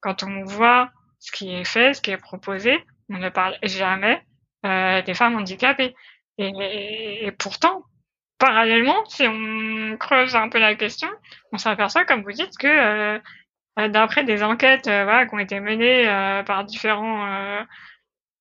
quand 0.00 0.22
on 0.22 0.44
voit 0.44 0.90
ce 1.18 1.32
qui 1.32 1.50
est 1.54 1.64
fait 1.64 1.94
ce 1.94 2.00
qui 2.00 2.10
est 2.10 2.18
proposé 2.18 2.78
on 3.10 3.18
ne 3.18 3.28
parle 3.28 3.56
jamais 3.62 4.22
euh, 4.66 5.02
des 5.02 5.14
femmes 5.14 5.36
handicapées 5.36 5.94
et, 6.38 7.26
et, 7.26 7.32
pourtant 7.32 7.84
parallèlement 8.38 9.04
si 9.06 9.26
on 9.26 9.96
creuse 9.98 10.36
un 10.36 10.48
peu 10.48 10.58
la 10.58 10.74
question 10.74 11.08
on 11.52 11.58
s'aperçoit 11.58 12.04
comme 12.04 12.22
vous 12.22 12.32
dites 12.32 12.56
que 12.58 12.68
euh, 12.68 13.88
d'après 13.88 14.24
des 14.24 14.42
enquêtes 14.42 14.88
euh, 14.88 15.04
voilà, 15.04 15.26
qui 15.26 15.34
ont 15.34 15.38
été 15.38 15.60
menées 15.60 16.04
par 16.46 16.64
différents 16.64 17.64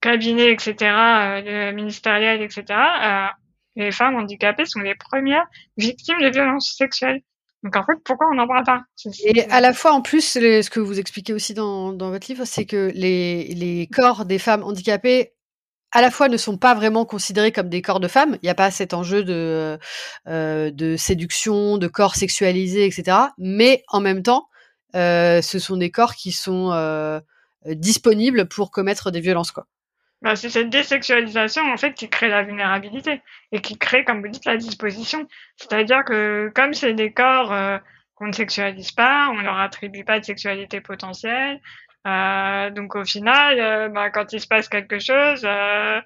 cabinets, 0.01 0.51
etc., 0.51 0.75
euh, 0.81 1.71
ministériels, 1.73 2.41
etc., 2.41 2.65
euh, 2.69 3.27
les 3.75 3.91
femmes 3.91 4.15
handicapées 4.15 4.65
sont 4.65 4.79
les 4.79 4.95
premières 4.95 5.45
victimes 5.77 6.21
de 6.21 6.29
violences 6.29 6.75
sexuelles. 6.75 7.21
Donc 7.63 7.75
en 7.75 7.83
fait, 7.83 7.95
pourquoi 8.03 8.27
on 8.31 8.35
n'en 8.35 8.47
parle 8.47 8.63
pas? 8.63 8.83
Et 9.23 9.43
à 9.49 9.61
la 9.61 9.73
fois, 9.73 9.91
en 9.93 10.01
plus, 10.01 10.21
ce 10.21 10.69
que 10.69 10.79
vous 10.79 10.99
expliquez 10.99 11.33
aussi 11.33 11.53
dans, 11.53 11.91
dans 11.91 12.11
votre 12.11 12.27
livre, 12.27 12.45
c'est 12.45 12.65
que 12.65 12.91
les, 12.93 13.47
les 13.55 13.87
corps 13.87 14.25
des 14.25 14.39
femmes 14.39 14.63
handicapées 14.63 15.33
à 15.91 16.01
la 16.01 16.11
fois 16.11 16.27
ne 16.27 16.37
sont 16.37 16.57
pas 16.57 16.75
vraiment 16.75 17.05
considérés 17.05 17.51
comme 17.51 17.69
des 17.69 17.81
corps 17.81 17.99
de 17.99 18.07
femmes. 18.07 18.37
Il 18.41 18.45
n'y 18.45 18.49
a 18.49 18.55
pas 18.55 18.71
cet 18.71 18.93
enjeu 18.93 19.23
de, 19.23 19.79
euh, 20.27 20.71
de 20.71 20.97
séduction, 20.97 21.77
de 21.77 21.87
corps 21.87 22.15
sexualisés, 22.15 22.85
etc. 22.85 23.17
Mais 23.37 23.83
en 23.87 24.01
même 24.01 24.21
temps, 24.21 24.47
euh, 24.95 25.41
ce 25.41 25.59
sont 25.59 25.77
des 25.77 25.89
corps 25.89 26.15
qui 26.15 26.31
sont 26.31 26.71
euh, 26.71 27.19
disponibles 27.65 28.47
pour 28.47 28.71
commettre 28.71 29.11
des 29.11 29.21
violences, 29.21 29.51
quoi 29.51 29.67
bah, 30.21 30.35
c'est 30.35 30.49
cette 30.49 30.69
désexualisation 30.69 31.63
en 31.71 31.77
fait 31.77 31.93
qui 31.93 32.09
crée 32.09 32.29
la 32.29 32.43
vulnérabilité 32.43 33.21
et 33.51 33.61
qui 33.61 33.77
crée, 33.77 34.03
comme 34.03 34.21
vous 34.21 34.27
dites, 34.29 34.45
la 34.45 34.57
disposition. 34.57 35.27
C'est-à-dire 35.57 36.03
que 36.05 36.51
comme 36.55 36.73
c'est 36.73 36.93
des 36.93 37.13
corps 37.13 37.53
euh, 37.53 37.77
qu'on 38.15 38.27
ne 38.27 38.31
sexualise 38.31 38.91
pas, 38.91 39.29
on 39.31 39.41
leur 39.41 39.59
attribue 39.59 40.03
pas 40.03 40.19
de 40.19 40.25
sexualité 40.25 40.81
potentielle. 40.81 41.61
Euh, 42.07 42.69
donc 42.71 42.95
au 42.95 43.05
final, 43.05 43.59
euh, 43.59 43.89
bah, 43.89 44.09
quand 44.09 44.33
il 44.33 44.39
se 44.41 44.47
passe 44.47 44.69
quelque 44.69 44.99
chose, 44.99 45.43
euh, 45.45 46.01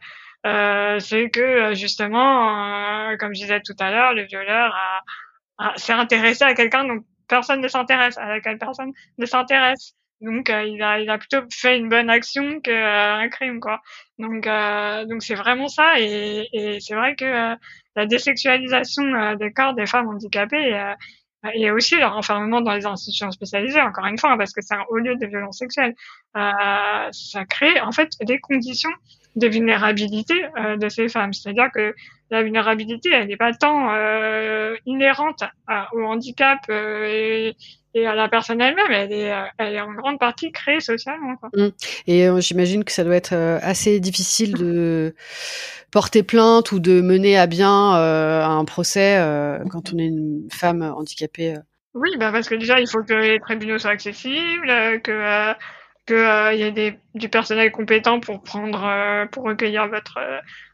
euh, 0.45 0.99
c'est 0.99 1.29
que 1.29 1.73
justement, 1.75 3.15
comme 3.19 3.33
je 3.35 3.41
disais 3.41 3.61
tout 3.61 3.75
à 3.79 3.91
l'heure, 3.91 4.13
le 4.13 4.23
violeur 4.23 4.75
a, 5.59 5.77
s'est 5.77 5.93
intéressé 5.93 6.43
à 6.43 6.53
quelqu'un 6.55 6.85
dont 6.85 6.99
personne 7.27 7.61
ne 7.61 7.67
s'intéresse, 7.67 8.17
à 8.17 8.27
laquelle 8.27 8.57
personne 8.57 8.91
ne 9.17 9.25
s'intéresse. 9.25 9.93
Donc 10.21 10.51
euh, 10.51 10.63
il 10.63 10.81
a 10.83 10.99
il 10.99 11.09
a 11.09 11.17
plutôt 11.17 11.41
fait 11.51 11.77
une 11.77 11.89
bonne 11.89 12.09
action 12.09 12.61
qu'un 12.61 13.27
crime 13.29 13.59
quoi. 13.59 13.81
Donc 14.19 14.45
euh, 14.45 15.05
donc 15.05 15.23
c'est 15.23 15.35
vraiment 15.35 15.67
ça 15.67 15.99
et, 15.99 16.47
et 16.53 16.79
c'est 16.79 16.93
vrai 16.93 17.15
que 17.15 17.25
euh, 17.25 17.55
la 17.95 18.05
désexualisation 18.05 19.35
des 19.35 19.51
corps 19.51 19.73
des 19.73 19.87
femmes 19.87 20.07
handicapées 20.07 20.93
et 21.55 21.71
aussi 21.71 21.97
leur 21.97 22.15
enfermement 22.15 22.61
dans 22.61 22.73
les 22.73 22.85
institutions 22.85 23.31
spécialisées 23.31 23.81
encore 23.81 24.05
une 24.05 24.17
fois 24.17 24.37
parce 24.37 24.53
que 24.53 24.61
c'est 24.61 24.75
un 24.75 24.85
haut 24.89 24.97
lieu 24.97 25.15
de 25.15 25.25
violence 25.25 25.57
sexuelle 25.57 25.93
ça 26.33 27.45
crée 27.49 27.81
en 27.81 27.91
fait 27.91 28.11
des 28.21 28.39
conditions 28.39 28.91
de 29.35 29.47
vulnérabilité 29.49 30.35
de 30.77 30.87
ces 30.87 31.09
femmes 31.09 31.33
c'est-à-dire 31.33 31.69
que 31.73 31.93
la 32.29 32.43
vulnérabilité 32.43 33.09
elle 33.11 33.27
n'est 33.27 33.35
pas 33.35 33.51
tant 33.51 33.89
inhérente 34.85 35.43
au 35.91 36.03
handicap 36.05 36.59
et 36.69 37.57
et 37.93 38.03
la 38.03 38.29
personne 38.29 38.61
elle-même, 38.61 38.91
elle 38.91 39.11
est, 39.11 39.33
elle 39.57 39.75
est 39.75 39.81
en 39.81 39.93
grande 39.93 40.19
partie 40.19 40.51
créée 40.51 40.79
socialement. 40.79 41.35
Quoi. 41.35 41.49
Mmh. 41.53 41.69
Et 42.07 42.27
j'imagine 42.39 42.83
que 42.83 42.91
ça 42.91 43.03
doit 43.03 43.15
être 43.15 43.33
assez 43.61 43.99
difficile 43.99 44.53
de 44.53 45.13
porter 45.91 46.23
plainte 46.23 46.71
ou 46.71 46.79
de 46.79 47.01
mener 47.01 47.37
à 47.37 47.47
bien 47.47 47.93
un 47.93 48.65
procès 48.65 49.17
quand 49.69 49.93
on 49.93 49.97
est 49.97 50.05
une 50.05 50.47
femme 50.51 50.81
handicapée. 50.81 51.55
Oui, 51.93 52.09
bah 52.17 52.31
parce 52.31 52.47
que 52.47 52.55
déjà 52.55 52.79
il 52.79 52.87
faut 52.87 53.03
que 53.03 53.13
les 53.13 53.39
tribunaux 53.39 53.77
soient 53.77 53.91
accessibles, 53.91 55.01
que 55.03 55.53
que 56.05 56.53
il 56.53 56.59
y 56.59 56.63
ait 56.63 56.71
des, 56.71 56.97
du 57.15 57.27
personnel 57.27 57.71
compétent 57.71 58.21
pour 58.21 58.41
prendre 58.41 59.27
pour 59.31 59.43
recueillir 59.43 59.89
votre 59.89 60.17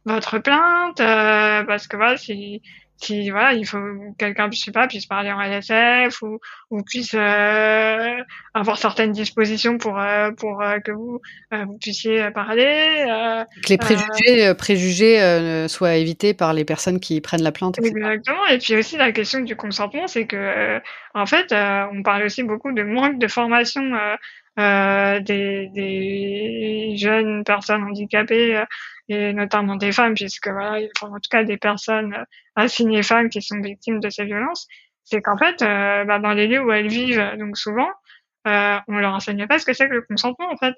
votre 0.05 0.37
plainte 0.37 0.97
parce 0.97 1.87
que 1.87 1.97
voilà 1.97 2.17
si 2.17 2.61
si 2.97 3.29
voilà 3.29 3.53
il 3.53 3.65
faut 3.65 3.77
quelqu'un 4.17 4.49
je 4.51 4.57
sais 4.57 4.71
pas 4.71 4.87
puisse 4.87 5.05
parler 5.05 5.31
en 5.31 5.39
LSF 5.39 6.21
ou 6.21 6.39
ou 6.71 6.81
puisse 6.83 7.13
euh, 7.13 8.17
avoir 8.53 8.77
certaines 8.77 9.11
dispositions 9.11 9.77
pour 9.77 9.99
euh, 9.99 10.31
pour 10.31 10.61
euh, 10.61 10.79
que 10.79 10.91
vous 10.91 11.21
vous 11.51 11.77
puissiez 11.77 12.29
parler 12.31 13.05
que 13.63 13.69
les 13.69 13.77
préjugés 13.77 14.53
préjugés 14.55 15.67
soient 15.67 15.95
évités 15.95 16.33
par 16.33 16.53
les 16.53 16.65
personnes 16.65 16.99
qui 16.99 17.21
prennent 17.21 17.43
la 17.43 17.51
plainte 17.51 17.77
etc. 17.77 17.93
exactement 17.95 18.45
et 18.47 18.57
puis 18.57 18.75
aussi 18.75 18.97
la 18.97 19.11
question 19.11 19.41
du 19.41 19.55
consentement 19.55 20.07
c'est 20.07 20.25
que 20.25 20.79
en 21.13 21.25
fait 21.25 21.53
on 21.53 22.01
parle 22.03 22.23
aussi 22.23 22.43
beaucoup 22.43 22.71
de 22.71 22.83
manque 22.83 23.19
de 23.19 23.27
formation 23.27 23.93
euh, 24.59 25.19
des, 25.19 25.69
des, 25.71 26.95
jeunes 26.97 27.43
personnes 27.43 27.83
handicapées 27.83 28.63
et 29.09 29.33
notamment 29.33 29.75
des 29.75 29.91
femmes, 29.91 30.13
puisque 30.13 30.47
voilà, 30.47 30.85
en 31.01 31.13
tout 31.13 31.29
cas 31.29 31.43
des 31.43 31.57
personnes 31.57 32.15
assignées 32.55 33.03
femmes 33.03 33.29
qui 33.29 33.41
sont 33.41 33.59
victimes 33.61 33.99
de 33.99 34.09
ces 34.09 34.25
violences, 34.25 34.67
c'est 35.03 35.21
qu'en 35.21 35.37
fait, 35.37 35.61
euh, 35.61 36.03
bah, 36.05 36.19
dans 36.19 36.33
les 36.33 36.47
lieux 36.47 36.61
où 36.61 36.71
elles 36.71 36.89
vivent, 36.89 37.35
donc 37.39 37.57
souvent, 37.57 37.89
euh, 38.47 38.77
on 38.87 38.97
leur 38.97 39.13
enseigne 39.13 39.47
pas 39.47 39.59
ce 39.59 39.65
que 39.65 39.73
c'est 39.73 39.87
que 39.87 39.93
le 39.93 40.01
consentement 40.01 40.51
en 40.51 40.57
fait, 40.57 40.75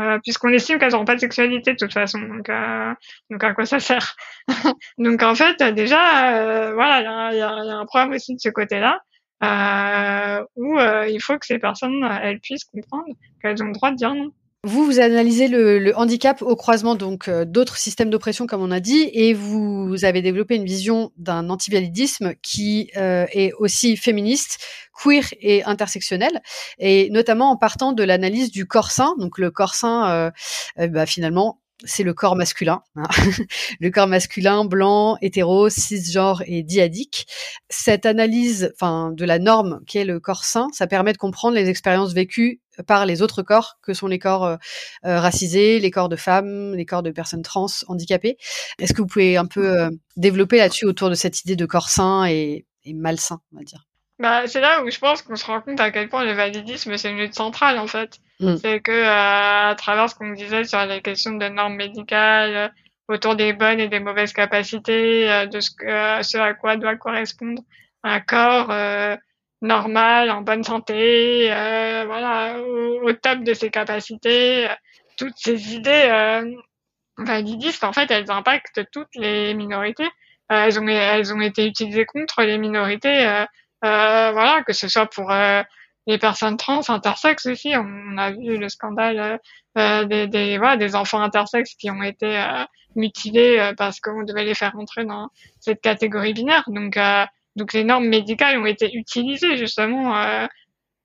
euh, 0.00 0.18
puisqu'on 0.22 0.48
estime 0.50 0.78
qu'elles 0.78 0.92
n'auront 0.92 1.04
pas 1.04 1.14
de 1.14 1.20
sexualité 1.20 1.72
de 1.72 1.76
toute 1.76 1.92
façon. 1.92 2.20
Donc, 2.20 2.48
euh, 2.48 2.94
donc 3.30 3.44
à 3.44 3.54
quoi 3.54 3.66
ça 3.66 3.80
sert 3.80 4.16
Donc 4.98 5.22
en 5.22 5.34
fait, 5.34 5.62
déjà, 5.74 6.34
euh, 6.34 6.72
voilà, 6.74 7.30
il 7.32 7.36
y, 7.36 7.38
y 7.38 7.42
a, 7.42 7.50
un 7.50 7.86
problème 7.86 8.12
aussi 8.12 8.34
de 8.34 8.40
ce 8.40 8.48
côté-là. 8.48 9.00
Euh, 9.42 10.44
où 10.56 10.78
euh, 10.78 11.08
il 11.08 11.18
faut 11.22 11.38
que 11.38 11.46
ces 11.46 11.58
personnes 11.58 12.06
elles 12.22 12.40
puissent 12.40 12.64
comprendre 12.64 13.06
qu'elles 13.40 13.62
ont 13.62 13.68
le 13.68 13.72
droit 13.72 13.90
de 13.90 13.96
dire 13.96 14.14
non. 14.14 14.32
Vous, 14.62 14.84
vous 14.84 15.00
analysez 15.00 15.48
le, 15.48 15.78
le 15.78 15.96
handicap 15.96 16.42
au 16.42 16.54
croisement 16.54 16.94
donc 16.94 17.28
euh, 17.28 17.46
d'autres 17.46 17.78
systèmes 17.78 18.10
d'oppression, 18.10 18.46
comme 18.46 18.60
on 18.60 18.70
a 18.70 18.80
dit, 18.80 19.08
et 19.14 19.32
vous 19.32 20.04
avez 20.04 20.20
développé 20.20 20.54
une 20.54 20.66
vision 20.66 21.12
d'un 21.16 21.48
antivalidisme 21.48 22.34
qui 22.42 22.90
euh, 22.98 23.24
est 23.32 23.54
aussi 23.54 23.96
féministe, 23.96 24.58
queer 24.92 25.24
et 25.40 25.64
intersectionnel, 25.64 26.42
et 26.78 27.08
notamment 27.08 27.50
en 27.50 27.56
partant 27.56 27.94
de 27.94 28.02
l'analyse 28.02 28.50
du 28.50 28.66
corps 28.66 28.90
sain. 28.90 29.14
Donc 29.18 29.38
le 29.38 29.50
corps 29.50 29.74
sain, 29.74 30.30
euh, 30.78 30.88
bah, 30.88 31.06
finalement, 31.06 31.58
c'est 31.84 32.02
le 32.02 32.14
corps 32.14 32.36
masculin, 32.36 32.82
hein. 32.96 33.08
le 33.80 33.90
corps 33.90 34.06
masculin 34.06 34.64
blanc, 34.64 35.16
hétéro, 35.22 35.68
cisgenre 35.68 36.42
et 36.46 36.62
diadique. 36.62 37.26
Cette 37.68 38.06
analyse, 38.06 38.72
enfin, 38.74 39.12
de 39.12 39.24
la 39.24 39.38
norme 39.38 39.80
qui 39.86 39.98
est 39.98 40.04
le 40.04 40.20
corps 40.20 40.44
sain, 40.44 40.68
ça 40.72 40.86
permet 40.86 41.12
de 41.12 41.18
comprendre 41.18 41.54
les 41.54 41.68
expériences 41.68 42.12
vécues 42.12 42.60
par 42.86 43.06
les 43.06 43.22
autres 43.22 43.42
corps 43.42 43.78
que 43.82 43.94
sont 43.94 44.06
les 44.06 44.18
corps 44.18 44.44
euh, 44.44 44.56
euh, 45.04 45.20
racisés, 45.20 45.80
les 45.80 45.90
corps 45.90 46.08
de 46.08 46.16
femmes, 46.16 46.74
les 46.74 46.86
corps 46.86 47.02
de 47.02 47.10
personnes 47.10 47.42
trans, 47.42 47.66
handicapées. 47.88 48.36
Est-ce 48.78 48.94
que 48.94 49.02
vous 49.02 49.08
pouvez 49.08 49.36
un 49.36 49.46
peu 49.46 49.80
euh, 49.80 49.90
développer 50.16 50.58
là-dessus 50.58 50.86
autour 50.86 51.10
de 51.10 51.14
cette 51.14 51.40
idée 51.42 51.56
de 51.56 51.66
corps 51.66 51.88
sain 51.88 52.26
et, 52.26 52.66
et 52.84 52.94
malsain, 52.94 53.40
on 53.52 53.58
va 53.58 53.64
dire? 53.64 53.89
Bah, 54.20 54.46
c'est 54.46 54.60
là 54.60 54.82
où 54.82 54.90
je 54.90 54.98
pense 54.98 55.22
qu'on 55.22 55.34
se 55.34 55.44
rend 55.44 55.60
compte 55.60 55.80
à 55.80 55.90
quel 55.90 56.08
point 56.08 56.24
le 56.24 56.32
validisme 56.32 56.96
c'est 56.96 57.10
une 57.10 57.18
lutte 57.18 57.34
centrale 57.34 57.78
en 57.78 57.86
fait. 57.86 58.18
Mm. 58.38 58.56
C'est 58.56 58.80
que 58.80 59.04
à 59.04 59.74
travers 59.74 60.08
ce 60.08 60.14
qu'on 60.14 60.30
disait 60.30 60.64
sur 60.64 60.84
les 60.86 61.02
questions 61.02 61.32
de 61.32 61.48
normes 61.48 61.76
médicales, 61.76 62.72
autour 63.08 63.34
des 63.34 63.52
bonnes 63.52 63.80
et 63.80 63.88
des 63.88 64.00
mauvaises 64.00 64.32
capacités, 64.32 65.46
de 65.46 65.60
ce, 65.60 65.70
que, 65.70 66.22
ce 66.22 66.38
à 66.38 66.54
quoi 66.54 66.76
doit 66.76 66.94
correspondre 66.96 67.62
un 68.04 68.20
corps 68.20 68.70
normal, 69.62 70.30
en 70.30 70.40
bonne 70.42 70.64
santé, 70.64 71.52
euh, 71.52 72.04
voilà, 72.06 72.58
au, 72.60 73.12
top 73.12 73.40
de 73.40 73.54
ses 73.54 73.70
capacités. 73.70 74.68
toutes 75.16 75.36
ces 75.36 75.74
idées 75.74 76.08
euh, 76.10 76.54
validistes, 77.18 77.84
en 77.84 77.92
fait, 77.92 78.10
elles 78.10 78.30
impactent 78.30 78.88
toutes 78.90 79.14
les 79.14 79.54
minorités. 79.54 80.08
Euh, 80.50 80.64
elles, 80.64 80.80
ont, 80.80 80.88
elles 80.88 81.32
ont 81.34 81.40
été 81.40 81.66
utilisées 81.66 82.06
contre 82.06 82.42
les 82.42 82.58
minorités, 82.58 83.26
euh, 83.26 83.42
euh, 83.42 83.46
voilà, 83.82 84.62
que 84.66 84.72
ce 84.72 84.88
soit 84.88 85.06
pour 85.06 85.32
les 86.06 86.18
personnes 86.18 86.56
trans, 86.56 86.88
intersexes 86.88 87.46
aussi. 87.46 87.72
On 87.76 88.18
a 88.18 88.32
vu 88.32 88.56
le 88.56 88.68
scandale 88.68 89.40
des, 89.76 90.26
des, 90.26 90.58
voilà, 90.58 90.76
des 90.76 90.94
enfants 90.94 91.20
intersexes 91.20 91.74
qui 91.74 91.90
ont 91.90 92.02
été 92.02 92.42
mutilés 92.96 93.72
parce 93.76 94.00
qu'on 94.00 94.22
devait 94.22 94.44
les 94.44 94.54
faire 94.54 94.76
entrer 94.76 95.04
dans 95.04 95.28
cette 95.60 95.80
catégorie 95.80 96.34
binaire. 96.34 96.64
Donc, 96.68 96.98
donc 97.56 97.72
les 97.72 97.84
normes 97.84 98.06
médicales 98.06 98.58
ont 98.58 98.66
été 98.66 98.94
utilisées 98.94 99.56
justement, 99.56 100.16
euh, 100.16 100.46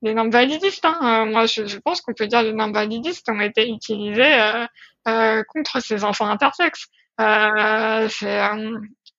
les 0.02 0.14
normes 0.14 0.30
validistes. 0.30 0.86
Hein. 0.86 0.98
Euh, 1.02 1.26
moi, 1.26 1.46
je, 1.46 1.66
je 1.66 1.78
pense 1.80 2.02
qu'on 2.02 2.14
peut 2.14 2.28
dire 2.28 2.44
les 2.44 2.54
normes 2.54 2.74
validistes 2.74 3.30
ont 3.30 3.42
été 3.42 3.70
utilisées 3.70 4.40
euh, 4.40 4.66
euh 5.08 5.44
contre 5.48 5.82
ces 5.82 6.04
enfants 6.04 6.28
intersexes. 6.28 6.88
Euh, 7.20 8.08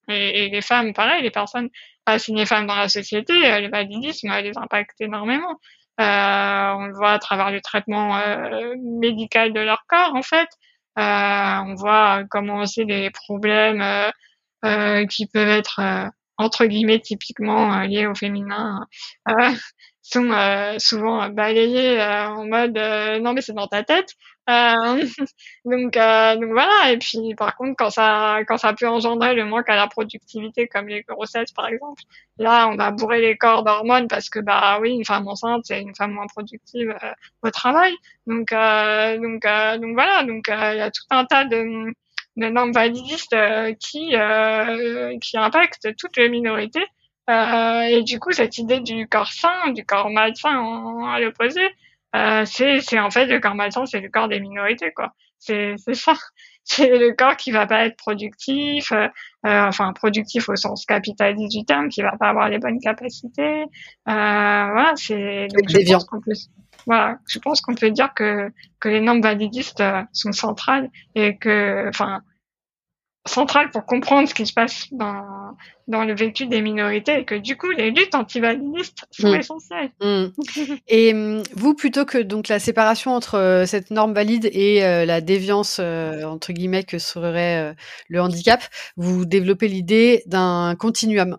et, 0.09 0.45
et, 0.45 0.49
les 0.51 0.63
femmes, 0.63 0.93
pareil, 0.95 1.23
les 1.23 1.31
personnes 1.31 1.69
assignées 2.07 2.47
femmes 2.47 2.67
dans 2.67 2.77
la 2.77 2.89
société, 2.89 3.35
le 3.35 3.71
validisme 3.71 4.31
les 4.43 4.57
impacte 4.57 5.01
énormément. 5.01 5.61
on 5.99 6.87
le 6.87 6.95
voit 6.95 7.13
à 7.13 7.19
travers 7.19 7.51
le 7.51 7.61
traitement 7.61 8.21
médical 9.01 9.53
de 9.53 9.61
leur 9.61 9.85
corps, 9.89 10.15
en 10.15 10.23
fait. 10.23 10.49
on 10.97 11.75
voit 11.77 12.25
comment 12.31 12.61
aussi 12.61 12.85
les 12.85 13.11
problèmes 13.11 13.85
qui 15.09 15.27
peuvent 15.27 15.49
être 15.49 16.11
entre 16.39 16.67
guillemets 16.67 17.01
typiquement 17.01 17.73
euh, 17.75 17.87
liés 17.87 18.07
au 18.07 18.15
féminin 18.15 18.87
euh, 19.29 19.51
sont 20.03 20.31
euh, 20.31 20.79
souvent 20.79 21.29
balayés 21.31 22.01
en 22.01 22.47
mode 22.47 22.79
non 23.23 23.33
mais 23.33 23.41
c'est 23.41 23.55
dans 23.55 23.67
ta 23.67 23.83
tête. 23.83 24.15
Donc 25.65 25.95
donc 25.95 26.51
voilà. 26.53 26.93
Et 26.93 26.99
puis 26.99 27.35
par 27.37 27.57
contre 27.57 27.75
quand 27.77 27.91
ça 27.91 28.39
quand 28.47 28.59
ça 28.59 28.75
peut 28.75 28.87
engendrer 28.87 29.35
le 29.35 29.45
manque 29.45 29.69
à 29.69 29.75
la 29.75 29.89
productivité 29.89 30.69
comme 30.69 30.87
les 30.87 31.03
grossesses 31.03 31.51
par 31.51 31.67
exemple 31.67 32.03
là 32.39 32.69
on 32.69 32.77
va 32.77 32.93
bourrer 32.93 33.21
les 33.21 33.37
corps 33.37 33.65
d'hormones 33.65 34.07
parce 34.07 34.31
que 34.31 34.39
bah 34.39 34.79
oui 34.81 34.93
une 34.93 35.05
femme 35.05 35.27
enceinte 35.27 35.63
c'est 35.65 35.81
une 35.83 35.97
femme 35.97 36.13
moins 36.13 36.29
productive 36.29 36.97
au 37.43 37.51
travail. 37.51 37.93
Donc 38.29 38.51
donc 38.53 39.43
donc 39.81 39.95
voilà. 39.95 40.23
Donc 40.23 40.47
il 40.47 40.77
y 40.77 40.81
a 40.81 40.93
tout 40.93 41.03
un 41.11 41.25
tas 41.25 41.45
de 41.45 41.93
des 42.37 42.51
normes 42.51 42.73
validistes 42.73 43.33
euh, 43.33 43.73
qui 43.75 44.15
euh, 44.15 45.17
qui 45.21 45.37
impactent 45.37 45.97
toutes 45.97 46.17
les 46.17 46.29
minorités. 46.29 46.85
Euh, 47.29 47.83
et 47.83 48.03
du 48.03 48.21
coup, 48.21 48.33
cette 48.33 48.59
idée 48.59 48.81
du 48.81 49.09
corps 49.09 49.33
sain, 49.33 49.73
du 49.73 49.85
corps 49.85 50.11
malsain 50.11 51.09
à 51.09 51.19
l'opposé, 51.19 51.63
c'est 52.45 52.81
c'est 52.81 52.99
en 52.99 53.11
fait 53.11 53.27
le 53.27 53.41
corps 53.41 53.55
malsain, 53.55 53.85
c'est 53.87 54.01
le 54.01 54.09
corps 54.09 54.29
des 54.29 54.41
minorités 54.41 54.93
quoi. 54.93 55.13
C'est 55.39 55.75
c'est 55.79 55.95
ça. 55.95 56.15
C'est 56.69 56.99
le 56.99 57.13
corps 57.13 57.37
qui 57.37 57.53
va 57.53 57.65
pas 57.69 57.87
être 57.87 57.97
productif, 57.97 58.93
enfin 59.45 59.93
productif 59.93 60.49
au 60.49 60.57
sens 60.57 60.85
capitaliste 60.85 61.57
du 61.57 61.65
terme, 61.65 61.89
qui 61.89 62.03
va 62.03 62.17
pas 62.19 62.31
avoir 62.31 62.49
les 62.49 62.59
bonnes 62.59 62.81
capacités. 62.81 63.67
voilà, 64.05 64.93
c'est 64.97 65.47
donc 65.47 65.69
je 65.69 65.93
pense 65.93 66.05
qu'on 66.07 66.21
peut, 66.21 66.33
voilà, 66.87 67.19
je 67.29 67.39
pense 67.39 67.61
qu'on 67.61 67.75
peut 67.75 67.91
dire 67.91 68.15
que 68.15 68.53
que 68.81 68.89
les 68.89 69.01
normes 69.01 69.21
validistes 69.21 69.83
sont 70.13 70.33
centrales 70.33 70.91
et 71.15 71.37
que, 71.37 71.89
enfin, 71.89 72.23
centrales 73.29 73.71
pour 73.71 73.85
comprendre 73.87 74.29
ce 74.29 74.35
qui 74.35 74.47
se 74.47 74.53
passe 74.53 74.87
dans 74.93 75.57
dans 75.89 76.05
le 76.05 76.15
vécu 76.15 76.47
des 76.47 76.61
minorités 76.61 77.21
et 77.21 77.25
que 77.25 77.35
du 77.35 77.57
coup 77.57 77.71
les 77.71 77.91
luttes 77.91 78.15
antivalidistes 78.15 79.05
sont 79.11 79.33
mm. 79.33 79.35
essentielles. 79.35 79.91
Mm. 80.01 80.27
et 80.89 81.13
mm, 81.13 81.43
vous 81.55 81.75
plutôt 81.75 82.05
que 82.05 82.19
donc 82.19 82.49
la 82.49 82.59
séparation 82.59 83.13
entre 83.13 83.37
euh, 83.37 83.67
cette 83.67 83.91
norme 83.91 84.13
valide 84.13 84.49
et 84.53 84.85
euh, 84.85 85.05
la 85.05 85.21
déviance 85.21 85.79
euh, 85.81 86.25
entre 86.25 86.53
guillemets 86.53 86.85
que 86.85 86.99
serait 86.99 87.75
le 88.09 88.21
handicap, 88.21 88.63
vous 88.97 89.25
développez 89.25 89.69
l'idée 89.69 90.23
d'un 90.27 90.75
continuum. 90.79 91.39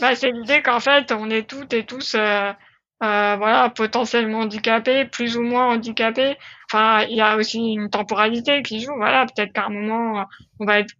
Bah, 0.00 0.14
c'est 0.14 0.30
l'idée 0.30 0.62
qu'en 0.62 0.80
fait 0.80 1.12
on 1.12 1.30
est 1.30 1.48
toutes 1.48 1.72
et 1.72 1.84
tous 1.84 2.14
euh, 2.14 2.52
voilà, 3.00 3.72
potentiellement 3.74 4.40
handicapés, 4.40 5.04
plus 5.04 5.36
ou 5.36 5.42
moins 5.42 5.74
handicapés. 5.74 6.36
Enfin, 6.70 7.04
il 7.08 7.16
y 7.16 7.20
a 7.20 7.36
aussi 7.36 7.58
une 7.58 7.90
temporalité 7.90 8.62
qui 8.62 8.80
joue. 8.80 8.94
Voilà, 8.96 9.26
peut-être 9.26 9.52
qu'à 9.52 9.66
un 9.66 9.70
moment, 9.70 10.24
on 10.60 10.66
va 10.66 10.80
être 10.80 10.94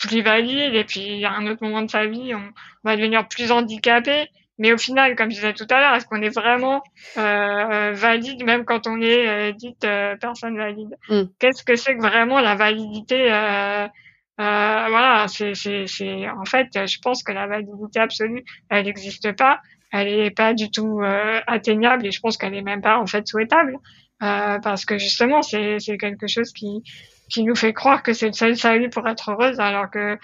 plus 0.00 0.22
valide 0.22 0.74
et 0.74 0.84
puis 0.84 1.24
à 1.24 1.32
un 1.32 1.46
autre 1.46 1.62
moment 1.62 1.82
de 1.82 1.90
sa 1.90 2.06
vie, 2.06 2.34
on 2.34 2.52
va 2.84 2.96
devenir 2.96 3.26
plus 3.28 3.50
handicapé. 3.50 4.28
Mais 4.60 4.72
au 4.72 4.78
final, 4.78 5.14
comme 5.14 5.30
je 5.30 5.36
disais 5.36 5.52
tout 5.52 5.66
à 5.70 5.80
l'heure, 5.80 5.94
est-ce 5.94 6.06
qu'on 6.06 6.20
est 6.20 6.34
vraiment 6.34 6.82
euh, 7.16 7.92
valide 7.92 8.44
même 8.44 8.64
quand 8.64 8.88
on 8.88 9.00
est 9.00 9.28
euh, 9.28 9.52
dite 9.52 9.84
euh, 9.84 10.16
personne 10.16 10.56
valide? 10.56 10.96
Mm. 11.08 11.22
Qu'est-ce 11.38 11.62
que 11.62 11.76
c'est 11.76 11.94
que 11.94 12.00
vraiment 12.00 12.40
la 12.40 12.56
validité 12.56 13.32
euh, 13.32 13.86
Voilà, 14.36 15.26
c'est, 15.28 15.54
c'est, 15.54 15.86
c'est 15.86 16.28
en 16.28 16.44
fait, 16.44 16.66
je 16.74 16.98
pense 17.00 17.22
que 17.22 17.30
la 17.30 17.46
validité 17.46 18.00
absolue, 18.00 18.44
elle 18.68 18.86
n'existe 18.86 19.30
pas 19.36 19.60
elle 19.92 20.08
est 20.08 20.30
pas 20.30 20.54
du 20.54 20.70
tout 20.70 21.00
atteignable 21.46 22.06
et 22.06 22.10
je 22.10 22.20
pense 22.20 22.36
qu'elle 22.36 22.54
est 22.54 22.62
même 22.62 22.82
pas 22.82 22.98
en 22.98 23.06
fait 23.06 23.26
souhaitable 23.26 23.78
parce 24.20 24.84
que 24.84 24.98
justement 24.98 25.42
c'est 25.42 25.78
c'est 25.78 25.96
quelque 25.96 26.26
chose 26.26 26.52
qui 26.52 26.82
qui 27.30 27.42
nous 27.44 27.54
fait 27.54 27.72
croire 27.72 28.02
que 28.02 28.12
c'est 28.12 28.26
le 28.26 28.32
seul 28.32 28.56
salut 28.56 28.90
pour 28.90 29.06
être 29.08 29.30
heureuse 29.30 29.60
alors 29.60 29.90
que 29.90 30.18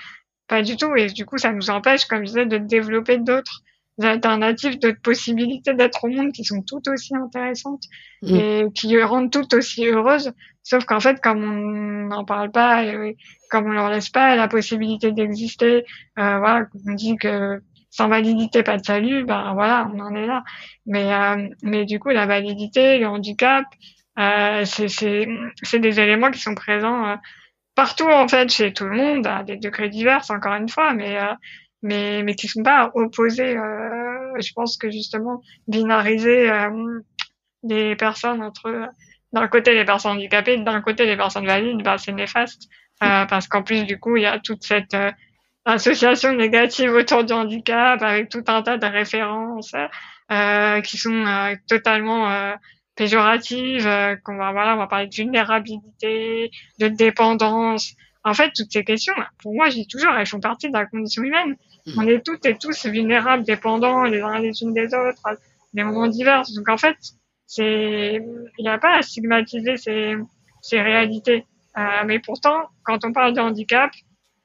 pas 0.48 0.62
du 0.62 0.76
tout 0.76 0.94
et 0.96 1.06
du 1.06 1.24
coup 1.24 1.38
ça 1.38 1.52
nous 1.52 1.70
empêche 1.70 2.04
comme 2.04 2.20
je 2.20 2.26
disais 2.26 2.46
de 2.46 2.58
développer 2.58 3.18
d'autres 3.18 3.62
alternatives, 4.02 4.78
d'autres 4.78 5.00
possibilités 5.00 5.74
d'être 5.74 6.04
au 6.04 6.08
monde 6.08 6.32
qui 6.32 6.44
sont 6.44 6.62
tout 6.62 6.82
aussi 6.88 7.14
intéressantes 7.14 7.84
mm. 8.22 8.34
et 8.34 8.64
qui 8.74 9.00
rendent 9.02 9.30
tout 9.30 9.54
aussi 9.54 9.86
heureuses. 9.86 10.32
Sauf 10.62 10.84
qu'en 10.84 11.00
fait, 11.00 11.20
comme 11.20 11.44
on 11.44 12.08
n'en 12.08 12.24
parle 12.24 12.50
pas, 12.50 12.84
et 12.84 13.16
comme 13.50 13.66
on 13.66 13.72
leur 13.72 13.90
laisse 13.90 14.08
pas 14.08 14.34
la 14.34 14.48
possibilité 14.48 15.12
d'exister, 15.12 15.84
euh, 16.18 16.38
voilà, 16.38 16.66
on 16.86 16.94
dit 16.94 17.16
que 17.16 17.60
sans 17.94 18.08
validité, 18.08 18.64
pas 18.64 18.76
de 18.76 18.84
salut, 18.84 19.24
ben 19.24 19.54
voilà, 19.54 19.88
on 19.94 20.00
en 20.00 20.14
est 20.16 20.26
là. 20.26 20.42
Mais 20.84 21.12
euh, 21.14 21.48
mais 21.62 21.84
du 21.84 22.00
coup, 22.00 22.08
la 22.08 22.26
validité, 22.26 22.98
le 22.98 23.06
handicap, 23.06 23.66
euh, 24.18 24.64
c'est 24.64 25.78
des 25.78 26.00
éléments 26.00 26.32
qui 26.32 26.40
sont 26.40 26.56
présents 26.56 27.06
euh, 27.06 27.16
partout 27.76 28.08
en 28.10 28.26
fait 28.26 28.50
chez 28.50 28.72
tout 28.72 28.86
le 28.86 28.96
monde 28.96 29.26
à 29.28 29.44
des 29.44 29.56
degrés 29.58 29.88
divers 29.88 30.24
encore 30.28 30.54
une 30.54 30.68
fois, 30.68 30.92
mais 30.92 31.16
euh, 31.20 31.34
mais 31.82 32.24
mais 32.24 32.34
qui 32.34 32.48
sont 32.48 32.64
pas 32.64 32.90
opposés. 32.94 33.56
Euh, 33.56 34.40
je 34.40 34.52
pense 34.54 34.76
que 34.76 34.90
justement 34.90 35.40
binariser 35.68 36.50
euh, 36.50 37.00
des 37.62 37.94
personnes 37.94 38.42
entre 38.42 38.90
d'un 39.32 39.46
côté 39.46 39.72
les 39.74 39.84
personnes 39.84 40.16
handicapées, 40.16 40.56
d'un 40.56 40.80
côté 40.80 41.06
les 41.06 41.16
personnes 41.16 41.46
valides, 41.46 41.84
bah, 41.84 41.98
c'est 41.98 42.12
néfaste 42.12 42.68
parce 43.00 43.46
qu'en 43.48 43.62
plus 43.62 43.84
du 43.84 44.00
coup 44.00 44.16
il 44.16 44.22
y 44.22 44.26
a 44.26 44.40
toute 44.40 44.64
cette 44.64 44.96
association 45.64 46.32
négative 46.32 46.92
autour 46.92 47.24
du 47.24 47.32
handicap 47.32 48.02
avec 48.02 48.28
tout 48.28 48.44
un 48.46 48.62
tas 48.62 48.76
de 48.76 48.86
références 48.86 49.72
euh, 50.30 50.80
qui 50.82 50.98
sont 50.98 51.56
totalement 51.68 52.54
péjoratives. 52.96 53.88
qu'on 54.24 54.36
va 54.36 54.52
voilà, 54.52 54.74
on 54.74 54.78
va 54.78 54.86
parler 54.86 55.06
de 55.06 55.14
vulnérabilité, 55.14 56.50
de 56.78 56.88
dépendance. 56.88 57.94
En 58.24 58.32
fait, 58.32 58.52
toutes 58.56 58.72
ces 58.72 58.84
questions, 58.84 59.14
pour 59.42 59.54
moi, 59.54 59.68
je 59.68 59.74
dis 59.74 59.86
toujours, 59.86 60.12
elles 60.12 60.26
font 60.26 60.40
partie 60.40 60.68
de 60.68 60.72
la 60.72 60.86
condition 60.86 61.22
humaine. 61.22 61.56
On 61.96 62.06
est 62.06 62.24
toutes 62.24 62.46
et 62.46 62.56
tous 62.56 62.86
vulnérables, 62.86 63.44
dépendants 63.44 64.04
les 64.04 64.22
uns 64.22 64.38
les 64.38 64.62
unes 64.62 64.72
des 64.72 64.86
autres, 64.86 65.20
à 65.24 65.34
des 65.74 65.84
moments 65.84 66.06
divers. 66.06 66.42
Donc 66.56 66.68
en 66.70 66.78
fait, 66.78 66.96
c'est, 67.46 68.14
il 68.58 68.62
n'y 68.62 68.68
a 68.68 68.78
pas 68.78 68.96
à 68.96 69.02
stigmatiser 69.02 69.76
ces, 69.76 70.16
ces 70.62 70.80
réalités. 70.80 71.44
Euh, 71.76 72.04
mais 72.06 72.18
pourtant, 72.20 72.68
quand 72.84 73.04
on 73.04 73.12
parle 73.12 73.34
de 73.34 73.40
handicap, 73.40 73.90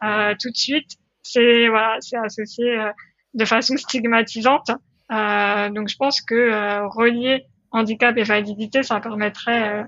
euh, 0.03 0.35
tout 0.39 0.49
de 0.49 0.57
suite, 0.57 0.97
c'est 1.31 1.67
voilà, 1.69 1.97
c'est 1.99 2.17
associé 2.17 2.77
euh, 2.77 2.91
de 3.33 3.45
façon 3.45 3.77
stigmatisante. 3.77 4.71
Euh, 5.11 5.69
donc 5.69 5.89
je 5.89 5.95
pense 5.97 6.21
que 6.21 6.35
euh, 6.35 6.87
relier 6.87 7.45
handicap 7.71 8.17
et 8.17 8.23
validité, 8.23 8.83
ça 8.83 8.99
permettrait 8.99 9.85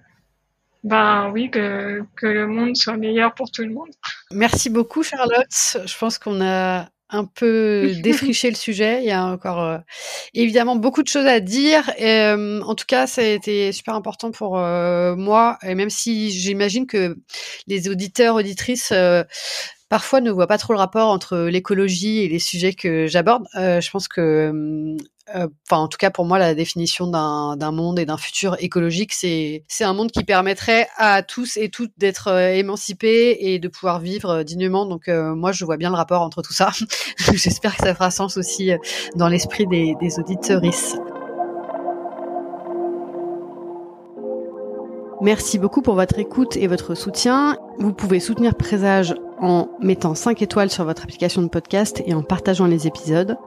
ben 0.83 1.29
oui, 1.31 1.49
que, 1.49 2.03
que 2.15 2.27
le 2.27 2.47
monde 2.47 2.75
soit 2.75 2.97
meilleur 2.97 3.33
pour 3.33 3.51
tout 3.51 3.63
le 3.63 3.69
monde. 3.69 3.89
Merci 4.31 4.69
beaucoup 4.69 5.03
Charlotte. 5.03 5.77
Je 5.85 5.97
pense 5.97 6.17
qu'on 6.17 6.41
a 6.41 6.89
un 7.11 7.25
peu 7.25 7.91
défricher 8.03 8.49
le 8.49 8.55
sujet. 8.55 8.99
Il 9.01 9.07
y 9.07 9.11
a 9.11 9.23
encore 9.25 9.61
euh, 9.61 9.77
évidemment 10.33 10.75
beaucoup 10.75 11.03
de 11.03 11.07
choses 11.07 11.25
à 11.25 11.39
dire. 11.39 11.91
Et, 11.97 12.21
euh, 12.21 12.61
en 12.61 12.75
tout 12.75 12.85
cas, 12.87 13.07
ça 13.07 13.21
a 13.21 13.25
été 13.25 13.71
super 13.71 13.95
important 13.95 14.31
pour 14.31 14.57
euh, 14.57 15.15
moi. 15.15 15.57
Et 15.61 15.75
même 15.75 15.89
si 15.89 16.31
j'imagine 16.31 16.87
que 16.87 17.17
les 17.67 17.89
auditeurs, 17.89 18.35
auditrices 18.35 18.93
parfois 19.91 20.21
ne 20.21 20.31
voient 20.31 20.47
pas 20.47 20.57
trop 20.57 20.71
le 20.71 20.79
rapport 20.79 21.09
entre 21.09 21.37
l'écologie 21.37 22.21
et 22.21 22.29
les 22.29 22.39
sujets 22.39 22.73
que 22.73 23.05
j'aborde. 23.05 23.45
je 23.53 23.91
pense 23.91 24.07
que 24.07 24.97
euh, 25.35 25.47
enfin 25.69 25.81
en 25.81 25.87
tout 25.87 25.97
cas 25.97 26.09
pour 26.09 26.25
moi 26.25 26.39
la 26.39 26.55
définition 26.55 27.07
d'un 27.07 27.71
monde 27.71 27.99
et 27.99 28.05
d'un 28.05 28.17
futur 28.17 28.55
écologique 28.59 29.13
c'est 29.13 29.63
un 29.81 29.93
monde 29.93 30.11
qui 30.11 30.23
permettrait 30.23 30.87
à 30.97 31.21
tous 31.23 31.57
et 31.57 31.69
toutes 31.69 31.93
d'être 31.97 32.27
euh, 32.29 32.53
émancipés 32.53 33.37
et 33.39 33.59
de 33.59 33.67
pouvoir 33.67 33.99
vivre 33.99 34.29
euh, 34.29 34.43
dignement. 34.43 34.85
Donc 34.85 35.07
moi 35.07 35.51
je 35.51 35.63
vois 35.65 35.77
bien 35.77 35.89
le 35.89 35.95
rapport 35.95 36.21
entre 36.21 36.41
tout 36.41 36.53
ça. 36.53 36.71
J'espère 37.33 37.75
que 37.75 37.83
ça 37.83 37.93
fera 37.93 38.11
sens 38.11 38.37
aussi 38.37 38.71
dans 39.15 39.27
l'esprit 39.27 39.67
des, 39.67 39.95
des 39.99 40.19
Merci 45.21 45.59
beaucoup 45.59 45.83
pour 45.83 45.93
votre 45.93 46.17
écoute 46.17 46.57
et 46.57 46.65
votre 46.65 46.95
soutien. 46.95 47.55
Vous 47.77 47.93
pouvez 47.93 48.19
soutenir 48.19 48.55
Présage 48.55 49.13
en 49.39 49.69
mettant 49.79 50.15
5 50.15 50.41
étoiles 50.41 50.71
sur 50.71 50.83
votre 50.83 51.03
application 51.03 51.43
de 51.43 51.47
podcast 51.47 52.01
et 52.07 52.15
en 52.15 52.23
partageant 52.23 52.65
les 52.65 52.87
épisodes. 52.87 53.37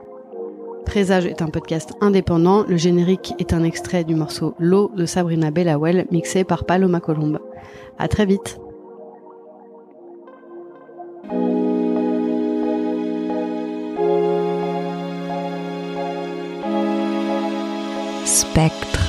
Présage 0.85 1.25
est 1.25 1.41
un 1.41 1.47
podcast 1.47 1.91
indépendant. 1.99 2.63
Le 2.65 2.77
générique 2.77 3.33
est 3.39 3.51
un 3.51 3.63
extrait 3.63 4.05
du 4.05 4.15
morceau 4.15 4.55
L'eau 4.57 4.89
de 4.95 5.05
Sabrina 5.05 5.51
Bellawell, 5.51 6.07
mixé 6.11 6.45
par 6.45 6.63
Paloma 6.63 7.01
Colombe. 7.01 7.41
À 7.99 8.07
très 8.07 8.25
vite. 8.25 8.57
Spectre. 18.23 19.04